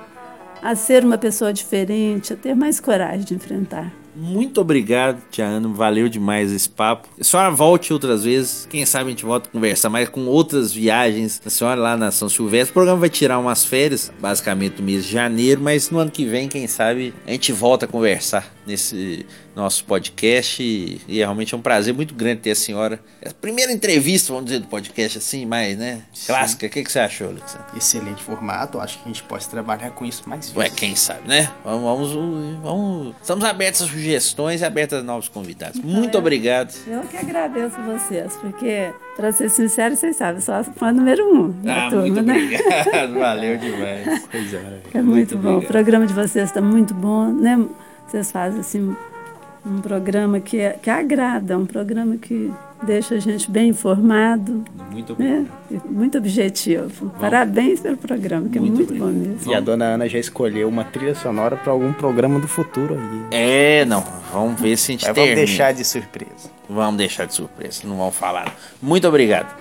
a 0.63 0.77
ser 0.77 1.05
uma 1.05 1.19
pessoa 1.19 1.53
diferente, 1.53 2.33
a 2.33 2.37
ter 2.37 2.55
mais 2.55 2.79
coragem 2.79 3.25
de 3.25 3.35
enfrentar. 3.35 3.93
Muito 4.17 4.63
obrigado, 4.63 5.23
Tiano. 5.31 5.75
Valeu 5.75 6.09
demais 6.09 6.51
esse 6.51 6.69
papo. 6.69 7.07
A 7.21 7.23
senhora 7.23 7.51
volte 7.51 7.93
outras 7.93 8.25
vezes. 8.25 8.67
Quem 8.71 8.87
sabe 8.87 9.09
a 9.09 9.11
gente 9.11 9.27
volta 9.27 9.49
a 9.49 9.53
conversar 9.53 9.91
mais 9.91 10.09
com 10.09 10.25
outras 10.27 10.73
viagens. 10.73 11.41
A 11.45 11.51
senhora 11.51 11.79
lá 11.79 11.97
na 11.99 12.11
São 12.11 12.27
Silvestre. 12.27 12.71
O 12.71 12.73
programa 12.73 12.99
vai 12.99 13.11
tirar 13.11 13.39
umas 13.39 13.65
férias, 13.65 14.11
basicamente 14.19 14.79
no 14.79 14.85
mês 14.87 15.05
de 15.05 15.13
janeiro, 15.13 15.61
mas 15.61 15.91
no 15.91 15.99
ano 15.99 16.11
que 16.11 16.25
vem, 16.25 16.49
quem 16.49 16.67
sabe, 16.67 17.13
a 17.27 17.31
gente 17.31 17.53
volta 17.53 17.85
a 17.85 17.89
conversar 17.89 18.55
nesse 18.67 19.27
nosso 19.57 19.87
podcast 19.87 20.63
e, 20.63 21.01
e 21.09 21.17
realmente 21.17 21.55
é 21.55 21.57
um 21.57 21.63
prazer 21.63 21.95
muito 21.95 22.15
grande 22.15 22.43
ter 22.43 22.51
a 22.51 22.55
senhora. 22.55 23.01
É 23.23 23.31
a 23.31 23.33
primeira 23.33 23.73
entrevista, 23.73 24.31
vamos 24.31 24.51
dizer, 24.51 24.61
do 24.61 24.69
podcast 24.69 25.17
assim, 25.17 25.47
mais, 25.47 25.79
né? 25.79 26.03
Sim. 26.13 26.27
Clássica. 26.27 26.67
O 26.67 26.71
que, 26.71 26.85
que 26.85 26.93
você 26.93 26.99
achou, 26.99 27.29
Alexandre? 27.29 27.67
Excelente 27.75 28.23
formato. 28.23 28.79
Acho 28.79 28.99
que 28.99 29.05
a 29.05 29.07
gente 29.07 29.23
pode 29.23 29.49
trabalhar 29.49 29.93
com 29.93 30.05
isso 30.05 30.29
mais 30.29 30.51
vezes. 30.51 30.57
Ué, 30.57 30.69
quem 30.69 30.95
sabe, 30.95 31.27
né? 31.27 31.51
Vamos, 31.65 32.13
vamos, 32.13 32.59
vamos. 32.63 33.15
Estamos 33.19 33.45
abertos 33.47 33.81
a 33.81 33.87
sugestões 33.87 34.61
e 34.61 34.65
abertos 34.67 34.99
a 34.99 35.03
novos 35.03 35.31
convidados. 35.31 35.79
Então, 35.79 35.91
muito 35.91 36.15
eu, 36.15 36.21
obrigado. 36.21 36.75
Eu 36.87 37.01
que 37.05 37.17
agradeço 37.17 37.81
vocês, 37.81 38.37
porque, 38.37 38.93
para 39.17 39.33
ser 39.33 39.49
sincero, 39.49 39.97
vocês 39.97 40.17
sabem, 40.17 40.43
sou 40.43 40.55
a 40.55 40.65
fã 40.65 40.93
número 40.93 41.33
um 41.33 41.51
da 41.63 41.87
ah, 41.87 41.89
turma, 41.89 42.03
muito 42.03 42.23
né? 42.23 42.35
obrigado. 42.35 43.15
Valeu 43.19 43.57
demais. 43.57 44.23
Pois 44.31 44.53
é. 44.53 44.59
É 44.93 45.01
muito, 45.01 45.05
muito 45.05 45.39
bom. 45.39 45.49
Obrigado. 45.55 45.65
O 45.65 45.67
programa 45.67 46.07
de 46.07 46.13
vocês 46.13 46.45
está 46.45 46.61
muito 46.61 46.93
bom, 46.93 47.33
né? 47.33 47.59
Vocês 48.07 48.31
fazem 48.31 48.61
assim 48.61 48.95
um 49.67 49.81
programa 49.81 50.39
que, 50.39 50.59
é, 50.61 50.79
que 50.81 50.89
agrada, 50.89 51.59
um 51.59 51.67
programa 51.67 52.17
que 52.17 52.53
deixa 52.83 53.17
a 53.17 53.19
gente 53.19 53.51
bem 53.51 53.71
informado. 53.71 54.65
Muito 54.91 55.17
né? 55.19 55.45
Muito 55.85 56.19
objetivo. 56.19 57.07
Bom. 57.07 57.19
Parabéns 57.19 57.81
pelo 57.81 57.97
programa, 57.97 58.49
que 58.49 58.61
muito 58.61 58.75
é 58.75 58.77
muito 58.77 58.95
bom 58.95 59.07
mesmo. 59.07 59.53
E 59.53 59.55
a 59.55 59.61
dona 59.61 59.87
Ana 59.87 60.09
já 60.09 60.19
escolheu 60.19 60.69
uma 60.69 60.85
trilha 60.85 61.15
sonora 61.15 61.57
para 61.57 61.73
algum 61.73 61.93
programa 61.93 62.39
do 62.39 62.47
futuro 62.47 62.95
aí. 62.95 63.27
É, 63.33 63.85
não. 63.85 64.05
Vamos 64.33 64.61
ver 64.61 64.77
se 64.77 64.93
a 64.93 64.95
gente 64.95 65.07
Mas 65.07 65.17
Vamos 65.17 65.35
deixar 65.35 65.73
de 65.73 65.85
surpresa. 65.85 66.51
Vamos 66.69 66.97
deixar 66.97 67.27
de 67.27 67.35
surpresa, 67.35 67.83
não 67.85 67.97
vamos 67.97 68.17
falar. 68.17 68.55
Muito 68.81 69.07
obrigado. 69.09 69.55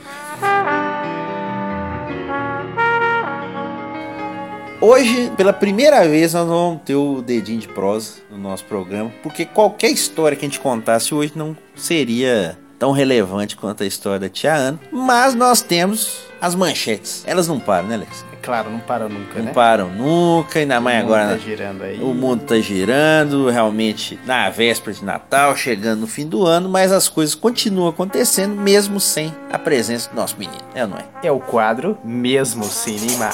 Hoje, 4.88 5.32
pela 5.36 5.52
primeira 5.52 6.08
vez, 6.08 6.36
nós 6.36 6.48
vamos 6.48 6.84
ter 6.86 6.94
o 6.94 7.20
dedinho 7.20 7.60
de 7.60 7.68
prosa 7.68 8.18
no 8.30 8.38
nosso 8.38 8.64
programa, 8.66 9.12
porque 9.24 9.44
qualquer 9.44 9.90
história 9.90 10.38
que 10.38 10.46
a 10.46 10.48
gente 10.48 10.60
contasse 10.60 11.12
hoje 11.12 11.34
não 11.36 11.58
seria 11.76 12.56
tão 12.78 12.92
relevante 12.92 13.56
quanto 13.56 13.82
a 13.82 13.88
história 13.88 14.20
da 14.20 14.30
Tia 14.30 14.54
Ana, 14.54 14.80
mas 14.92 15.34
nós 15.34 15.64
temos 15.64 16.28
as 16.40 16.54
manchetes. 16.54 17.24
Elas 17.26 17.48
não 17.48 17.60
param, 17.60 17.88
né, 17.88 17.96
Alex? 17.96 18.24
É 18.32 18.36
claro, 18.36 18.70
não 18.70 18.78
param 18.78 19.10
nunca, 19.10 19.34
não 19.34 19.40
né? 19.40 19.46
Não 19.48 19.54
param 19.54 19.90
nunca, 19.90 20.60
ainda 20.60 20.80
mais 20.80 21.04
agora. 21.04 21.30
Tá 21.30 21.38
girando 21.38 21.82
aí. 21.82 22.00
O 22.00 22.14
mundo 22.14 22.44
tá 22.44 22.60
girando, 22.60 23.50
realmente 23.50 24.20
na 24.24 24.52
véspera 24.52 24.96
de 24.96 25.04
Natal, 25.04 25.56
chegando 25.56 26.02
no 26.02 26.08
fim 26.08 26.28
do 26.28 26.46
ano, 26.46 26.70
mas 26.70 26.92
as 26.92 27.10
coisas 27.10 27.34
continuam 27.34 27.90
acontecendo 27.90 28.56
mesmo 28.56 29.00
sem 29.00 29.34
a 29.52 29.58
presença 29.58 30.12
do 30.12 30.16
nosso 30.16 30.38
menino, 30.38 30.62
é 30.76 30.84
ou 30.84 30.90
não 30.90 30.98
é? 30.98 31.06
É 31.24 31.32
o 31.32 31.40
quadro 31.40 31.98
Mesmo 32.04 32.66
Sem 32.66 33.00
Neymar. 33.00 33.34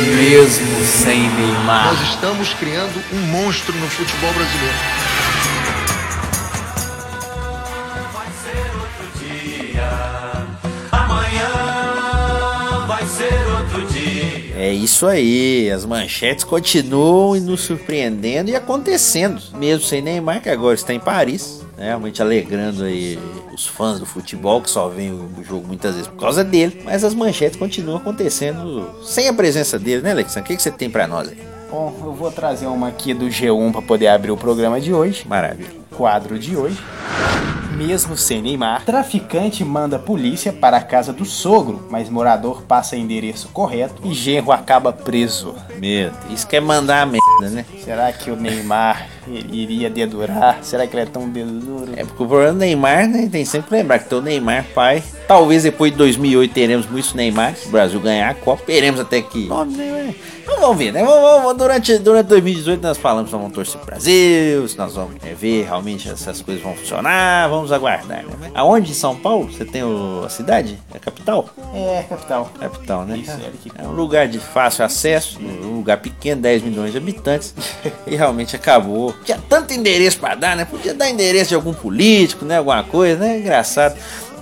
Mesmo 0.00 0.84
sem 0.84 1.28
Neymar. 1.28 1.86
Nós 1.92 2.08
estamos 2.08 2.54
criando 2.54 3.02
um 3.12 3.20
monstro 3.26 3.74
no 3.76 3.88
futebol 3.88 4.32
brasileiro. 4.32 5.29
É 14.60 14.70
isso 14.70 15.06
aí, 15.06 15.70
as 15.70 15.86
manchetes 15.86 16.44
continuam 16.44 17.40
nos 17.40 17.62
surpreendendo 17.62 18.50
e 18.50 18.54
acontecendo, 18.54 19.40
mesmo 19.56 19.86
sem 19.86 20.02
Neymar, 20.02 20.42
que 20.42 20.50
agora 20.50 20.74
está 20.74 20.92
em 20.92 21.00
Paris, 21.00 21.64
né, 21.78 21.86
realmente 21.86 22.20
alegrando 22.20 22.84
aí 22.84 23.18
os 23.54 23.66
fãs 23.66 23.98
do 23.98 24.04
futebol 24.04 24.60
que 24.60 24.68
só 24.68 24.86
veem 24.86 25.12
o 25.12 25.42
jogo 25.42 25.66
muitas 25.66 25.94
vezes 25.94 26.08
por 26.08 26.20
causa 26.20 26.44
dele, 26.44 26.82
mas 26.84 27.02
as 27.02 27.14
manchetes 27.14 27.58
continuam 27.58 27.96
acontecendo 27.96 28.90
sem 29.02 29.28
a 29.28 29.32
presença 29.32 29.78
dele, 29.78 30.02
né, 30.02 30.10
Alexandre? 30.10 30.42
O 30.42 30.46
que, 30.48 30.56
que 30.56 30.62
você 30.62 30.70
tem 30.70 30.90
para 30.90 31.06
nós 31.06 31.30
aí? 31.30 31.38
Bom, 31.70 31.96
eu 32.04 32.12
vou 32.12 32.30
trazer 32.30 32.66
uma 32.66 32.88
aqui 32.88 33.14
do 33.14 33.28
G1 33.28 33.72
para 33.72 33.80
poder 33.80 34.08
abrir 34.08 34.30
o 34.30 34.36
programa 34.36 34.78
de 34.78 34.92
hoje. 34.92 35.26
Maravilha. 35.26 35.70
Quadro 35.90 36.38
de 36.38 36.54
hoje. 36.54 36.76
Mesmo 37.80 38.14
sem 38.14 38.42
Neymar, 38.42 38.84
traficante 38.84 39.64
manda 39.64 39.98
polícia 39.98 40.52
para 40.52 40.76
a 40.76 40.82
casa 40.82 41.14
do 41.14 41.24
sogro, 41.24 41.88
mas 41.90 42.10
morador 42.10 42.60
passa 42.64 42.94
endereço 42.94 43.48
correto 43.48 44.02
e 44.04 44.12
genro 44.12 44.52
acaba 44.52 44.92
preso. 44.92 45.54
Meu, 45.78 46.12
isso 46.28 46.46
quer 46.46 46.60
mandar 46.60 47.00
a 47.00 47.06
merda, 47.06 47.48
né? 47.48 47.64
Será 47.82 48.12
que 48.12 48.30
o 48.30 48.36
Neymar 48.36 49.08
iria 49.52 49.90
dedurar? 49.90 50.58
Será 50.62 50.86
que 50.86 50.94
ele 50.94 51.02
é 51.02 51.06
tão 51.06 51.28
deduro? 51.28 51.92
É 51.96 52.04
porque 52.04 52.22
o 52.22 52.26
problema 52.26 52.52
do 52.52 52.58
Neymar, 52.58 53.08
né, 53.08 53.28
tem 53.30 53.44
sempre 53.44 53.68
que 53.68 53.74
lembrar 53.74 53.98
que 53.98 54.08
tem 54.08 54.18
o 54.18 54.22
Neymar 54.22 54.66
pai. 54.74 55.02
Talvez 55.26 55.62
depois 55.62 55.92
de 55.92 55.98
2008 55.98 56.52
teremos 56.52 56.86
muitos 56.86 57.14
Neymar, 57.14 57.54
o 57.66 57.68
Brasil 57.68 58.00
ganhar 58.00 58.30
a 58.30 58.34
Copa, 58.34 58.62
teremos 58.64 59.00
até 59.00 59.22
que... 59.22 59.46
Nome 59.46 59.76
Neymar. 59.76 60.14
Então 60.42 60.58
vamos 60.58 60.78
ver, 60.78 60.92
né? 60.92 61.04
Vamos, 61.04 61.22
vamos, 61.22 61.56
durante, 61.56 61.98
durante 61.98 62.26
2018 62.26 62.82
nós 62.82 62.98
falamos 62.98 63.30
se 63.30 63.32
nós 63.32 63.42
vamos 63.42 63.54
torcer 63.54 63.76
pro 63.76 63.86
Brasil, 63.86 64.66
se 64.66 64.76
nós 64.76 64.94
vamos 64.94 65.14
ver 65.38 65.64
realmente 65.64 66.08
essas 66.08 66.42
coisas 66.42 66.62
vão 66.62 66.74
funcionar, 66.74 67.48
vamos 67.48 67.70
aguardar. 67.70 68.24
Né? 68.24 68.50
Aonde 68.54 68.90
em 68.90 68.94
São 68.94 69.14
Paulo? 69.14 69.50
Você 69.52 69.64
tem 69.64 69.84
o, 69.84 70.24
a 70.24 70.28
cidade? 70.28 70.76
É 70.92 70.96
a 70.96 71.00
capital? 71.00 71.48
É, 71.72 72.04
capital. 72.08 72.50
Capital, 72.58 73.04
né? 73.04 73.18
Isso, 73.18 73.30
é, 73.30 73.84
é 73.84 73.86
um 73.86 73.92
lugar 73.92 74.26
de 74.26 74.38
fácil 74.38 74.84
acesso, 74.84 75.38
um 75.40 75.76
lugar 75.76 75.98
pequeno, 75.98 76.42
10 76.42 76.62
milhões 76.62 76.92
de 76.92 76.98
habitantes, 76.98 77.54
e 78.06 78.16
realmente 78.16 78.56
acabou. 78.56 79.14
Tinha 79.24 79.38
tanto 79.48 79.72
endereço 79.72 80.18
para 80.18 80.34
dar, 80.34 80.56
né? 80.56 80.64
Podia 80.64 80.94
dar 80.94 81.10
endereço 81.10 81.50
de 81.50 81.54
algum 81.54 81.74
político, 81.74 82.44
né? 82.44 82.58
Alguma 82.58 82.82
coisa, 82.82 83.18
né? 83.18 83.38
Engraçado. 83.38 83.96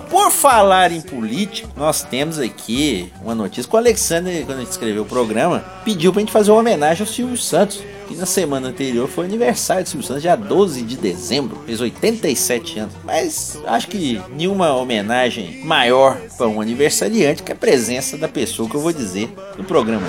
Por 0.09 0.31
falar 0.31 0.91
em 0.91 1.01
político, 1.01 1.69
nós 1.77 2.01
temos 2.01 2.39
aqui 2.39 3.13
uma 3.21 3.35
notícia 3.35 3.69
que 3.69 3.75
o 3.75 3.77
Alexandre, 3.77 4.43
quando 4.43 4.57
a 4.57 4.61
gente 4.61 4.71
escreveu 4.71 5.03
o 5.03 5.05
programa, 5.05 5.63
pediu 5.85 6.11
pra 6.11 6.19
gente 6.19 6.31
fazer 6.31 6.49
uma 6.49 6.59
homenagem 6.59 7.05
ao 7.05 7.13
Silvio 7.13 7.37
Santos. 7.37 7.81
Que 8.07 8.15
na 8.15 8.25
semana 8.25 8.69
anterior 8.69 9.07
foi 9.07 9.25
aniversário 9.25 9.83
do 9.83 9.89
Silvio 9.89 10.07
Santos, 10.07 10.23
dia 10.23 10.35
12 10.35 10.81
de 10.81 10.97
dezembro, 10.97 11.61
fez 11.63 11.79
87 11.79 12.79
anos. 12.79 12.95
Mas 13.03 13.59
acho 13.67 13.87
que 13.87 14.19
nenhuma 14.31 14.73
homenagem 14.73 15.63
maior 15.63 16.17
para 16.35 16.47
um 16.47 16.59
aniversariante 16.59 17.43
que 17.43 17.51
a 17.51 17.55
presença 17.55 18.17
da 18.17 18.27
pessoa 18.27 18.67
que 18.67 18.73
eu 18.73 18.81
vou 18.81 18.91
dizer 18.91 19.31
no 19.55 19.63
programa. 19.63 20.07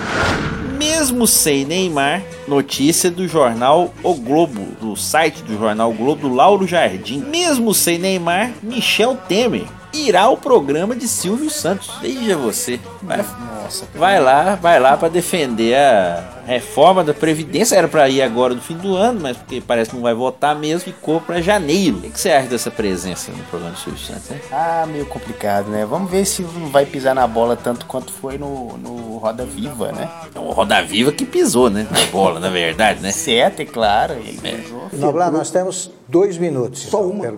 Mesmo 0.80 1.26
sem 1.26 1.66
Neymar, 1.66 2.22
notícia 2.48 3.10
do 3.10 3.28
jornal 3.28 3.92
O 4.02 4.14
Globo, 4.14 4.62
do 4.80 4.96
site 4.96 5.42
do 5.42 5.58
jornal 5.58 5.90
o 5.90 5.94
Globo, 5.94 6.26
do 6.26 6.34
Lauro 6.34 6.66
Jardim. 6.66 7.18
Mesmo 7.20 7.74
sem 7.74 7.98
Neymar, 7.98 8.50
Michel 8.62 9.14
Temer 9.28 9.66
irá 9.92 10.22
ao 10.22 10.36
programa 10.36 10.94
de 10.94 11.06
Silvio 11.08 11.50
Santos. 11.50 11.90
Veja 12.00 12.36
você. 12.36 12.80
Vai, 13.02 13.18
Nossa, 13.18 13.86
vai 13.94 14.20
lá, 14.20 14.54
vai 14.54 14.78
lá 14.78 14.96
para 14.96 15.08
defender 15.08 15.74
a 15.76 16.42
reforma 16.46 17.04
da 17.04 17.14
Previdência. 17.14 17.76
Era 17.76 17.88
para 17.88 18.08
ir 18.08 18.22
agora 18.22 18.54
no 18.54 18.60
fim 18.60 18.76
do 18.76 18.96
ano, 18.96 19.20
mas 19.20 19.36
porque 19.36 19.60
parece 19.60 19.90
que 19.90 19.96
não 19.96 20.02
vai 20.02 20.14
votar 20.14 20.54
mesmo, 20.56 20.80
ficou 20.80 21.20
para 21.20 21.40
janeiro. 21.40 21.98
O 21.98 22.00
que 22.02 22.20
você 22.20 22.30
acha 22.30 22.48
dessa 22.48 22.70
presença 22.70 23.32
no 23.32 23.42
programa 23.44 23.74
do 23.74 23.78
Silvio 23.78 24.00
Santos? 24.00 24.30
Hein? 24.30 24.40
Ah, 24.50 24.86
meio 24.90 25.06
complicado, 25.06 25.68
né? 25.68 25.84
Vamos 25.84 26.10
ver 26.10 26.24
se 26.24 26.42
não 26.42 26.68
vai 26.68 26.86
pisar 26.86 27.14
na 27.14 27.26
bola 27.26 27.56
tanto 27.56 27.86
quanto 27.86 28.12
foi 28.12 28.38
no, 28.38 28.76
no 28.78 29.18
Roda 29.18 29.44
Viva, 29.44 29.92
né? 29.92 30.08
É 30.34 30.38
o 30.38 30.50
Roda 30.50 30.82
Viva 30.82 31.12
que 31.12 31.24
pisou, 31.24 31.70
né? 31.70 31.86
Na 31.90 32.06
bola, 32.06 32.40
na 32.40 32.50
verdade, 32.50 33.00
né? 33.00 33.12
Certo, 33.12 33.60
é 33.60 33.64
claro. 33.64 34.14
Ele 34.14 34.38
pisou. 34.38 34.88
Noblar, 34.92 35.30
nós 35.30 35.50
temos 35.50 35.90
dois 36.08 36.36
minutos. 36.36 36.82
Só 36.82 37.02
uma. 37.02 37.30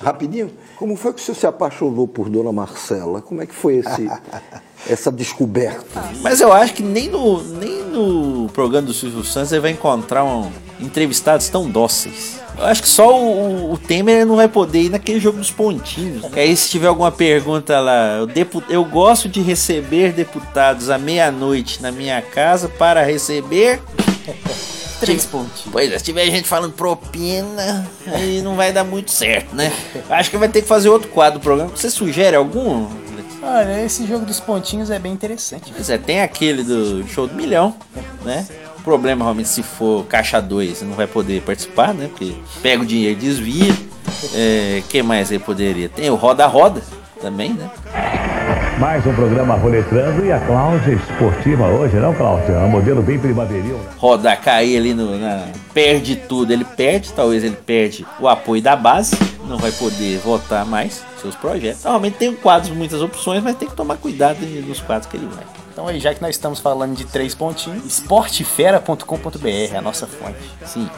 Rapidinho, 0.00 0.50
como 0.76 0.96
foi 0.96 1.12
que 1.12 1.20
o 1.20 1.24
senhor 1.24 1.36
se 1.36 1.46
apaixonou 1.46 2.06
por 2.06 2.28
Dona 2.28 2.52
Marcela? 2.52 3.20
Como 3.22 3.42
é 3.42 3.46
que 3.46 3.54
foi 3.54 3.76
esse, 3.76 4.10
essa 4.88 5.10
descoberta? 5.10 6.04
Mas 6.22 6.40
eu 6.40 6.52
acho 6.52 6.74
que 6.74 6.82
nem 6.82 7.08
no, 7.08 7.42
nem 7.42 7.82
no 7.84 8.48
programa 8.52 8.86
do 8.86 8.92
Silvio 8.94 9.24
Santos 9.24 9.48
você 9.50 9.58
vai 9.60 9.70
encontrar 9.72 10.24
um, 10.24 10.50
entrevistados 10.80 11.48
tão 11.48 11.68
dóceis. 11.68 12.40
Eu 12.58 12.64
acho 12.64 12.82
que 12.82 12.88
só 12.88 13.18
o, 13.18 13.72
o 13.72 13.78
Temer 13.78 14.24
não 14.24 14.36
vai 14.36 14.48
poder 14.48 14.82
ir 14.84 14.90
naquele 14.90 15.20
jogo 15.20 15.38
dos 15.38 15.50
pontinhos. 15.50 16.24
Aí 16.34 16.56
se 16.56 16.70
tiver 16.70 16.86
alguma 16.88 17.12
pergunta 17.12 17.78
lá, 17.80 18.16
eu, 18.18 18.26
depu- 18.26 18.62
eu 18.68 18.82
gosto 18.84 19.28
de 19.28 19.40
receber 19.42 20.12
deputados 20.12 20.88
à 20.88 20.96
meia-noite 20.98 21.82
na 21.82 21.92
minha 21.92 22.20
casa 22.22 22.68
para 22.68 23.02
receber. 23.02 23.80
Três 25.00 25.26
pontinhos. 25.26 25.68
Pois 25.70 25.92
é, 25.92 25.98
se 25.98 26.04
tiver 26.04 26.24
gente 26.26 26.48
falando 26.48 26.72
propina, 26.72 27.86
aí 28.06 28.40
não 28.42 28.56
vai 28.56 28.72
dar 28.72 28.84
muito 28.84 29.10
certo, 29.10 29.54
né? 29.54 29.72
Acho 30.08 30.30
que 30.30 30.36
vai 30.38 30.48
ter 30.48 30.62
que 30.62 30.68
fazer 30.68 30.88
outro 30.88 31.08
quadro 31.08 31.38
do 31.38 31.42
programa. 31.42 31.70
Você 31.74 31.90
sugere 31.90 32.34
algum? 32.36 32.88
Olha, 33.42 33.84
esse 33.84 34.06
jogo 34.06 34.24
dos 34.24 34.40
pontinhos 34.40 34.90
é 34.90 34.98
bem 34.98 35.12
interessante. 35.12 35.72
Pois 35.72 35.90
é, 35.90 35.98
tem 35.98 36.22
aquele 36.22 36.62
do 36.62 37.06
show 37.06 37.26
do 37.26 37.34
milhão, 37.34 37.76
né? 38.24 38.46
O 38.78 38.82
problema 38.82 39.24
realmente 39.24 39.48
se 39.48 39.62
for 39.62 40.04
caixa 40.06 40.40
2, 40.40 40.78
você 40.78 40.84
não 40.84 40.94
vai 40.94 41.06
poder 41.06 41.42
participar, 41.42 41.92
né? 41.92 42.08
Porque 42.08 42.34
pega 42.62 42.82
o 42.82 42.86
dinheiro 42.86 43.18
e 43.18 43.20
desvia. 43.20 43.74
É, 44.34 44.82
que 44.88 45.02
mais 45.02 45.30
aí 45.30 45.38
poderia? 45.38 45.88
Tem 45.88 46.08
o 46.08 46.14
Roda 46.14 46.46
Roda 46.46 46.82
também, 47.20 47.52
né? 47.52 47.70
Mais 48.78 49.06
um 49.06 49.14
programa 49.14 49.54
roletrando 49.54 50.22
e 50.26 50.30
a 50.30 50.38
Cláudia 50.38 50.92
esportiva 50.92 51.66
hoje, 51.66 51.96
não, 51.96 52.14
Cláudia? 52.14 52.52
É 52.52 52.58
um 52.58 52.68
modelo 52.68 53.02
bem 53.02 53.18
primaveril. 53.18 53.78
né? 53.78 53.90
Roda 53.96 54.36
cair 54.36 54.76
ali 54.76 54.92
no. 54.92 55.16
Na, 55.18 55.46
perde 55.72 56.14
tudo, 56.16 56.52
ele 56.52 56.64
perde, 56.64 57.10
talvez 57.14 57.42
ele 57.42 57.56
perde 57.56 58.06
o 58.20 58.28
apoio 58.28 58.60
da 58.60 58.76
base, 58.76 59.16
não 59.48 59.56
vai 59.56 59.72
poder 59.72 60.18
votar 60.18 60.66
mais 60.66 61.02
seus 61.22 61.34
projetos. 61.34 61.84
Normalmente 61.84 62.18
tem 62.18 62.34
quadros, 62.34 62.70
muitas 62.70 63.00
opções, 63.00 63.42
mas 63.42 63.56
tem 63.56 63.66
que 63.66 63.74
tomar 63.74 63.96
cuidado 63.96 64.40
nos 64.40 64.80
quadros 64.82 65.10
que 65.10 65.16
ele 65.16 65.26
vai. 65.26 65.44
Então 65.72 65.88
aí, 65.88 65.98
já 65.98 66.12
que 66.12 66.20
nós 66.20 66.34
estamos 66.36 66.60
falando 66.60 66.94
de 66.94 67.06
três 67.06 67.34
pontinhos, 67.34 67.82
esportefera.com.br 67.86 69.48
é 69.72 69.76
a 69.76 69.82
nossa 69.82 70.06
fonte. 70.06 70.36
Sim. 70.66 70.88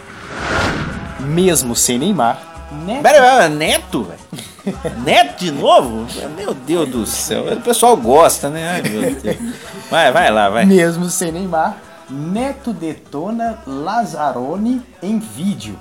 Mesmo 1.21 1.77
sem 1.77 1.97
Neymar, 1.99 2.41
né? 2.85 3.01
Pera, 3.03 3.21
pera, 3.21 3.49
Neto, 3.49 4.03
velho? 4.05 4.19
Neto 5.05 5.39
de 5.45 5.51
novo? 5.51 6.07
Meu 6.37 6.55
Deus 6.55 6.89
do 6.89 7.07
céu. 7.07 7.53
O 7.53 7.61
pessoal 7.61 7.97
gosta, 7.97 8.49
né? 8.49 8.69
Ai, 8.69 8.83
meu 8.83 9.15
Deus. 9.15 9.37
Vai, 9.91 10.13
vai 10.13 10.31
lá, 10.31 10.49
vai. 10.49 10.65
Mesmo 10.65 11.07
sem 11.07 11.33
Neymar, 11.33 11.77
Neto 12.09 12.73
detona 12.73 13.59
Lazzaroni 13.67 14.83
em 15.03 15.19
vídeo. 15.19 15.79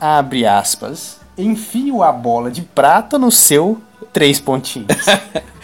Abre 0.00 0.46
aspas. 0.46 1.18
Enfio 1.36 2.02
a 2.02 2.10
bola 2.10 2.50
de 2.50 2.62
prata 2.62 3.18
no 3.18 3.30
seu 3.30 3.80
três 4.12 4.40
pontinhos. 4.40 4.88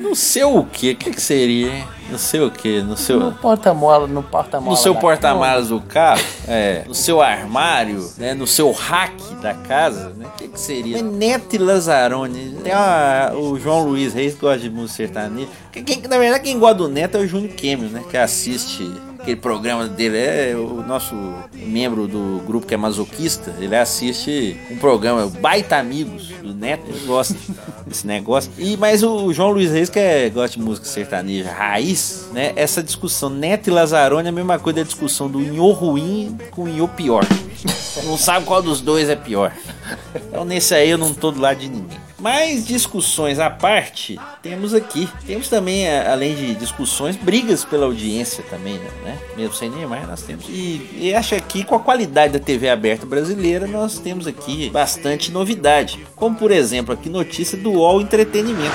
No 0.00 0.16
seu 0.16 0.56
o 0.56 0.66
quê? 0.66 0.92
O 0.92 0.96
que, 0.96 1.10
que 1.12 1.20
seria, 1.20 1.72
hein? 1.72 1.88
No 2.10 2.18
seu 2.18 2.46
o 2.46 2.50
quê? 2.50 2.82
No 2.86 2.96
seu. 2.96 3.18
no 3.18 3.32
porta-mola, 3.32 4.06
no 4.06 4.22
porta-mola. 4.22 4.70
No 4.70 4.76
seu 4.76 4.94
porta-malas 4.94 5.68
do 5.68 5.80
carro, 5.80 6.22
é, 6.46 6.84
no 6.86 6.94
seu 6.94 7.20
armário, 7.20 8.08
né, 8.16 8.32
no 8.34 8.46
seu 8.46 8.70
rack 8.70 9.16
da 9.42 9.54
casa, 9.54 10.10
né? 10.16 10.26
O 10.26 10.38
que, 10.38 10.48
que 10.48 10.60
seria? 10.60 11.02
Neto 11.02 11.54
e 11.54 11.58
Lazzaroni. 11.58 12.56
Tem 12.62 12.72
uma- 12.72 13.32
o 13.34 13.58
João 13.58 13.82
Luiz 13.84 14.14
Reis 14.14 14.34
que 14.34 14.40
gosta 14.40 14.58
de 14.60 14.70
música 14.70 14.96
sertaneja. 14.96 15.48
Quem, 15.72 15.82
quem- 15.84 16.02
na 16.08 16.18
verdade, 16.18 16.44
quem 16.44 16.58
gosta 16.58 16.76
do 16.76 16.88
Neto 16.88 17.16
é 17.16 17.20
o 17.20 17.26
Júnior 17.26 17.52
Kemio, 17.54 17.88
né? 17.88 18.02
Que 18.08 18.16
assiste 18.16 18.88
aquele 19.26 19.36
programa 19.36 19.88
dele. 19.88 20.18
É 20.18 20.56
o 20.56 20.84
nosso 20.86 21.14
membro 21.52 22.06
do 22.06 22.40
grupo 22.46 22.66
que 22.66 22.74
é 22.74 22.76
masoquista. 22.76 23.52
Ele 23.58 23.74
assiste 23.74 24.56
um 24.70 24.76
programa, 24.76 25.26
Baita 25.26 25.76
Amigos, 25.76 26.28
do 26.28 26.54
Neto. 26.54 26.84
Ele 26.88 27.04
gosta 27.06 27.34
desse 27.84 28.06
negócio. 28.06 28.52
E, 28.56 28.76
mas 28.76 29.02
o 29.02 29.32
João 29.32 29.50
Luiz 29.50 29.72
Reis, 29.72 29.90
que 29.90 29.98
é, 29.98 30.30
gosta 30.30 30.56
de 30.56 30.62
música 30.62 30.86
sertaneja 30.86 31.50
raiz, 31.50 32.28
né? 32.32 32.52
Essa 32.54 32.82
discussão 32.82 33.28
Neto 33.28 33.68
e 33.68 33.72
Lazzaroni 33.72 34.26
é 34.26 34.28
a 34.28 34.32
mesma 34.32 34.58
coisa 34.58 34.78
da 34.78 34.84
discussão 34.84 35.28
do 35.28 35.42
Inhô 35.42 35.72
ruim 35.72 36.36
com 36.52 36.64
o 36.64 36.68
Inhô 36.68 36.86
pior. 36.86 37.26
Não 38.04 38.16
sabe 38.16 38.46
qual 38.46 38.62
dos 38.62 38.80
dois 38.80 39.08
é 39.08 39.16
pior. 39.16 39.52
Então 40.14 40.44
nesse 40.44 40.74
aí 40.74 40.88
eu 40.88 40.98
não 40.98 41.12
tô 41.12 41.32
do 41.32 41.40
lado 41.40 41.58
de 41.58 41.68
ninguém. 41.68 42.05
Mas 42.18 42.66
discussões 42.66 43.38
à 43.38 43.50
parte, 43.50 44.18
temos 44.42 44.72
aqui. 44.72 45.08
Temos 45.26 45.48
também, 45.48 45.88
além 45.88 46.34
de 46.34 46.54
discussões, 46.54 47.14
brigas 47.16 47.64
pela 47.64 47.84
audiência 47.84 48.42
também, 48.48 48.78
né? 49.04 49.18
Mesmo 49.36 49.54
sem 49.54 49.68
Neymar, 49.68 50.06
nós 50.06 50.22
temos. 50.22 50.46
E, 50.48 50.88
e 50.94 51.14
acho 51.14 51.34
aqui, 51.34 51.62
com 51.62 51.74
a 51.74 51.80
qualidade 51.80 52.32
da 52.32 52.38
TV 52.38 52.70
aberta 52.70 53.04
brasileira, 53.04 53.66
nós 53.66 53.98
temos 53.98 54.26
aqui 54.26 54.70
bastante 54.70 55.30
novidade. 55.30 56.06
Como, 56.16 56.36
por 56.36 56.50
exemplo, 56.50 56.94
aqui 56.94 57.08
notícia 57.08 57.58
do 57.58 57.72
UOL 57.72 58.00
Entretenimento. 58.00 58.74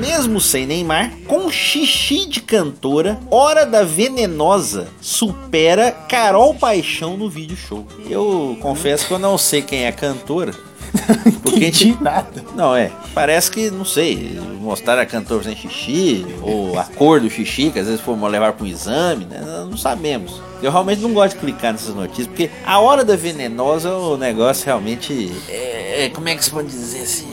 Mesmo 0.00 0.40
sem 0.40 0.66
Neymar, 0.66 1.12
com 1.26 1.50
xixi 1.50 2.26
de 2.26 2.40
cantora, 2.40 3.20
Hora 3.30 3.64
da 3.64 3.84
Venenosa 3.84 4.88
supera 5.00 5.92
Carol 5.92 6.54
Paixão 6.54 7.16
no 7.16 7.28
vídeo 7.28 7.56
show. 7.56 7.86
Eu 8.08 8.56
confesso 8.60 9.06
que 9.06 9.12
eu 9.12 9.18
não 9.18 9.38
sei 9.38 9.62
quem 9.62 9.84
é 9.84 9.88
a 9.88 9.92
cantora. 9.92 10.69
Porque 11.42 11.58
a 11.64 11.66
gente, 11.66 11.88
Entendi 11.88 12.02
nada. 12.02 12.44
não, 12.54 12.74
é. 12.74 12.90
Parece 13.14 13.50
que, 13.50 13.70
não 13.70 13.84
sei, 13.84 14.38
mostraram 14.60 15.02
a 15.02 15.06
cantora 15.06 15.42
sem 15.42 15.56
xixi, 15.56 16.26
ou 16.42 16.78
a 16.78 16.84
cor 16.84 17.20
do 17.20 17.28
xixi, 17.30 17.70
que 17.70 17.78
às 17.78 17.86
vezes 17.86 18.00
fomos 18.00 18.30
levar 18.30 18.52
para 18.52 18.64
um 18.64 18.68
exame, 18.68 19.24
né? 19.24 19.40
Não 19.68 19.76
sabemos. 19.76 20.40
Eu 20.62 20.70
realmente 20.70 21.00
não 21.00 21.12
gosto 21.12 21.34
de 21.34 21.40
clicar 21.40 21.72
nessas 21.72 21.94
notícias, 21.94 22.26
porque 22.26 22.50
a 22.64 22.78
hora 22.80 23.04
da 23.04 23.16
venenosa, 23.16 23.90
o 23.96 24.16
negócio 24.16 24.66
realmente 24.66 25.32
é, 25.48 26.04
é- 26.04 26.08
como 26.10 26.28
é 26.28 26.34
que 26.34 26.44
se 26.44 26.50
pode 26.50 26.68
dizer 26.68 27.02
assim? 27.02 27.28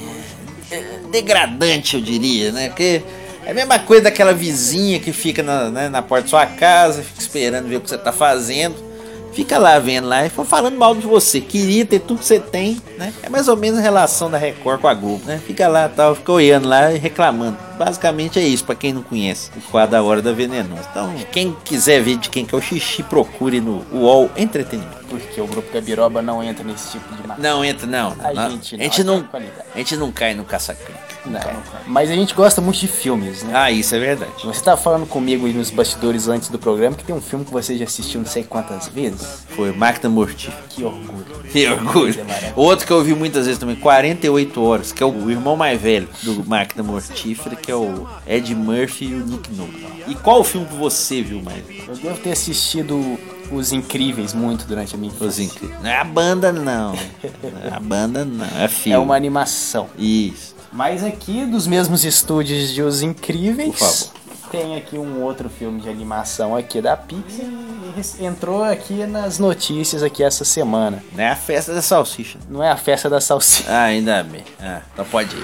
É 0.71 0.99
degradante, 1.11 1.95
eu 1.95 2.01
diria, 2.01 2.51
né? 2.51 2.67
Porque 2.69 3.01
é 3.45 3.51
a 3.51 3.53
mesma 3.53 3.79
coisa 3.79 4.03
daquela 4.03 4.33
vizinha 4.33 4.99
que 4.99 5.11
fica 5.13 5.41
na, 5.43 5.69
né, 5.69 5.89
na 5.89 6.01
porta 6.01 6.23
da 6.23 6.29
sua 6.29 6.45
casa, 6.45 7.01
fica 7.01 7.21
esperando 7.21 7.67
ver 7.67 7.77
o 7.77 7.81
que 7.81 7.89
você 7.89 7.97
tá 7.97 8.11
fazendo. 8.11 8.75
Fica 9.37 9.59
lá 9.59 9.77
vendo 9.77 10.07
lá 10.07 10.25
e 10.25 10.29
falando 10.31 10.79
mal 10.79 10.95
de 10.95 11.05
você. 11.05 11.39
Queria 11.39 11.85
ter 11.85 11.99
tudo 11.99 12.17
que 12.17 12.25
você 12.25 12.39
tem, 12.39 12.81
né? 12.97 13.13
É 13.21 13.29
mais 13.29 13.47
ou 13.47 13.55
menos 13.55 13.77
a 13.77 13.83
relação 13.83 14.31
da 14.31 14.37
Record 14.39 14.81
com 14.81 14.87
a 14.87 14.95
Globo, 14.95 15.23
né? 15.25 15.39
Fica 15.45 15.67
lá, 15.67 15.87
tal, 15.87 16.15
fica 16.15 16.31
olhando 16.31 16.67
lá 16.67 16.91
e 16.91 16.97
reclamando. 16.97 17.55
Basicamente 17.77 18.39
é 18.39 18.41
isso, 18.41 18.65
pra 18.65 18.73
quem 18.73 18.93
não 18.93 19.03
conhece 19.03 19.51
o 19.55 19.61
quadro 19.69 19.91
da 19.91 20.01
Hora 20.01 20.23
da 20.23 20.33
Venenosa. 20.33 20.87
Então, 20.89 21.13
quem 21.31 21.55
quiser 21.63 22.01
ver 22.01 22.17
de 22.17 22.31
quem 22.31 22.47
que 22.47 22.55
é 22.55 22.57
o 22.57 22.61
xixi, 22.61 23.03
procure 23.03 23.61
no 23.61 23.85
UOL 23.93 24.31
Entretenimento. 24.35 25.05
Porque 25.07 25.39
o 25.39 25.45
grupo 25.45 25.71
Gabiroba 25.71 26.19
não 26.19 26.43
entra 26.43 26.63
nesse 26.63 26.93
tipo 26.93 27.15
de 27.15 27.27
matéria. 27.27 27.51
Não, 27.51 27.63
entra, 27.63 27.85
não. 27.85 28.15
A 28.19 28.33
não. 28.33 28.49
gente 28.49 28.75
não, 28.75 28.81
a 28.81 28.83
gente 28.83 29.03
não, 29.03 29.29
a 29.75 29.77
gente 29.77 29.97
não 29.97 30.11
cai 30.11 30.33
no 30.33 30.45
caça-clique. 30.45 31.16
Não, 31.27 31.39
não 31.39 31.61
cai. 31.61 31.81
Mas 31.85 32.09
a 32.09 32.13
gente 32.13 32.33
gosta 32.33 32.61
muito 32.61 32.79
de 32.79 32.87
filmes, 32.87 33.43
né? 33.43 33.51
Ah, 33.55 33.71
isso 33.71 33.95
é 33.95 33.99
verdade. 33.99 34.31
Você 34.43 34.63
tá 34.63 34.75
falando 34.77 35.05
comigo 35.07 35.47
nos 35.47 35.69
bastidores 35.69 36.27
antes 36.27 36.49
do 36.49 36.57
programa 36.59 36.95
que 36.95 37.03
tem 37.03 37.15
um 37.15 37.21
filme 37.21 37.45
que 37.45 37.51
você 37.51 37.77
já 37.77 37.85
assistiu 37.85 38.19
não 38.21 38.27
sei 38.27 38.43
quantas 38.43 38.87
vezes. 38.87 39.45
Foi 39.49 39.71
Máquina 39.71 40.09
Mortífera. 40.09 40.63
Que 40.69 40.83
orgulho. 40.83 41.25
Que 41.51 41.67
orgulho. 41.67 42.25
Maravilhosa. 42.25 42.53
Outro 42.55 42.85
que 42.87 42.93
eu 42.93 43.03
vi 43.03 43.13
muitas 43.13 43.45
vezes 43.45 43.59
também, 43.59 43.75
48 43.75 44.63
horas, 44.63 44.91
que 44.91 45.01
é 45.01 45.05
o 45.05 45.29
irmão 45.29 45.55
mais 45.55 45.79
velho 45.81 46.07
do 46.23 46.43
Máquina 46.45 46.83
Mortífera, 46.83 47.55
que 47.55 47.71
é 47.71 47.75
o 47.75 48.07
Ed 48.27 48.53
Murphy 48.55 49.05
e 49.05 49.13
o 49.15 49.25
Nick 49.25 49.53
Nolte. 49.53 49.87
E 50.07 50.15
qual 50.15 50.39
o 50.39 50.43
filme 50.43 50.67
que 50.67 50.75
você 50.75 51.21
viu 51.21 51.41
mais? 51.41 51.63
Eu 51.87 51.95
devo 51.95 52.17
ter 52.19 52.31
assistido 52.31 53.17
Os 53.51 53.71
Incríveis 53.71 54.33
muito 54.33 54.65
durante 54.65 54.95
a 54.95 54.97
minha 54.97 55.11
infância. 55.11 55.27
Os 55.27 55.39
incríveis. 55.39 55.81
Não 55.81 55.89
é 55.89 55.97
a 55.97 56.03
banda, 56.03 56.51
não. 56.51 56.93
Não 57.43 57.71
é 57.71 57.73
a 57.73 57.79
banda, 57.79 58.25
não. 58.25 58.45
É 58.57 58.67
filme. 58.67 58.95
É 58.95 58.99
uma 58.99 59.15
animação. 59.15 59.89
Isso. 59.97 60.56
Mas 60.71 61.03
aqui, 61.03 61.45
dos 61.45 61.67
mesmos 61.67 62.03
estúdios 62.05 62.73
de 62.73 62.81
Os 62.81 63.01
Incríveis, 63.01 64.11
tem 64.51 64.75
aqui 64.75 64.97
um 64.97 65.21
outro 65.23 65.49
filme 65.49 65.81
de 65.81 65.89
animação 65.89 66.55
aqui 66.55 66.81
da 66.81 66.95
Pixar 66.95 67.45
e 68.19 68.25
entrou 68.25 68.63
aqui 68.63 69.05
nas 69.05 69.39
notícias 69.39 70.03
aqui 70.03 70.23
essa 70.23 70.45
semana. 70.45 71.03
Não 71.13 71.23
é 71.23 71.29
a 71.29 71.35
festa 71.35 71.73
da 71.73 71.81
salsicha. 71.81 72.39
Não 72.49 72.63
é 72.63 72.69
a 72.71 72.77
festa 72.77 73.09
da 73.09 73.19
salsicha. 73.19 73.69
Ah, 73.69 73.83
ainda 73.83 74.23
bem. 74.23 74.43
Ah, 74.59 74.81
então 74.93 75.05
pode 75.05 75.35
ir. 75.35 75.43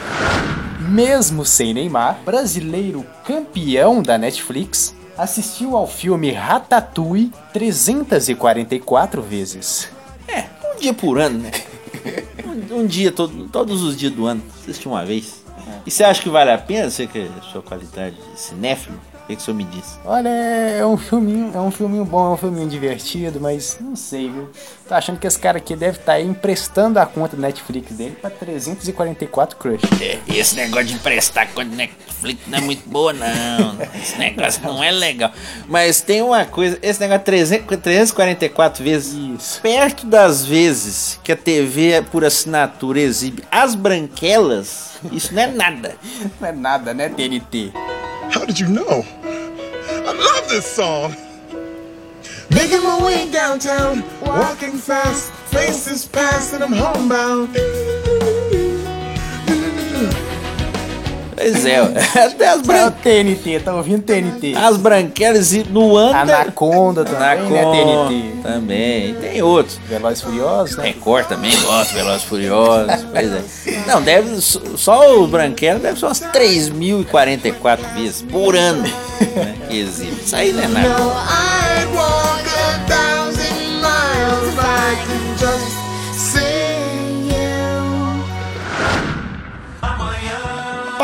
Mesmo 0.79 1.45
sem 1.45 1.73
Neymar, 1.73 2.19
brasileiro 2.23 3.05
campeão 3.25 4.01
da 4.01 4.17
Netflix 4.17 4.95
assistiu 5.17 5.75
ao 5.75 5.87
filme 5.87 6.31
Ratatouille 6.31 7.31
344 7.51 9.21
vezes. 9.21 9.89
É, 10.27 10.45
um 10.73 10.79
dia 10.79 10.93
por 10.93 11.19
ano, 11.19 11.39
né? 11.39 11.51
Um, 12.73 12.87
dia, 12.87 13.11
todo, 13.11 13.47
todos 13.49 13.83
os 13.83 13.95
dias 13.95 14.11
do 14.11 14.25
ano. 14.25 14.41
Assiste 14.59 14.87
uma 14.87 15.05
vez. 15.05 15.43
E 15.85 15.91
você 15.91 16.03
acha 16.03 16.21
que 16.21 16.29
vale 16.29 16.51
a 16.51 16.57
pena? 16.57 16.89
Você 16.89 17.05
que 17.05 17.19
é 17.19 17.29
a 17.37 17.41
sua 17.43 17.61
qualidade 17.61 18.15
de 18.15 18.39
cinéfilo? 18.39 18.99
Que, 19.33 19.35
que 19.35 19.41
o 19.41 19.45
senhor 19.45 19.57
me 19.57 19.63
diz? 19.65 19.99
Olha, 20.05 20.29
é 20.29 20.85
um 20.85 20.97
filminho, 20.97 21.51
é 21.53 21.59
um 21.59 21.71
filminho 21.71 22.05
bom, 22.05 22.31
é 22.31 22.33
um 22.33 22.37
filminho 22.37 22.67
divertido, 22.69 23.39
mas 23.41 23.77
não 23.79 23.95
sei, 23.95 24.29
viu? 24.29 24.49
Tô 24.87 24.93
achando 24.93 25.17
que 25.19 25.25
esse 25.25 25.39
cara 25.39 25.57
aqui 25.57 25.75
deve 25.75 25.97
estar 25.97 26.19
emprestando 26.19 26.99
a 26.99 27.05
conta 27.05 27.35
do 27.35 27.41
Netflix 27.41 27.93
dele 27.93 28.17
pra 28.19 28.29
344 28.29 29.57
crush. 29.57 29.81
É, 30.01 30.19
esse 30.27 30.55
negócio 30.55 30.85
de 30.85 30.93
emprestar 30.95 31.47
conta 31.53 31.75
Netflix 31.75 32.41
não 32.47 32.57
é 32.59 32.61
muito 32.61 32.87
boa, 32.87 33.13
não. 33.13 33.77
Esse 33.95 34.17
negócio 34.17 34.61
não 34.63 34.83
é 34.83 34.91
legal. 34.91 35.31
Mas 35.67 36.01
tem 36.01 36.21
uma 36.21 36.45
coisa, 36.45 36.77
esse 36.81 36.99
negócio 36.99 37.19
de 37.19 37.25
300 37.25 37.77
344 37.77 38.83
vezes, 38.83 39.13
Isso. 39.13 39.61
perto 39.61 40.05
das 40.05 40.45
vezes 40.45 41.19
que 41.23 41.31
a 41.31 41.35
TV 41.35 42.03
por 42.11 42.23
assinatura 42.23 42.99
exibe 42.99 43.43
as 43.51 43.73
branquelas, 43.75 44.91
isso 45.11 45.33
não 45.33 45.41
é 45.41 45.47
nada. 45.47 45.95
Não 46.39 46.47
é 46.47 46.51
nada, 46.51 46.93
né, 46.93 47.09
TNT? 47.09 47.71
How 48.31 48.45
did 48.45 48.59
you 48.59 48.67
know? 48.67 49.05
I 49.23 50.11
love 50.11 50.49
this 50.49 50.65
song. 50.65 51.15
Making 52.49 52.83
my 52.83 53.03
way 53.03 53.31
downtown, 53.31 54.03
walking 54.21 54.77
fast, 54.77 55.31
faces 55.51 56.05
past, 56.05 56.53
and 56.53 56.63
I'm 56.63 56.73
homebound. 56.73 57.55
Pois 61.51 61.65
é, 61.65 61.77
até 62.25 62.47
as, 62.49 62.55
É 62.55 62.55
o 62.55 62.61
bran... 62.63 62.91
TNT, 62.91 63.59
tá 63.59 63.75
ouvindo 63.75 64.01
TNT? 64.03 64.55
as 64.55 64.77
branquelas 64.77 65.53
e- 65.53 65.63
no 65.69 65.95
ano. 65.97 66.17
Anaconda 66.17 67.03
também, 67.03 67.27
Anaconda 67.27 67.53
né, 67.61 68.07
TNT? 68.07 68.41
também. 68.43 69.09
E 69.09 69.13
tem 69.13 69.41
outros. 69.41 69.79
Velozes 69.89 70.19
e 70.19 70.23
Furiosos, 70.25 70.77
né? 70.77 70.85
Record 70.87 71.27
também 71.27 71.51
gosta, 71.61 71.93
Velozes 71.93 72.23
e 72.23 72.27
Furiosos. 72.27 73.05
Pois 73.11 73.31
é. 73.31 73.43
Não, 73.87 74.01
deve. 74.01 74.39
Só 74.41 75.17
o 75.19 75.27
Branquelo 75.27 75.79
deve 75.79 75.99
ser 75.99 76.05
umas 76.05 76.21
3.044 76.21 77.77
vezes 77.95 78.21
por 78.21 78.55
ano. 78.55 78.83
Né, 78.83 79.55
que 79.69 79.79
exibe. 79.79 80.21
Isso 80.25 80.35
aí 80.35 80.51
não 80.53 80.63
é 80.63 80.67
nada. 80.67 81.52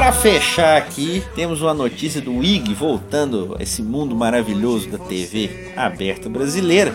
Pra 0.10 0.18
fechar 0.18 0.76
aqui, 0.76 1.22
temos 1.36 1.62
uma 1.62 1.72
notícia 1.72 2.20
do 2.20 2.44
IG 2.44 2.74
voltando 2.74 3.56
a 3.60 3.62
esse 3.62 3.84
mundo 3.84 4.16
maravilhoso 4.16 4.90
da 4.90 4.98
TV 4.98 5.72
aberta 5.78 6.28
brasileira. 6.28 6.92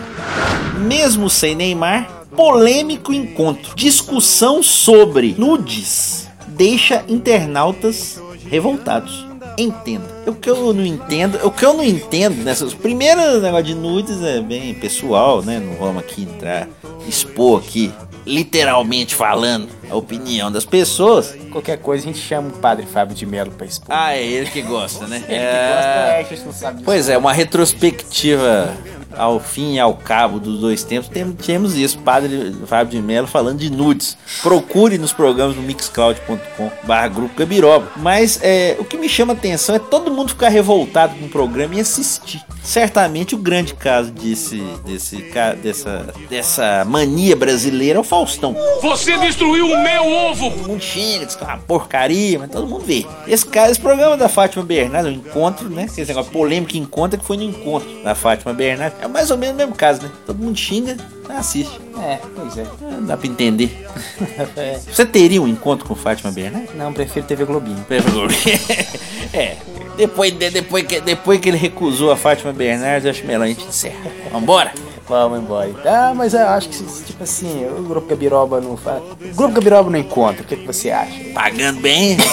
Mesmo 0.81 1.29
sem 1.29 1.55
Neymar, 1.55 2.25
polêmico 2.35 3.13
encontro. 3.13 3.73
Discussão 3.73 4.61
sobre 4.61 5.33
nudes 5.37 6.27
deixa 6.45 7.05
internautas 7.07 8.21
revoltados. 8.49 9.25
Entenda. 9.57 10.05
O 10.27 10.35
que 10.35 10.49
eu 10.49 10.73
não 10.73 10.85
entendo, 10.85 11.39
o 11.41 11.51
que 11.51 11.65
eu 11.65 11.73
não 11.73 11.85
entendo 11.85 12.43
nessas. 12.43 12.73
Primeiro 12.73 13.39
negócio 13.39 13.63
de 13.63 13.75
nudes 13.75 14.21
é 14.21 14.41
bem 14.41 14.73
pessoal, 14.73 15.41
né? 15.41 15.57
Não 15.57 15.75
vamos 15.75 16.03
aqui 16.03 16.23
entrar, 16.23 16.67
expor 17.07 17.61
aqui, 17.61 17.93
literalmente 18.25 19.13
falando, 19.13 19.69
a 19.89 19.95
opinião 19.95 20.51
das 20.51 20.65
pessoas. 20.65 21.35
Qualquer 21.51 21.77
coisa 21.77 22.03
a 22.03 22.07
gente 22.07 22.19
chama 22.19 22.49
o 22.49 22.51
padre 22.53 22.85
Fábio 22.85 23.15
de 23.15 23.25
Melo 23.25 23.51
pra 23.51 23.65
expor. 23.65 23.87
Ah, 23.89 24.15
é 24.15 24.23
ele 24.23 24.49
que 24.49 24.61
gosta, 24.61 25.07
né? 25.07 25.17
Ele 25.17 25.25
que 25.25 25.33
gosta, 25.33 25.89
é, 25.89 26.19
a 26.19 26.23
gente 26.23 26.45
não 26.45 26.53
sabe 26.53 26.73
disso. 26.75 26.85
Pois 26.85 27.09
é, 27.09 27.17
uma 27.17 27.33
retrospectiva 27.33 28.75
ao 29.17 29.39
fim 29.39 29.75
e 29.75 29.79
ao 29.79 29.93
cabo 29.95 30.39
dos 30.39 30.59
dois 30.59 30.83
tempos, 30.83 31.09
tem- 31.09 31.31
temos 31.33 31.75
isso, 31.75 31.97
Padre 31.99 32.55
Fábio 32.67 32.99
de 32.99 33.05
Mello 33.05 33.27
falando 33.27 33.59
de 33.59 33.69
nudes. 33.69 34.17
Procure 34.41 34.97
nos 34.97 35.13
programas 35.13 35.55
no 35.55 35.61
mixcloud.com 35.63 36.71
barra 36.83 37.07
grupo 37.07 37.35
Gabiroba. 37.37 37.87
Mas 37.97 38.39
é, 38.41 38.75
o 38.79 38.83
que 38.85 38.97
me 38.97 39.07
chama 39.09 39.33
a 39.33 39.35
atenção 39.35 39.75
é 39.75 39.79
todo 39.79 40.11
mundo 40.11 40.29
ficar 40.29 40.49
revoltado 40.49 41.15
com 41.15 41.25
o 41.25 41.29
programa 41.29 41.75
e 41.75 41.79
assistir. 41.79 42.41
Certamente 42.63 43.35
o 43.35 43.37
grande 43.37 43.73
caso 43.75 44.11
desse, 44.11 44.57
desse, 44.85 45.23
dessa, 45.61 46.13
dessa 46.29 46.83
mania 46.85 47.35
brasileira 47.35 47.97
é 47.97 48.01
o 48.01 48.03
Faustão. 48.03 48.55
Você 48.81 49.17
destruiu 49.19 49.67
o 49.67 49.83
meu 49.83 50.05
ovo! 50.05 50.49
Todo 50.51 50.67
mundo 50.67 50.81
xinga, 50.81 51.25
diz 51.25 51.35
que 51.35 51.43
é 51.43 51.47
uma 51.47 51.57
porcaria, 51.57 52.39
mas 52.39 52.49
todo 52.49 52.67
mundo 52.67 52.83
vê. 52.85 53.05
Esse, 53.27 53.45
cara, 53.45 53.69
esse 53.69 53.79
programa 53.79 54.17
da 54.17 54.27
Fátima 54.27 54.63
Bernardes, 54.63 55.11
o 55.11 55.15
encontro, 55.15 55.69
né? 55.69 55.85
Esse 55.85 56.05
negócio 56.05 56.31
polêmico 56.31 56.75
encontro 56.75 57.19
que 57.19 57.25
foi 57.25 57.37
no 57.37 57.43
encontro 57.43 57.87
da 58.03 58.15
Fátima 58.15 58.53
Bernardes. 58.53 58.97
É 59.05 59.07
mais 59.07 59.29
ou 59.31 59.37
menos 59.37 59.55
o 59.55 59.57
mesmo 59.57 59.75
caso, 59.75 60.01
né? 60.01 60.09
Todo 60.25 60.37
mundo 60.43 60.57
xinga, 60.57 60.97
assiste. 61.29 61.79
É, 62.01 62.19
pois 62.35 62.57
é. 62.57 62.61
É, 62.63 62.67
Dá 63.01 63.15
pra 63.15 63.27
entender. 63.27 63.85
É. 64.57 64.79
Você 64.79 65.05
teria 65.05 65.41
um 65.41 65.47
encontro 65.47 65.87
com 65.87 65.95
Fátima 65.95 66.31
Bernardes? 66.31 66.75
Não, 66.75 66.91
prefiro 66.91 67.25
TV 67.25 67.45
Globinho. 67.45 67.85
é. 69.33 69.55
Depois, 69.97 70.31
de- 70.33 70.49
depois, 70.49 70.85
que, 70.85 70.99
depois 70.99 71.39
que 71.39 71.49
ele 71.49 71.57
recusou 71.57 72.11
a 72.11 72.17
Fátima 72.17 72.51
Bernardes, 72.51 73.05
eu 73.05 73.11
acho 73.11 73.25
melhor 73.25 73.43
a 73.43 73.47
gente 73.47 73.63
encerrar. 73.65 74.09
Vambora? 74.31 74.73
Vamos 75.07 75.39
embora. 75.39 75.71
Ah, 75.85 76.13
mas 76.15 76.33
eu 76.33 76.47
acho 76.47 76.69
que, 76.69 76.83
tipo 77.03 77.23
assim, 77.23 77.65
o 77.77 77.83
Grupo 77.83 78.07
Gabiroba 78.07 78.59
não 78.59 78.75
faz. 78.75 79.01
O 79.03 79.35
Grupo 79.35 79.53
Gabiroba 79.53 79.89
não 79.91 79.99
encontra. 79.99 80.41
O 80.41 80.45
que, 80.45 80.55
que 80.55 80.65
você 80.65 80.89
acha? 80.89 81.13
Pagando 81.33 81.79
bem. 81.81 82.17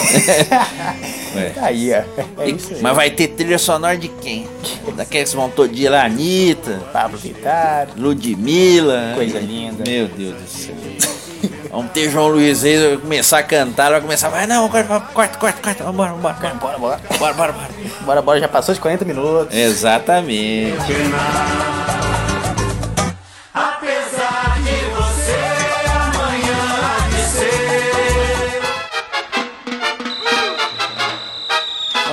É. 1.34 1.48
Tá 1.48 1.64
aí, 1.64 1.90
ó. 1.94 2.42
É 2.42 2.50
isso 2.50 2.74
aí. 2.74 2.82
Mas 2.82 2.94
vai 2.94 3.10
ter 3.10 3.28
trilha 3.28 3.58
sonora 3.58 3.96
de 3.96 4.06
quem? 4.08 4.46
Daqueles 4.94 5.30
que 5.30 5.36
vão 5.36 5.48
todo 5.48 5.72
dia 5.72 5.90
lá, 5.90 6.04
Anitta, 6.04 6.82
Pablo 6.92 7.16
Vittar. 7.16 7.88
Ludmilla. 7.96 9.12
Coisa 9.14 9.38
linda. 9.38 9.82
Meu 9.88 10.08
Deus 10.08 10.34
do 10.34 10.46
céu. 10.46 10.74
Vamos 11.70 11.90
ter 11.92 12.10
João 12.10 12.28
Luiz 12.28 12.62
Reis, 12.62 12.82
vai 12.82 12.96
começar 12.98 13.38
a 13.38 13.42
cantar, 13.42 13.90
vai 13.92 14.00
começar, 14.02 14.28
vai, 14.28 14.46
não, 14.46 14.68
corta, 14.68 15.00
corta, 15.00 15.38
corta, 15.38 15.62
corta, 15.62 15.84
vambora, 15.84 16.12
vambora, 16.12 16.34
Bora, 16.34 16.54
bora, 16.60 16.78
bora. 16.78 17.00
bora, 17.18 17.32
bora, 17.32 17.52
bora. 17.52 17.68
Bora, 18.02 18.22
bora, 18.22 18.40
já 18.40 18.48
passou 18.48 18.74
de 18.74 18.80
40 18.82 19.02
minutos. 19.06 19.56
Exatamente. 19.56 20.76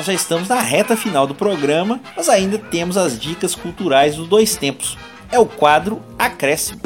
Já 0.10 0.14
estamos 0.14 0.49
na 0.49 0.60
reta 0.60 0.97
final 0.97 1.28
do 1.28 1.36
programa, 1.36 1.99
mas 2.18 2.30
ainda 2.30 2.57
temos 2.57 2.97
as 2.97 3.20
dicas 3.20 3.53
culturais 3.53 4.16
dos 4.16 4.28
dois 4.28 4.55
tempos. 4.55 4.97
É 5.32 5.38
o 5.38 5.45
quadro 5.45 6.01
Acréscimo. 6.18 6.82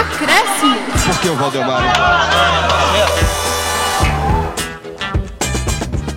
Acréscimo. 0.00 0.76
Por 1.04 1.20
que 1.20 1.28
o 1.28 1.36
Valdemar? 1.36 1.82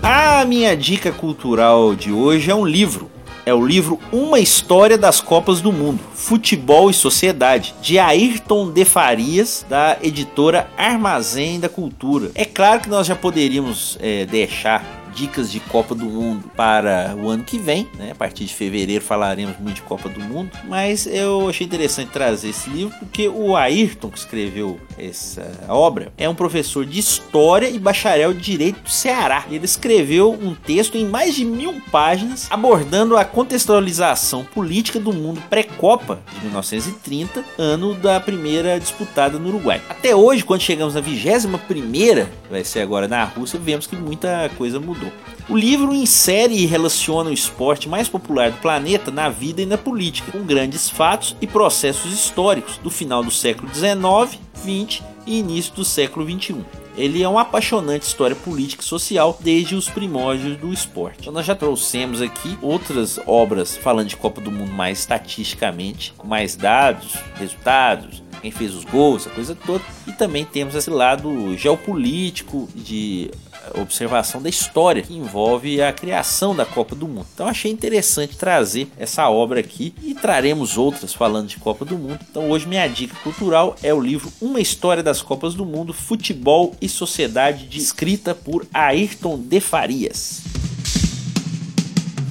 A 0.01 0.45
minha 0.45 0.75
dica 0.77 1.11
cultural 1.11 1.93
de 1.93 2.13
hoje 2.13 2.49
é 2.49 2.55
um 2.55 2.65
livro. 2.65 3.11
É 3.49 3.53
o 3.53 3.65
livro 3.65 3.99
Uma 4.11 4.39
História 4.39 4.95
das 4.95 5.19
Copas 5.19 5.59
do 5.59 5.73
Mundo, 5.73 5.99
Futebol 6.13 6.87
e 6.87 6.93
Sociedade, 6.93 7.73
de 7.81 7.97
Ayrton 7.97 8.69
de 8.69 8.85
Farias, 8.85 9.65
da 9.67 9.97
editora 10.03 10.69
Armazém 10.77 11.59
da 11.59 11.67
Cultura. 11.67 12.29
É 12.35 12.45
claro 12.45 12.81
que 12.81 12.89
nós 12.89 13.07
já 13.07 13.15
poderíamos 13.15 13.97
é, 13.99 14.27
deixar 14.27 15.08
dicas 15.19 15.51
de 15.51 15.59
Copa 15.59 15.93
do 15.93 16.05
Mundo 16.05 16.49
para 16.55 17.13
o 17.17 17.27
ano 17.27 17.43
que 17.43 17.59
vem, 17.59 17.89
né? 17.97 18.11
A 18.11 18.15
partir 18.15 18.45
de 18.45 18.53
fevereiro 18.53 19.03
falaremos 19.03 19.59
muito 19.59 19.75
de 19.75 19.81
Copa 19.81 20.07
do 20.07 20.21
Mundo, 20.21 20.51
mas 20.63 21.05
eu 21.05 21.49
achei 21.49 21.67
interessante 21.67 22.09
trazer 22.09 22.49
esse 22.49 22.69
livro 22.69 22.97
porque 22.99 23.27
o 23.27 23.53
Ayrton 23.55 24.09
que 24.09 24.17
escreveu 24.17 24.79
essa 24.97 25.45
obra 25.67 26.13
é 26.17 26.29
um 26.29 26.35
professor 26.35 26.85
de 26.85 26.99
História 26.99 27.69
e 27.69 27.77
bacharel 27.77 28.33
de 28.33 28.39
Direito 28.39 28.81
do 28.81 28.89
Ceará. 28.89 29.43
Ele 29.51 29.65
escreveu 29.65 30.31
um 30.31 30.55
texto 30.55 30.97
em 30.97 31.05
mais 31.05 31.35
de 31.35 31.43
mil 31.43 31.81
páginas 31.91 32.47
abordando 32.49 33.17
a 33.17 33.25
contextualização 33.25 34.45
política 34.45 34.99
do 34.99 35.11
mundo 35.11 35.41
pré-Copa 35.49 36.21
de 36.33 36.45
1930, 36.45 37.43
ano 37.57 37.93
da 37.93 38.19
primeira 38.21 38.79
disputada 38.79 39.37
no 39.37 39.49
Uruguai. 39.49 39.81
Até 39.89 40.15
hoje, 40.15 40.45
quando 40.45 40.61
chegamos 40.61 40.93
na 40.93 41.01
21 41.01 41.57
primeira, 41.59 42.31
vai 42.49 42.63
ser 42.63 42.79
agora 42.79 43.07
na 43.07 43.23
Rússia, 43.25 43.59
vemos 43.59 43.85
que 43.85 43.95
muita 43.95 44.49
coisa 44.57 44.79
mudou. 44.79 45.08
O 45.49 45.57
livro 45.57 45.93
insere 45.93 46.53
e 46.53 46.65
relaciona 46.65 47.29
o 47.29 47.33
esporte 47.33 47.89
mais 47.89 48.07
popular 48.07 48.51
do 48.51 48.57
planeta 48.57 49.09
na 49.09 49.29
vida 49.29 49.61
e 49.61 49.65
na 49.65 49.77
política, 49.77 50.31
com 50.31 50.43
grandes 50.43 50.89
fatos 50.89 51.35
e 51.41 51.47
processos 51.47 52.13
históricos 52.13 52.77
do 52.77 52.89
final 52.89 53.23
do 53.23 53.31
século 53.31 53.73
XIX, 53.73 54.39
XX 54.55 55.03
e 55.25 55.39
início 55.39 55.73
do 55.73 55.83
século 55.83 56.29
XXI. 56.29 56.63
Ele 56.95 57.23
é 57.23 57.29
uma 57.29 57.41
apaixonante 57.41 58.03
história 58.03 58.35
política 58.35 58.83
e 58.83 58.85
social 58.85 59.37
desde 59.39 59.73
os 59.73 59.89
primórdios 59.89 60.57
do 60.57 60.73
esporte. 60.73 61.21
Então 61.21 61.33
nós 61.33 61.45
já 61.45 61.55
trouxemos 61.55 62.21
aqui 62.21 62.57
outras 62.61 63.19
obras 63.25 63.77
falando 63.77 64.09
de 64.09 64.17
Copa 64.17 64.41
do 64.41 64.51
Mundo 64.51 64.71
mais 64.71 64.99
estatisticamente, 64.99 66.13
com 66.17 66.27
mais 66.27 66.55
dados, 66.55 67.13
resultados, 67.35 68.21
quem 68.41 68.51
fez 68.51 68.75
os 68.75 68.83
gols, 68.83 69.25
essa 69.25 69.33
coisa 69.33 69.55
toda. 69.55 69.83
E 70.07 70.11
também 70.11 70.43
temos 70.43 70.75
esse 70.75 70.89
lado 70.89 71.55
geopolítico 71.57 72.67
de 72.75 73.31
observação 73.75 74.41
da 74.41 74.49
história 74.49 75.01
que 75.01 75.15
envolve 75.15 75.81
a 75.81 75.91
criação 75.91 76.55
da 76.55 76.65
Copa 76.65 76.95
do 76.95 77.07
Mundo. 77.07 77.27
Então 77.33 77.47
achei 77.47 77.71
interessante 77.71 78.37
trazer 78.37 78.87
essa 78.97 79.29
obra 79.29 79.59
aqui 79.59 79.93
e 80.03 80.13
traremos 80.13 80.77
outras 80.77 81.13
falando 81.13 81.47
de 81.47 81.57
Copa 81.57 81.85
do 81.85 81.97
Mundo. 81.97 82.19
Então 82.29 82.49
hoje 82.49 82.67
minha 82.67 82.87
dica 82.87 83.15
cultural 83.23 83.75
é 83.83 83.93
o 83.93 83.99
livro 83.99 84.31
Uma 84.41 84.59
História 84.59 85.03
das 85.03 85.21
Copas 85.21 85.53
do 85.53 85.65
Mundo, 85.65 85.93
Futebol 85.93 86.75
e 86.81 86.87
Sociedade, 86.87 87.67
de, 87.67 87.77
escrita 87.77 88.35
por 88.35 88.65
Ayrton 88.73 89.37
de 89.39 89.59
Farias. 89.59 90.41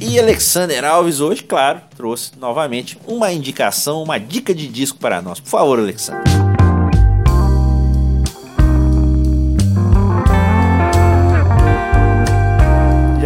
E 0.00 0.18
Alexander 0.18 0.84
Alves 0.84 1.20
hoje, 1.20 1.42
claro, 1.42 1.80
trouxe 1.96 2.32
novamente 2.38 2.96
uma 3.06 3.32
indicação, 3.32 4.02
uma 4.02 4.16
dica 4.16 4.54
de 4.54 4.68
disco 4.68 4.98
para 4.98 5.20
nós. 5.20 5.40
Por 5.40 5.48
favor, 5.48 5.78
Alexander. 5.78 6.47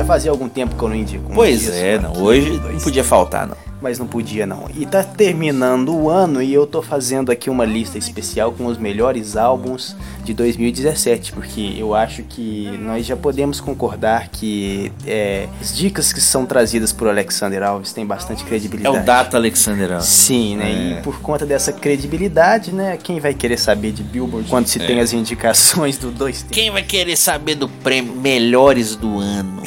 Já 0.02 0.06
fazia 0.06 0.30
algum 0.32 0.48
tempo 0.48 0.74
que 0.74 0.82
eu 0.82 0.88
não 0.88 0.96
indico. 0.96 1.30
Um 1.30 1.34
Pois 1.34 1.60
disco 1.60 1.76
é, 1.76 1.98
não. 1.98 2.10
aqui, 2.10 2.20
Hoje 2.20 2.50
não 2.72 2.80
podia 2.80 3.04
faltar, 3.04 3.46
não. 3.46 3.56
mas 3.80 3.98
não 4.00 4.06
podia 4.06 4.44
não. 4.46 4.66
E 4.76 4.84
tá 4.84 5.02
terminando 5.04 5.94
o 5.94 6.10
ano 6.10 6.42
e 6.42 6.52
eu 6.52 6.66
tô 6.66 6.82
fazendo 6.82 7.30
aqui 7.30 7.48
uma 7.48 7.64
lista 7.64 7.98
especial 7.98 8.50
com 8.52 8.66
os 8.66 8.76
melhores 8.78 9.36
álbuns 9.36 9.94
de 10.24 10.34
2017, 10.34 11.32
porque 11.32 11.74
eu 11.78 11.94
acho 11.94 12.22
que 12.24 12.76
nós 12.80 13.06
já 13.06 13.16
podemos 13.16 13.60
concordar 13.60 14.28
que 14.28 14.90
é, 15.06 15.46
as 15.60 15.76
dicas 15.76 16.12
que 16.12 16.20
são 16.20 16.44
trazidas 16.46 16.92
por 16.92 17.08
Alexander 17.08 17.62
Alves 17.62 17.92
têm 17.92 18.04
bastante 18.04 18.42
É 18.42 18.46
credibilidade. 18.46 18.96
o 18.98 19.02
Data 19.04 19.36
Alexander 19.36 19.92
Alves. 19.92 20.06
Sim, 20.08 20.56
né? 20.56 20.70
É. 20.96 20.98
E 20.98 21.02
por 21.02 21.20
conta 21.20 21.46
dessa 21.46 21.72
credibilidade, 21.72 22.72
né? 22.72 22.96
Quem 23.00 23.20
vai 23.20 23.34
querer 23.34 23.56
saber 23.58 23.92
de 23.92 24.02
Billboard 24.02 24.48
quando 24.48 24.66
se 24.66 24.78
tem 24.80 24.98
as 25.00 25.12
indicações 25.12 25.96
do 25.96 26.10
dois 26.10 26.38
tempos? 26.42 26.56
Quem 26.56 26.70
vai 26.72 26.82
querer 26.82 27.16
saber 27.16 27.54
do 27.54 27.68
prêmio 27.68 28.14
Melhores 28.16 28.96
do 28.96 29.18
Ano? 29.18 29.62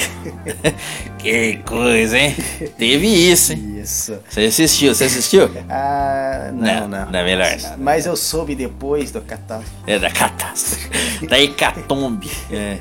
que 1.17 1.57
coisa, 1.65 2.17
hein? 2.17 2.35
Teve 2.77 3.07
isso, 3.07 3.53
hein? 3.53 3.74
Isso. 3.85 4.17
Você 4.27 4.41
assistiu? 4.41 4.95
Você 4.95 5.03
assistiu? 5.03 5.49
Ah, 5.69 6.49
não, 6.51 6.87
não. 6.87 7.05
Não 7.11 7.19
é 7.19 7.23
melhor. 7.23 7.77
Mas 7.77 8.07
eu 8.07 8.15
soube 8.15 8.55
depois 8.55 9.11
do 9.11 9.21
catástrofe. 9.21 9.71
É 9.85 9.99
da 9.99 10.09
catástrofe. 10.09 10.89
Da 11.29 11.39
hecatombe. 11.39 12.29
É. 12.51 12.77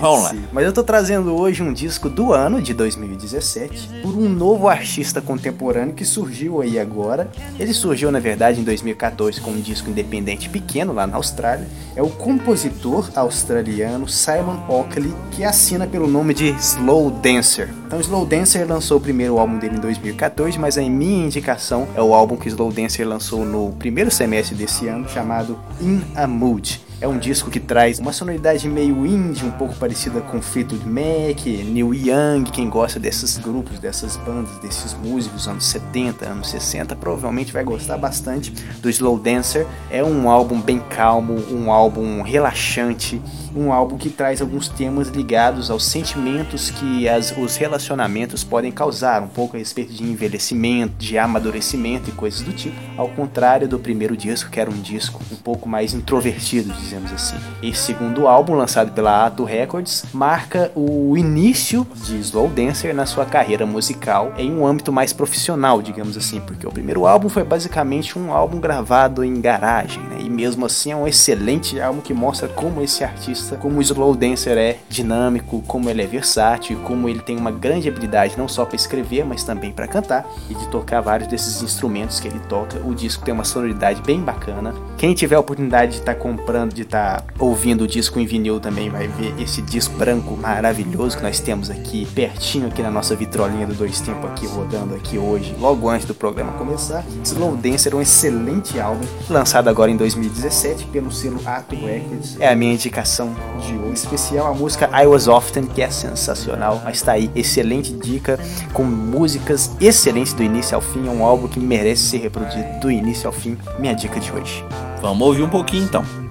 Vamos 0.00 0.24
lá. 0.24 0.30
Sim. 0.30 0.44
Mas 0.52 0.64
eu 0.64 0.72
tô 0.72 0.82
trazendo 0.82 1.34
hoje 1.36 1.62
um 1.62 1.72
disco 1.72 2.08
do 2.08 2.32
ano 2.32 2.60
de 2.60 2.74
2017 2.74 4.00
por 4.02 4.10
um 4.10 4.28
novo 4.28 4.68
artista 4.68 5.20
contemporâneo 5.20 5.94
que 5.94 6.04
surgiu 6.04 6.60
aí 6.60 6.80
agora. 6.80 7.30
Ele 7.58 7.72
surgiu 7.72 8.10
na 8.10 8.18
verdade 8.18 8.60
em 8.60 8.64
2014 8.64 9.40
com 9.40 9.52
um 9.52 9.60
disco 9.60 9.88
independente 9.88 10.48
pequeno 10.48 10.92
lá 10.92 11.06
na 11.06 11.16
Austrália. 11.16 11.66
É 11.94 12.02
o 12.02 12.08
compositor 12.08 13.08
australiano 13.14 14.08
Simon 14.08 14.58
Oakley 14.68 15.14
que 15.30 15.44
assina 15.44 15.86
pelo 15.86 16.08
nome 16.08 16.34
de 16.34 16.50
Slow 16.58 17.10
Dancer. 17.10 17.72
Então 17.86 18.00
Slow 18.00 18.26
Dancer 18.26 18.66
lançou 18.66 18.98
o 18.98 19.00
primeiro 19.00 19.38
álbum 19.38 19.58
dele 19.58 19.76
em 19.76 19.80
2014, 19.80 20.45
mas 20.54 20.78
a 20.78 20.82
minha 20.82 21.24
indicação 21.24 21.88
é 21.96 22.02
o 22.02 22.14
álbum 22.14 22.36
que 22.36 22.46
Slow 22.46 22.70
Dancer 22.70 23.08
lançou 23.08 23.44
no 23.44 23.72
primeiro 23.72 24.10
semestre 24.10 24.54
desse 24.54 24.86
ano 24.86 25.08
chamado 25.08 25.58
In 25.80 26.02
a 26.14 26.26
Mood. 26.26 26.85
É 26.98 27.06
um 27.06 27.18
disco 27.18 27.50
que 27.50 27.60
traz 27.60 27.98
uma 27.98 28.10
sonoridade 28.10 28.66
meio 28.66 29.04
indie, 29.04 29.44
um 29.44 29.50
pouco 29.50 29.74
parecida 29.74 30.22
com 30.22 30.40
Fleetwood 30.40 30.88
Mac, 30.88 31.44
Neil 31.44 31.92
Young, 31.92 32.44
quem 32.50 32.70
gosta 32.70 32.98
desses 32.98 33.36
grupos, 33.36 33.78
dessas 33.78 34.16
bandas, 34.16 34.56
desses 34.60 34.94
músicos 34.94 35.46
anos 35.46 35.66
70, 35.66 36.26
anos 36.26 36.48
60, 36.48 36.96
provavelmente 36.96 37.52
vai 37.52 37.62
gostar 37.62 37.98
bastante 37.98 38.50
do 38.80 38.88
Slow 38.88 39.18
Dancer. 39.18 39.66
É 39.90 40.02
um 40.02 40.30
álbum 40.30 40.58
bem 40.58 40.78
calmo, 40.78 41.34
um 41.50 41.70
álbum 41.70 42.22
relaxante, 42.22 43.20
um 43.54 43.70
álbum 43.70 43.98
que 43.98 44.08
traz 44.08 44.40
alguns 44.40 44.66
temas 44.66 45.08
ligados 45.08 45.70
aos 45.70 45.84
sentimentos 45.84 46.70
que 46.70 47.06
as, 47.06 47.30
os 47.36 47.56
relacionamentos 47.56 48.42
podem 48.42 48.72
causar, 48.72 49.22
um 49.22 49.28
pouco 49.28 49.56
a 49.56 49.58
respeito 49.58 49.92
de 49.92 50.02
envelhecimento, 50.02 50.94
de 50.96 51.18
amadurecimento 51.18 52.08
e 52.08 52.12
coisas 52.14 52.40
do 52.40 52.54
tipo. 52.54 52.76
Ao 52.96 53.08
contrário 53.08 53.68
do 53.68 53.78
primeiro 53.78 54.16
disco, 54.16 54.50
que 54.50 54.58
era 54.58 54.70
um 54.70 54.80
disco 54.80 55.20
um 55.30 55.36
pouco 55.36 55.68
mais 55.68 55.92
introvertido, 55.92 56.72
dizemos 56.86 57.12
assim. 57.12 57.36
Esse 57.62 57.82
segundo 57.82 58.26
álbum, 58.26 58.54
lançado 58.54 58.92
pela 58.92 59.26
Ato 59.26 59.44
Records, 59.44 60.04
marca 60.12 60.70
o 60.74 61.16
início 61.16 61.86
de 61.94 62.18
Slow 62.20 62.48
Dancer 62.48 62.94
na 62.94 63.04
sua 63.04 63.24
carreira 63.24 63.66
musical 63.66 64.32
em 64.38 64.52
um 64.52 64.66
âmbito 64.66 64.92
mais 64.92 65.12
profissional, 65.12 65.82
digamos 65.82 66.16
assim, 66.16 66.40
porque 66.40 66.66
o 66.66 66.70
primeiro 66.70 67.06
álbum 67.06 67.28
foi 67.28 67.44
basicamente 67.44 68.18
um 68.18 68.32
álbum 68.32 68.60
gravado 68.60 69.24
em 69.24 69.40
garagem, 69.40 70.02
né? 70.04 70.18
e 70.20 70.30
mesmo 70.30 70.64
assim 70.64 70.92
é 70.92 70.96
um 70.96 71.06
excelente 71.06 71.80
álbum 71.80 72.00
que 72.00 72.14
mostra 72.14 72.48
como 72.48 72.82
esse 72.82 73.02
artista, 73.02 73.56
como 73.56 73.78
o 73.78 73.82
Slow 73.82 74.14
Dancer 74.14 74.56
é 74.56 74.78
dinâmico, 74.88 75.62
como 75.66 75.90
ele 75.90 76.02
é 76.02 76.06
versátil, 76.06 76.78
como 76.80 77.08
ele 77.08 77.20
tem 77.20 77.36
uma 77.36 77.50
grande 77.50 77.88
habilidade 77.88 78.36
não 78.36 78.48
só 78.48 78.64
para 78.64 78.76
escrever, 78.76 79.24
mas 79.24 79.44
também 79.44 79.72
para 79.72 79.88
cantar 79.88 80.26
e 80.48 80.54
de 80.54 80.68
tocar 80.68 81.00
vários 81.00 81.28
desses 81.28 81.62
instrumentos 81.62 82.20
que 82.20 82.28
ele 82.28 82.40
toca. 82.48 82.80
O 82.84 82.94
disco 82.94 83.24
tem 83.24 83.34
uma 83.34 83.44
sonoridade 83.44 84.02
bem 84.02 84.20
bacana. 84.20 84.74
Quem 84.96 85.14
tiver 85.14 85.36
a 85.36 85.40
oportunidade 85.40 85.92
de 85.92 85.98
estar 85.98 86.14
comprando, 86.14 86.72
de 86.76 86.82
estar 86.82 87.24
ouvindo 87.38 87.84
o 87.84 87.86
disco 87.86 88.20
em 88.20 88.26
vinil 88.26 88.60
também 88.60 88.90
vai 88.90 89.08
ver 89.08 89.34
esse 89.40 89.62
disco 89.62 89.96
branco 89.96 90.36
maravilhoso 90.36 91.16
que 91.16 91.22
nós 91.22 91.40
temos 91.40 91.70
aqui 91.70 92.06
pertinho 92.14 92.66
aqui 92.66 92.82
na 92.82 92.90
nossa 92.90 93.16
vitrolinha 93.16 93.66
do 93.66 93.72
Dois 93.72 93.98
Tempo 94.00 94.26
aqui 94.26 94.46
rodando 94.46 94.94
aqui 94.94 95.16
hoje, 95.16 95.56
logo 95.58 95.88
antes 95.88 96.06
do 96.06 96.14
programa 96.14 96.52
começar. 96.52 97.02
Slow 97.24 97.56
Dancer 97.56 97.94
é 97.94 97.96
um 97.96 98.02
excelente 98.02 98.78
álbum, 98.78 99.06
lançado 99.30 99.68
agora 99.68 99.90
em 99.90 99.96
2017 99.96 100.84
pelo 100.88 101.10
selo 101.10 101.40
Ato 101.46 101.74
Records. 101.74 102.36
É 102.38 102.48
a 102.48 102.54
minha 102.54 102.74
indicação 102.74 103.34
de 103.66 103.74
hoje 103.74 103.94
especial, 103.94 104.46
a 104.48 104.54
música 104.54 104.90
I 104.92 105.06
Was 105.06 105.28
Often, 105.28 105.64
que 105.66 105.80
é 105.80 105.88
sensacional, 105.88 106.82
mas 106.84 107.00
tá 107.00 107.12
aí, 107.12 107.30
excelente 107.34 107.94
dica, 107.94 108.38
com 108.74 108.84
músicas 108.84 109.70
excelentes 109.80 110.34
do 110.34 110.42
início 110.42 110.74
ao 110.74 110.82
fim, 110.82 111.08
é 111.08 111.10
um 111.10 111.24
álbum 111.24 111.48
que 111.48 111.58
merece 111.58 112.02
ser 112.02 112.18
reproduzido 112.18 112.80
do 112.80 112.90
início 112.90 113.26
ao 113.26 113.32
fim, 113.32 113.56
minha 113.78 113.94
dica 113.94 114.20
de 114.20 114.30
hoje. 114.30 114.62
Vamos 115.00 115.26
ouvir 115.26 115.42
um 115.42 115.48
pouquinho 115.48 115.84
então. 115.84 116.25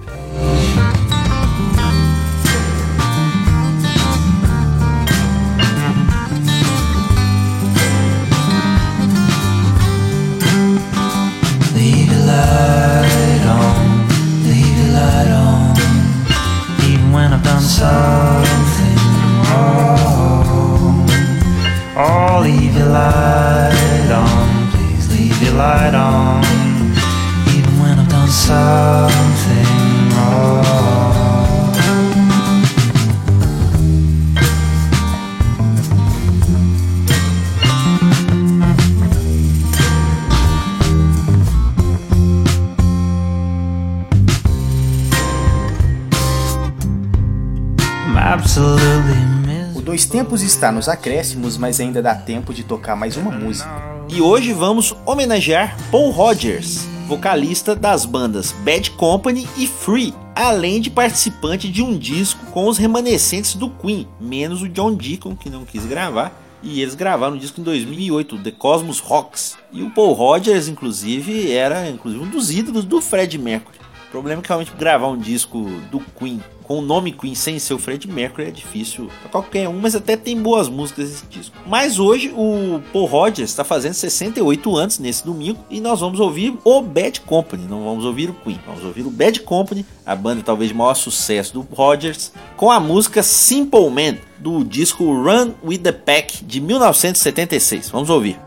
Está 50.46 50.70
nos 50.70 50.88
acréscimos, 50.88 51.58
mas 51.58 51.80
ainda 51.80 52.00
dá 52.00 52.14
tempo 52.14 52.54
de 52.54 52.62
tocar 52.62 52.94
mais 52.94 53.16
uma 53.16 53.32
música. 53.32 53.68
E 54.08 54.20
hoje 54.20 54.52
vamos 54.52 54.94
homenagear 55.04 55.76
Paul 55.90 56.10
Rogers, 56.10 56.86
vocalista 57.08 57.74
das 57.74 58.06
bandas 58.06 58.52
Bad 58.52 58.92
Company 58.92 59.48
e 59.56 59.66
Free, 59.66 60.14
além 60.34 60.80
de 60.80 60.88
participante 60.88 61.68
de 61.68 61.82
um 61.82 61.98
disco 61.98 62.46
com 62.52 62.68
os 62.68 62.78
remanescentes 62.78 63.54
do 63.54 63.68
Queen, 63.68 64.06
menos 64.20 64.62
o 64.62 64.68
John 64.68 64.94
Deacon 64.94 65.34
que 65.34 65.50
não 65.50 65.64
quis 65.64 65.84
gravar. 65.84 66.32
E 66.62 66.80
eles 66.80 66.94
gravaram 66.94 67.34
um 67.34 67.38
disco 67.38 67.60
em 67.60 67.64
2008, 67.64 68.38
The 68.38 68.50
Cosmos 68.52 68.98
Rocks. 68.98 69.58
E 69.72 69.82
o 69.82 69.90
Paul 69.90 70.14
Rogers, 70.14 70.68
inclusive, 70.68 71.52
era 71.52 71.88
inclusive 71.88 72.22
um 72.22 72.30
dos 72.30 72.50
ídolos 72.50 72.84
do 72.84 73.00
Fred 73.00 73.36
Mercury. 73.36 73.78
Problema 74.16 74.40
é 74.40 74.42
que 74.42 74.48
realmente 74.48 74.72
gravar 74.78 75.08
um 75.08 75.18
disco 75.18 75.60
do 75.90 76.00
Queen 76.18 76.40
com 76.62 76.78
o 76.78 76.80
nome 76.80 77.12
Queen 77.12 77.34
sem 77.34 77.58
ser 77.58 77.74
o 77.74 77.78
Fred 77.78 78.08
Mercury 78.08 78.48
é 78.48 78.50
difícil 78.50 79.10
pra 79.20 79.30
qualquer 79.30 79.68
um, 79.68 79.78
mas 79.78 79.94
até 79.94 80.16
tem 80.16 80.40
boas 80.40 80.70
músicas 80.70 81.10
esse 81.10 81.26
disco. 81.26 81.54
Mas 81.66 81.98
hoje 81.98 82.32
o 82.34 82.80
Paul 82.94 83.04
Rogers 83.04 83.50
está 83.50 83.62
fazendo 83.62 83.92
68 83.92 84.74
anos 84.74 84.98
nesse 84.98 85.22
domingo 85.22 85.62
e 85.68 85.82
nós 85.82 86.00
vamos 86.00 86.18
ouvir 86.18 86.56
o 86.64 86.80
Bad 86.80 87.20
Company, 87.20 87.66
não 87.68 87.84
vamos 87.84 88.06
ouvir 88.06 88.30
o 88.30 88.32
Queen, 88.32 88.58
vamos 88.66 88.82
ouvir 88.82 89.02
o 89.02 89.10
Bad 89.10 89.40
Company, 89.40 89.84
a 90.06 90.16
banda 90.16 90.42
talvez 90.42 90.70
de 90.70 90.74
maior 90.74 90.94
sucesso 90.94 91.52
do 91.52 91.60
Rogers, 91.60 92.32
com 92.56 92.70
a 92.70 92.80
música 92.80 93.22
Simple 93.22 93.90
Man 93.90 94.16
do 94.38 94.64
disco 94.64 95.04
Run 95.04 95.52
with 95.62 95.80
the 95.80 95.92
Pack 95.92 96.42
de 96.42 96.58
1976. 96.58 97.90
Vamos 97.90 98.08
ouvir. 98.08 98.45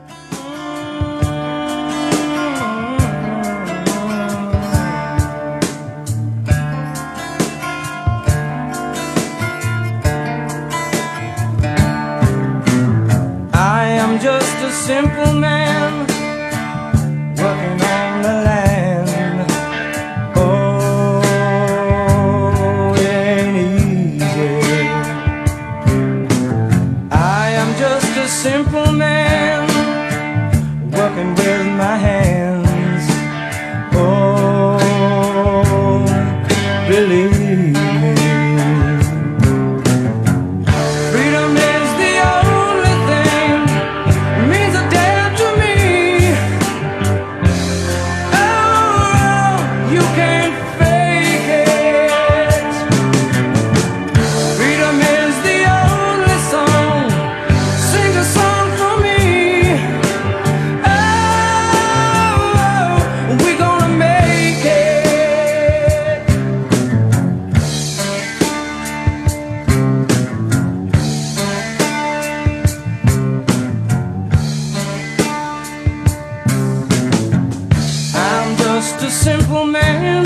A 79.10 79.12
simple 79.12 79.66
man 79.66 80.24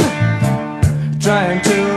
trying 1.21 1.61
to 1.61 1.92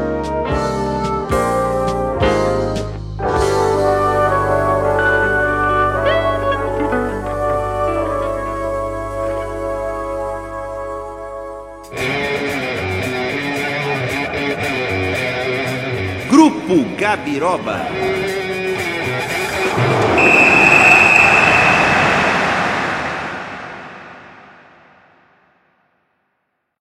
Grupo 16.70 16.86
Gabiroba. 16.95 17.89